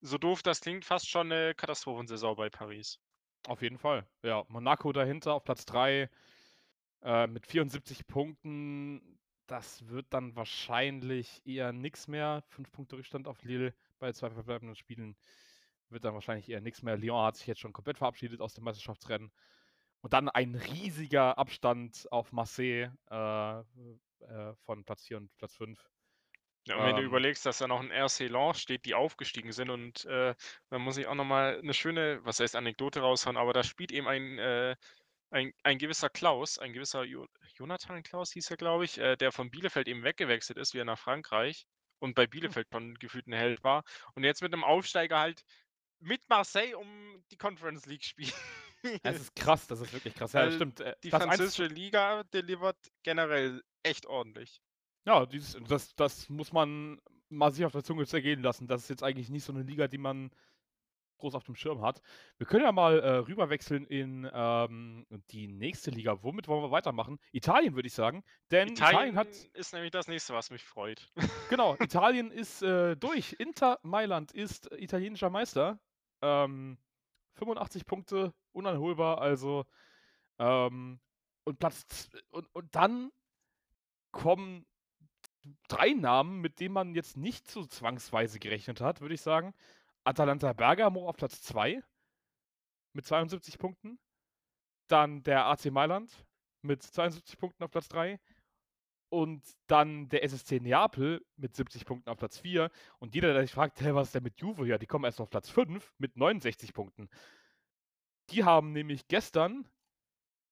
[0.00, 2.98] so doof das klingt, fast schon 'ne Katastrophensaison bei Paris.
[3.46, 4.08] Auf jeden Fall.
[4.24, 6.10] Ja, Monaco dahinter auf Platz 3,
[7.02, 9.18] äh, mit 74 Punkten.
[9.48, 12.44] Das wird dann wahrscheinlich eher nix mehr.
[12.48, 15.16] 5 Punkte Rückstand auf Lille bei 2 verbleibenden Spielen
[15.90, 16.96] wird dann wahrscheinlich eher nix mehr.
[16.98, 19.32] Lyon hat sich jetzt schon komplett verabschiedet aus dem Meisterschaftsrennen.
[20.02, 23.60] Und dann ein riesiger Abstand auf Marseille, äh,
[24.20, 25.90] äh, von Platz 4 und Platz 5.
[26.68, 29.52] Ja, und wenn du Ähm überlegst, dass da noch 'n RC Lens steht, die aufgestiegen
[29.52, 30.34] sind und, äh,
[30.68, 33.90] da muss ich auch noch mal 'ne schöne, was heißt Anekdote raushauen, aber da spielt
[33.90, 34.76] eben ein, äh
[35.30, 39.32] ein ein gewisser Klaus, ein gewisser Jo Jonathan Klaus hieß er, glaube ich, äh, der
[39.32, 41.66] von Bielefeld eben weggewechselt ist wieder nach Frankreich
[42.00, 42.52] und bei Hm.
[42.52, 43.82] Bielefeld schon gefühlt 'n Held war
[44.14, 45.42] und jetzt mit 'nem Aufsteiger halt
[46.00, 48.34] mit Marseille um die Conference League spielt.
[49.04, 50.32] Es ist krass, das ist wirklich krass.
[50.34, 50.80] Ja, das stimmt.
[50.80, 54.60] Äh, die 1 französische Liga delivert generell echt ordentlich.
[55.08, 58.66] Ja, dieses das das muss man mal sich auf der Zunge zergehen lassen.
[58.68, 60.30] Das ist jetzt eigentlich nicht so 'ne Liga, die man
[61.16, 62.02] groß auf dem Schirm hat.
[62.36, 66.22] Wir können ja mal, äh, rüberwechseln in, ähm, die nächste Liga.
[66.22, 67.18] Womit wollen wir weitermachen?
[67.32, 71.10] Italien, würde ich sagen, denn Italien Italien hat ist nämlich das Nächste, was mich freut.
[71.56, 73.32] Genau, Italien ist, äh, durch.
[73.38, 75.80] Inter Mailand ist italienischer Meister.
[76.20, 76.76] Ähm,
[77.34, 79.64] 85 Punkte, uneinholbar, also,
[80.38, 81.00] ähm,
[81.44, 83.10] und Platz und und dann
[84.12, 84.67] kommen
[85.68, 89.54] 3 Namen, mit denen man jetzt nicht so zwangsweise gerechnet hat, würde ich sagen.
[90.04, 91.82] Atalanta Bergamo auf Platz 2
[92.94, 93.98] mit 72 Punkten.
[94.88, 96.24] Dann der AC Mailand
[96.62, 98.18] mit 72 Punkten auf Platz 3
[99.10, 102.70] und dann der SSC Neapel mit 70 Punkten auf Platz 4.
[102.98, 105.20] Und jeder, der sich fragt: „Hä, was ist denn mit Juve?“ Ja, die kommen erst
[105.20, 107.08] auf Platz 5 mit 69 Punkten.
[108.30, 109.66] Die haben nämlich gestern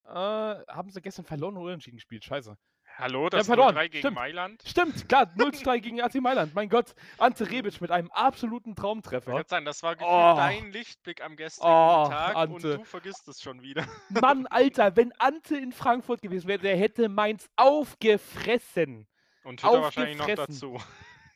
[0.04, 2.24] äh, haben sie gestern verloren oder unentschieden gespielt?
[2.24, 2.56] Scheiße.
[2.98, 3.74] Hallo, das verloren.
[3.76, 4.14] 0:3 gegen Stimmt.
[4.16, 4.62] Mailand?
[4.66, 6.54] Stimmt, klar, 0:2 gegen AC Mailand.
[6.54, 9.32] Mein Gott, Ante Rebic mit einem absoluten Traumtreffer.
[9.32, 10.34] grad sagen, das war Oh.
[10.36, 12.76] dein Lichtblick am gestrigen Oh, Tag und Ante.
[12.78, 13.86] du vergisst es schon wieder.
[14.08, 19.06] Mann, Alter, wenn Ante in Frankfurt gewesen wäre, der hätte Mainz aufgefressen.
[19.44, 20.78] Und Hütter wahrscheinlich noch dazu.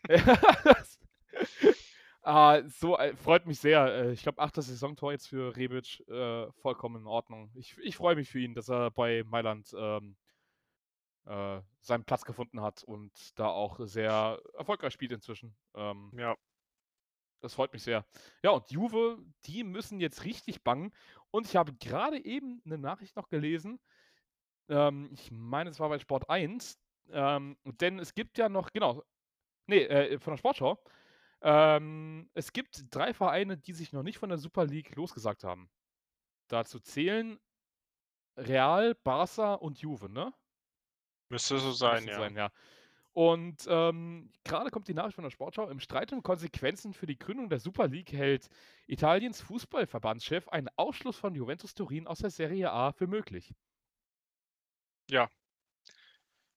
[2.23, 3.87] Ah, so, äh, freut mich sehr.
[3.87, 4.57] Äh, ich glaube, 8.
[4.63, 7.51] Saisontor jetzt für Rebic, äh, vollkommen in Ordnung.
[7.55, 10.17] Ich ich freue mich für ihn, dass er bei Mailand, ähm,
[11.27, 15.57] äh, seinen Platz gefunden hat und da auch sehr erfolgreich spielt inzwischen.
[15.75, 16.37] Ähm Ja.
[17.43, 18.05] das freut mich sehr.
[18.45, 20.93] Ja, und Juve, die müssen jetzt richtig bangen.
[21.31, 23.81] Und ich habe gerade eben 'ne Nachricht noch gelesen.
[24.69, 26.79] Ähm, ich meine, es war bei Sport 1,
[27.11, 29.05] ähm, denn es gibt ja noch genau,
[29.69, 30.83] ne, äh, von der Sportschau.
[31.43, 35.71] Ähm, es gibt 3 Vereine, die sich noch nicht von der Super League losgesagt haben.
[36.49, 37.39] Dazu zählen
[38.39, 40.33] Real, Barca und Juve, ne?
[41.31, 42.23] Müsste so sein, Müsste ja.
[42.23, 42.51] sein, ja.
[43.13, 47.19] Und, ähm, grade kommt die Nachricht von der Sportschau: „Im Streit um Konsequenzen für die
[47.19, 48.49] Gründung der Super League hält
[48.87, 53.55] Italiens Fußballverbandschef einen Ausschluss von Juventus Turin aus der Serie A für möglich.“
[55.09, 55.31] Ja.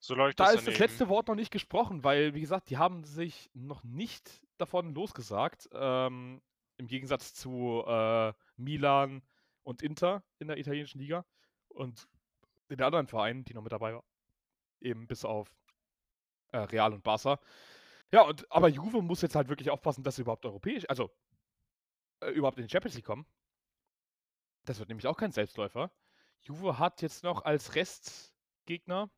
[0.02, 2.78] So läuft Da das ist das letzte Wort noch nicht gesprochen, weil, wie gesagt, die
[2.78, 6.42] haben sich noch nicht davon losgesagt, ähm,
[6.78, 9.22] im Gegensatz zu, äh, Milan
[9.62, 11.24] und Inter in der italienischen Liga
[11.70, 12.08] und
[12.72, 14.04] den anderen Vereinen, die noch mit dabei war,
[14.84, 15.56] eben bis auf,
[16.52, 17.40] äh, Real und Barca.
[18.12, 21.12] Ja, und aber Juve muss jetzt halt wirklich aufpassen, dass sie überhaupt europäisch also
[22.22, 23.26] äh, überhaupt in die Champions League kommen.
[24.66, 25.92] Das wird nämlich auch kein Selbstläufer.
[26.42, 29.10] Juve hat jetzt noch als Restgegner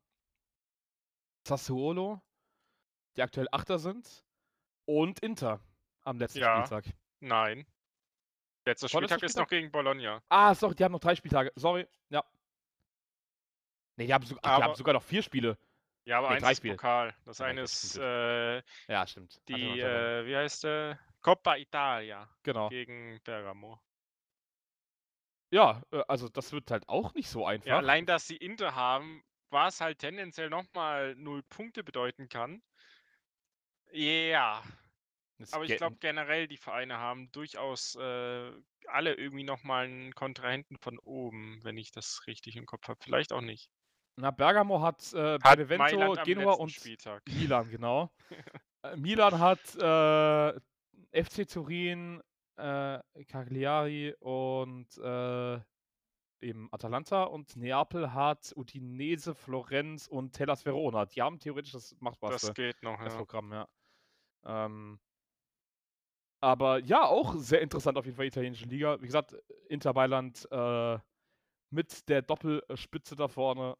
[1.46, 2.22] Sassuolo,
[3.16, 4.24] die aktuell Achter sind,
[4.84, 5.60] und Inter
[6.02, 6.56] am letzten Ja.
[6.64, 6.94] Spieltag.
[7.20, 7.66] Nein.
[8.64, 10.22] Letzter Vorletzter Spieltag ist noch gegen Bologna.
[10.28, 11.52] Ah, sorry, die haben noch drei Spieltage.
[11.54, 12.24] Sorry, ja.
[13.96, 15.58] Ne, die haben, so, die haben Aber- sogar noch vier Spiele.
[16.04, 16.74] Ja, aber Nee, eins ist Spiele.
[16.74, 17.14] Pokal.
[17.24, 19.40] Das Ja, eine ist äh, Ja, stimmt.
[19.48, 21.00] Die, äh, wie heißt der?
[21.20, 22.68] Coppa Italia genau.
[22.68, 23.80] gegen Bergamo.
[25.50, 27.66] Ja, äh, also das wird halt auch nicht so einfach.
[27.66, 32.62] Ja, allein, dass sie Inter haben, was halt tendenziell nochmal null Punkte bedeuten kann.
[33.92, 34.62] Ja,
[35.38, 38.52] Es aber ich glaube generell, die Vereine haben durchaus äh,
[38.86, 42.98] alle irgendwie nochmal einen Kontrahenten von oben, wenn ich das richtig im Kopf habe.
[43.02, 43.70] Vielleicht auch nicht.
[44.18, 47.22] Na, Bergamo hat äh, Hat Benevento, Genua und Spieltag.
[47.34, 48.10] Milan, genau.
[48.82, 52.22] äh, Milan hat äh, FC Turin,
[52.56, 52.98] äh,
[53.28, 55.60] Cagliari und äh,
[56.40, 61.04] eben Atalanta und Neapel hat Udinese, Florenz und Hellas Verona.
[61.04, 63.18] Die haben theoretisch das machbarste Das geht noch, das ja.
[63.18, 63.68] Programm, ja.
[64.44, 64.98] Ähm,
[66.40, 69.00] aber ja, auch sehr interessant auf jeden Fall, italienische Liga.
[69.00, 69.34] Wie gesagt,
[69.68, 70.98] Inter Mailand äh,
[71.70, 73.76] mit der Doppelspitze da vorne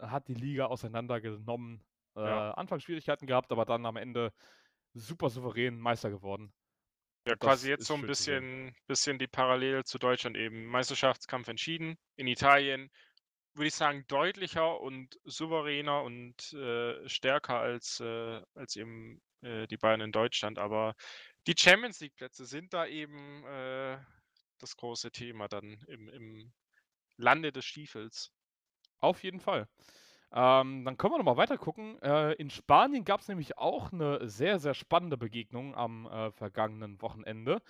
[0.00, 1.82] hat die Liga auseinandergenommen.
[2.16, 2.52] Äh, Ja.
[2.52, 4.32] Anfangs Schwierigkeiten gehabt, aber dann am Ende
[4.94, 6.52] super souverän Meister geworden.
[7.26, 10.66] Ja, Und quasi jetzt so ein bisschen, bisschen die Parallele zu Deutschland eben.
[10.66, 11.96] Meisterschaftskampf entschieden.
[12.16, 12.90] In Italien
[13.54, 19.76] würde ich sagen deutlicher und souveräner und äh, stärker als, äh, als eben äh, die
[19.76, 20.58] Bayern in Deutschland.
[20.58, 20.94] Aber
[21.46, 23.98] die Champions League Plätze sind da eben äh,
[24.58, 26.52] das große Thema dann im, im
[27.16, 28.32] Lande des Stiefels.
[29.00, 29.68] Auf jeden Fall.
[30.32, 32.00] Ähm, dann können wir nochmal weiter gucken.
[32.02, 37.02] Äh, in Spanien gab es nämlich auch eine sehr, sehr spannende Begegnung am äh, vergangenen
[37.02, 37.60] Wochenende.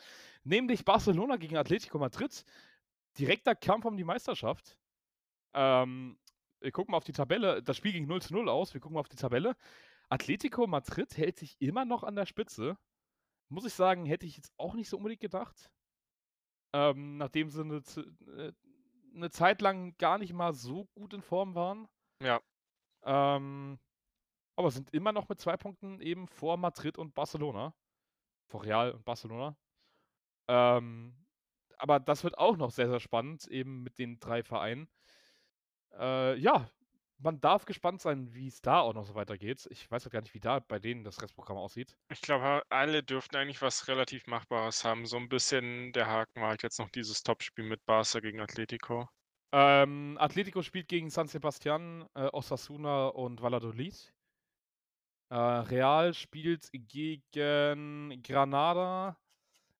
[0.44, 2.44] Nämlich Barcelona gegen Atletico Madrid.
[3.18, 4.76] Direkter Kampf um die Meisterschaft.
[5.54, 6.18] Ähm,
[6.60, 7.62] wir gucken mal auf die Tabelle.
[7.62, 8.74] Das Spiel ging 0 zu 0 aus.
[8.74, 9.56] Wir gucken mal auf die Tabelle.
[10.10, 12.76] Atletico Madrid hält sich immer noch an der Spitze.
[13.48, 15.70] Muss ich sagen, hätte ich jetzt auch nicht so unbedingt gedacht.
[16.72, 17.82] Ähm, nachdem sie eine,
[19.14, 21.88] eine Zeit lang gar nicht mal so gut in Form waren.
[22.22, 22.40] Ja.
[23.02, 23.78] Ähm,
[24.56, 27.74] aber sind immer noch mit zwei Punkten eben vor Madrid und Barcelona.
[28.46, 29.56] Vor Real und Barcelona.
[30.48, 31.14] Ähm,
[31.78, 34.88] aber das wird auch noch sehr, sehr spannend, eben mit den drei Vereinen.
[35.92, 36.70] Äh, ja,
[37.22, 39.66] man darf gespannt sein, wie es da auch noch so weitergeht.
[39.70, 41.96] Ich weiß ja gar nicht, wie da bei denen das Restprogramm aussieht.
[42.10, 45.06] Ich glaube, alle dürften eigentlich was relativ Machbares haben.
[45.06, 49.08] So ein bisschen der Haken war halt jetzt noch dieses Topspiel mit Barca gegen Atletico.
[49.52, 54.12] Ähm, Atletico spielt gegen San Sebastian, äh, Osasuna und Valladolid.
[55.30, 59.16] Äh, Real spielt gegen Granada,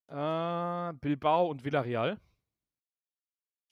[0.07, 2.19] äh, Bilbao und Villarreal.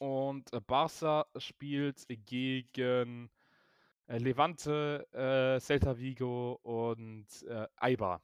[0.02, 3.30] Und äh, Barca spielt gegen
[4.10, 8.22] äh, Levante, äh, Celta Vigo und äh, Eibar.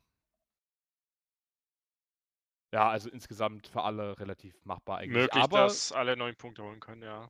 [2.73, 5.23] Ja, also insgesamt für alle relativ machbar eigentlich.
[5.23, 7.29] Möglich, Aber dass alle neun Punkte holen können, ja.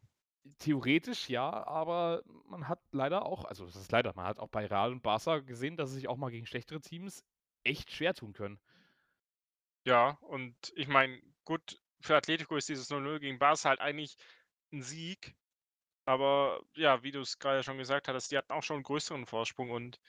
[0.59, 4.65] Theoretisch ja, aber man hat leider auch, also das ist leider, man hat auch bei
[4.65, 7.23] Real und Barca gesehen, dass sie sich auch mal gegen schlechtere Teams
[7.63, 8.59] echt schwer tun können.
[9.85, 14.17] Ja, und ich meine, gut, für Atletico ist dieses 0-0 gegen Barca halt eigentlich
[14.71, 15.35] ein Sieg.
[16.05, 19.25] Aber ja, wie du es gerade schon gesagt hattest, die hatten auch schon einen größeren
[19.25, 19.99] Vorsprung und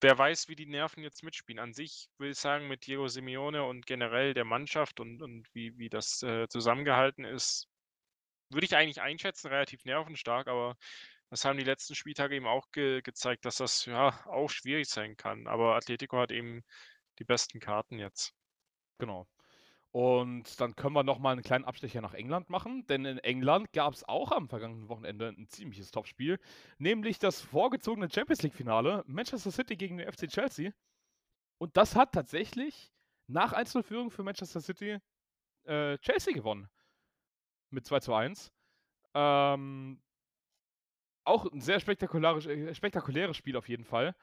[0.00, 1.58] wer weiß, wie die Nerven jetzt mitspielen.
[1.58, 5.76] An sich würde ich sagen, mit Diego Simeone und generell der Mannschaft und, und wie,
[5.78, 7.68] wie das äh, zusammengehalten ist,
[8.50, 10.76] würde ich eigentlich einschätzen, relativ nervenstark, aber
[11.30, 15.16] das haben die letzten Spieltage eben auch ge gezeigt, dass das ja auch schwierig sein
[15.16, 15.46] kann.
[15.46, 16.62] Aber Atletico hat eben
[17.18, 18.32] die besten Karten jetzt.
[18.98, 19.28] Genau.
[19.90, 23.94] Und dann können wir nochmal einen kleinen Abstecher nach England machen, denn in England gab
[23.94, 26.38] es auch am vergangenen Wochenende ein ziemliches Topspiel,
[26.76, 30.72] nämlich das vorgezogene Champions League-Finale Manchester City gegen den FC Chelsea.
[31.58, 32.92] Und das hat tatsächlich
[33.28, 34.98] nach Einzelführung für Manchester City
[35.64, 36.68] äh, Chelsea gewonnen.
[37.70, 38.52] Mit 2 zu 1.
[39.14, 40.00] Ähm,
[41.24, 44.14] auch ein sehr spektakuläres, äh, spektakuläres Spiel auf jeden Fall.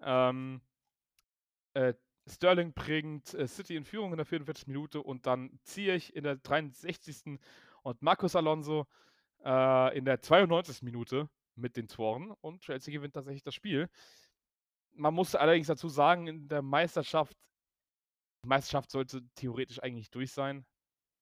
[0.00, 0.60] Ähm,
[1.74, 1.94] äh,
[2.28, 4.66] Sterling bringt äh, City in Führung in der 44.
[4.66, 7.38] Minute und dann Ziyech in der 63.
[7.82, 8.86] und Marcos Alonso
[9.44, 10.82] äh, in der 92.
[10.82, 13.88] Minute mit den Toren und Chelsea gewinnt tatsächlich das Spiel.
[14.92, 17.36] Man muss allerdings dazu sagen, in der Meisterschaft,
[18.44, 20.66] die Meisterschaft sollte theoretisch eigentlich durch sein.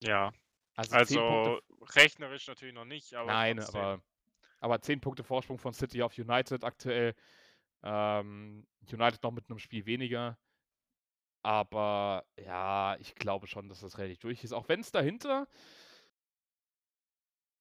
[0.02, 0.32] Ja,
[0.76, 1.60] Also, also
[1.94, 3.80] rechnerisch natürlich noch nicht, aber Nein, trotzdem.
[3.80, 4.02] aber,
[4.60, 7.14] aber 10 Punkte Vorsprung von City auf United aktuell.
[7.82, 10.38] Ähm, United noch mit einem Spiel weniger.
[11.46, 14.52] Aber ja, ich glaube schon, dass das relativ durch ist.
[14.52, 15.46] Auch wenn es dahinter.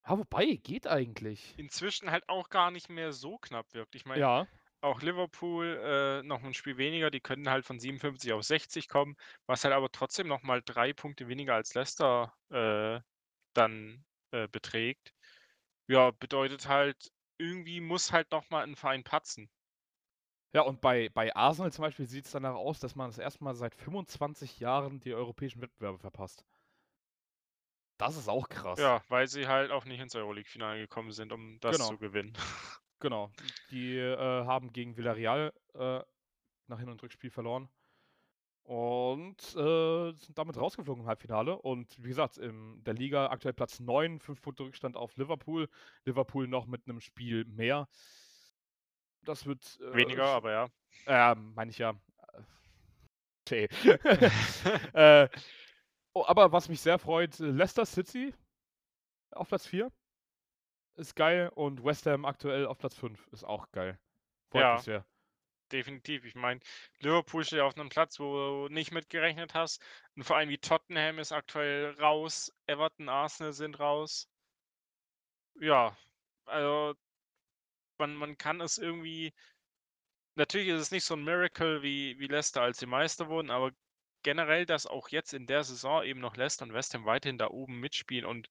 [0.07, 1.57] Ja, wobei, geht eigentlich.
[1.57, 3.95] inzwischen halt auch gar nicht mehr so knapp wirkt.
[3.95, 4.48] Ich meine, Ja,
[4.82, 9.16] auch Liverpool, äh, noch ein Spiel weniger, die könnten halt von 57 auf 60 kommen,
[9.48, 13.02] was halt aber trotzdem noch mal 3 Punkte weniger als Leicester, äh,
[13.53, 15.14] dann, äh, beträgt.
[15.90, 17.10] Ja, bedeutet halt,
[17.40, 19.49] irgendwie muss halt noch mal 'n Verein patzen.
[20.56, 23.56] Ja, und bei bei Arsenal zum Beispiel sieht's danach aus, dass man das erste Mal
[23.56, 26.45] seit 25 Jahren die europäischen Wettbewerbe verpasst.
[27.99, 28.80] Das ist auch krass.
[28.80, 31.88] Ja, weil sie halt auch nicht ins Euroleague-Finale gekommen sind, um das Genau.
[31.88, 32.34] zu gewinnen.
[32.99, 33.30] Genau.
[33.72, 36.02] Die, äh, haben gegen Villarreal, äh,
[36.68, 37.69] nach Hin und Rückspiel verloren
[38.64, 41.57] und, äh, sind damit rausgeflogen im Halbfinale.
[41.61, 45.69] Und wie gesagt, in der Liga aktuell Platz 9, 5 Punkte Rückstand auf Liverpool.
[46.06, 47.88] Liverpool noch mit 'nem Spiel mehr.
[49.27, 50.68] Das wird, äh, Weniger, aber ja.
[51.07, 51.93] ähm, meine ich ja.
[52.34, 53.68] Äh,
[54.93, 55.30] äh,
[56.14, 58.34] oh, aber was mich sehr freut, Leicester City
[59.31, 59.91] auf Platz 4
[60.97, 63.99] ist geil und West Ham aktuell auf Platz 5 ist auch geil.
[64.52, 64.72] Freut Ja.
[64.72, 65.06] mich sehr.
[65.72, 66.26] Definitiv.
[66.26, 66.60] Ich meine,
[66.99, 69.81] Liverpool steht auf 'nem Platz, wo du nicht mit gerechnet hast.
[70.15, 74.26] 'N Verein wie Tottenham ist aktuell raus, Everton, Arsenal sind raus.
[75.60, 75.95] Ja,
[76.45, 76.95] also
[78.00, 79.34] man man kann es irgendwie
[80.38, 83.72] natürlich ist es nicht so 'n Miracle wie wie Leicester, als sie Meister wurden, aber
[84.24, 87.48] generell, dass auch jetzt in der Saison eben noch Leicester und West Ham weiterhin da
[87.50, 88.50] oben mitspielen und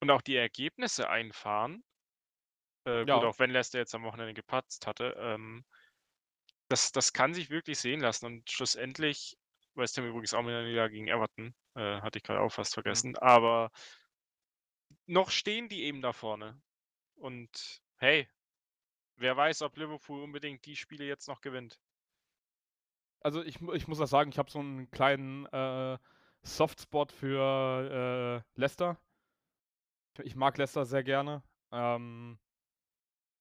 [0.00, 1.82] und auch die Ergebnisse einfahren.
[2.86, 3.24] Äh, gut, Ja.
[3.24, 5.64] auch wenn Leicester jetzt am Wochenende gepatzt hatte, ähm
[6.70, 9.38] das das kann sich wirklich sehen lassen und schlussendlich
[9.74, 12.74] West Ham übrigens auch mit 'ner Niederlage gegen Everton, äh, hatte ich grad auch fast
[12.86, 13.08] Mhm.
[13.14, 13.70] vergessen, aber
[15.10, 16.60] noch stehen die eben da vorne.
[17.16, 18.28] Und hey,
[19.18, 21.78] wer weiß, ob Liverpool unbedingt die Spiele jetzt noch gewinnt.
[23.24, 25.98] Also, ich ich muss auch sagen, ich habe so 'n kleinen, äh,
[26.42, 28.98] Softspot für, äh, Leicester.
[30.22, 31.42] Ich mag Leicester sehr gerne.
[31.70, 32.38] Ähm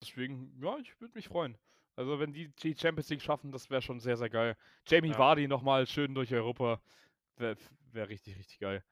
[0.02, 1.58] deswegen, ja, ich würde mich freuen.
[1.96, 4.56] Also, wenn die die Champions League schaffen, das wäre schon sehr, sehr geil.
[4.86, 5.18] Jamie Ja.
[5.18, 6.80] Vardy noch mal schön durch Europa,
[7.38, 8.84] wäre f wäre richtig, richtig geil.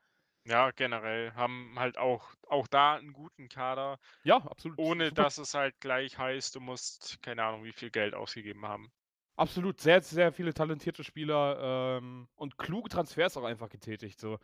[0.48, 4.80] Ja, generell haben halt auch auch da 'n guten Kader, Ja, absolut.
[4.80, 8.68] ohne Super dass es halt gleich heißt, du musst, keine Ahnung, wie viel Geld ausgegeben
[8.68, 8.92] haben.
[9.40, 14.40] Absolut, sehr, sehr viele talentierte Spieler, ähm, und kluge Transfers auch einfach getätigt, so.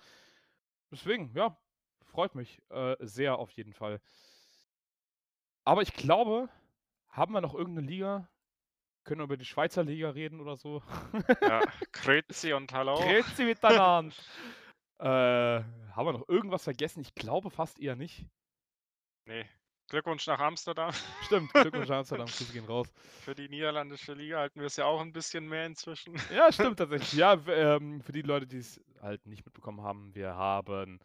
[0.91, 1.57] Deswegen, ja,
[2.03, 4.02] freut mich, äh, sehr auf jeden Fall.
[5.68, 6.49] Aber ich glaube
[7.10, 8.30] haben wir noch irgend 'ne Liga?
[9.06, 10.84] Können wir über die Schweizer Liga reden oder so?
[11.44, 13.15] Ja, Grüezi und Hallo.
[13.15, 14.14] Grüezi miteinander.
[15.02, 17.02] Äh, haben wir noch irgendwas vergessen?
[17.02, 18.28] Ich glaube fast eher nicht.
[19.28, 19.49] Ne.
[19.88, 20.94] Glückwunsch nach Amsterdam.
[21.19, 22.94] Stimmt, Glückwunsch nach Amsterdam, Grüße gehen raus.
[23.19, 26.15] Für die niederländische Liga halten wir es ja auch 'n bisschen mehr inzwischen.
[26.30, 27.11] Ja, stimmt tatsächlich.
[27.14, 30.99] Ja, ähm, für die Leute, die's halt nicht mitbekommen haben, wir haben,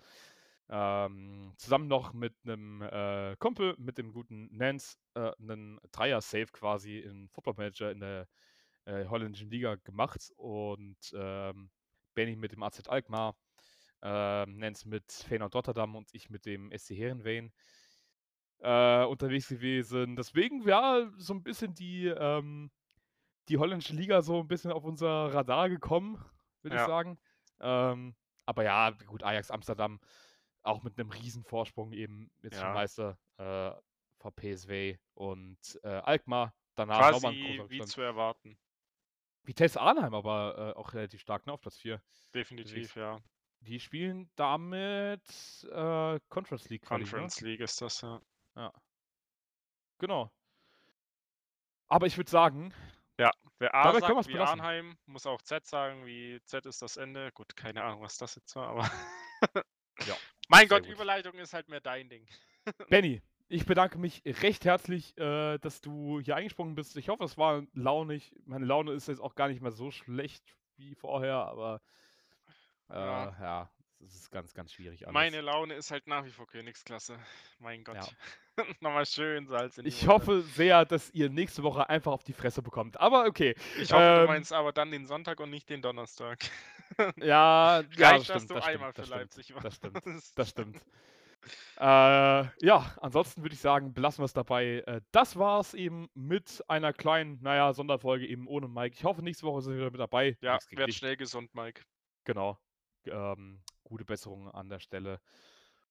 [0.68, 6.98] ähm, zusammen noch mit 'nem, äh, Kumpel, mit dem guten Nance, äh, 'nen Dreier-Save quasi
[7.00, 8.28] in Football Manager in der,
[8.86, 11.70] äh, holländischen Liga gemacht und, ähm,
[12.14, 13.36] Benny mit dem AZ Alkmaar,
[14.06, 17.52] ähm, Nance mit Feyenoord Rotterdam und ich mit dem SC Heerenveen,
[18.60, 20.16] äh, unterwegs gewesen.
[20.16, 22.70] Deswegen, ja, so 'n bisschen die, ähm
[23.50, 26.24] die holländische Liga so 'n bisschen auf unser Radar gekommen,
[26.62, 26.84] würde ich Ja.
[26.84, 27.18] sagen.
[27.60, 28.16] Ähm,
[28.46, 30.00] aber ja, gut, Ajax Amsterdam
[30.62, 32.72] auch mit 'nem Riesenvorsprung eben jetzt schon Ja.
[32.72, 33.72] Meister, äh,
[34.20, 38.58] vor PSV und, äh, Alkmaar danach noch mal 'n Quasi großer wie zu erwarten.
[39.44, 42.02] Vitesse Arnheim aber, äh, auch relativ stark, ne, auf Platz 4
[42.34, 43.22] Definitiv, ja.
[43.66, 45.22] Die spielen damit,
[45.72, 46.88] äh, Conference League ne?
[46.88, 48.20] Conference League ist das, ja.
[48.54, 48.72] Ja.
[49.98, 50.30] Genau.
[51.88, 52.72] Aber ich würde sagen
[53.18, 54.60] Ja, wer A dabei sagt wie belassen.
[54.60, 57.32] Arnheim, muss auch Z sagen, wie Z ist das Ende.
[57.32, 58.90] Gut, keine Ahnung, was das jetzt war, aber
[60.06, 60.16] Ja,
[60.48, 60.92] mein Gott, gut.
[60.92, 62.26] Überleitung ist halt mehr dein Ding.
[62.88, 66.96] Benny, ich bedanke mich recht herzlich, äh, dass du hier eingesprungen bist.
[66.96, 68.32] Ich hoffe, es war launig.
[68.44, 71.80] Meine Laune ist jetzt auch gar nicht mehr so schlecht wie vorher, aber,
[72.90, 73.36] äh, Ja.
[73.40, 75.14] ja, es ist ganz, ganz schwierig alles.
[75.14, 77.18] Meine Laune ist halt nach wie vor Königsklasse.
[77.58, 77.96] Mein Gott.
[77.96, 78.06] Ja.
[78.80, 80.14] Noch mal schön Salz in die Ich Wunde.
[80.14, 82.98] hoffe sehr, dass ihr nächste Woche einfach auf die Fresse bekommt.
[83.00, 83.54] Aber okay.
[83.76, 86.38] Ich hoffe, du Ähm meinst aber dann den Sonntag und nicht den Donnerstag.
[87.18, 89.74] Ja, ja, das Reicht, dass stimmt, du das einmal stimmt, das für Leipzig stimmt, das
[89.76, 90.38] stimmt, warst.
[90.38, 90.82] das stimmt.
[91.78, 91.84] Äh,
[92.66, 94.82] ja, ansonsten würde ich sagen, belassen wir's dabei.
[94.86, 98.94] Äh, das war's eben mit einer kleinen, na ja, Sonderfolge eben ohne Mike.
[98.98, 100.36] Ich hoffe, nächste Woche sind wir wieder mit dabei.
[100.40, 100.96] Ja, werd dich.
[100.96, 101.82] schnell gesund, Mike.
[102.24, 102.58] Genau.
[103.08, 105.20] Ähm, gute Besserung an der Stelle.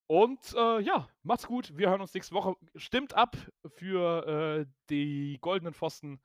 [0.07, 1.75] Und, äh, ja, macht's gut.
[1.77, 2.55] Wir hören uns nächste Woche.
[2.75, 3.35] Stimmt ab
[3.67, 6.21] für, äh, die goldenen Pfosten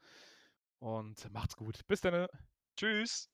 [0.81, 1.87] und macht's gut.
[1.87, 2.29] Bis denne.
[2.77, 3.31] Tschüss.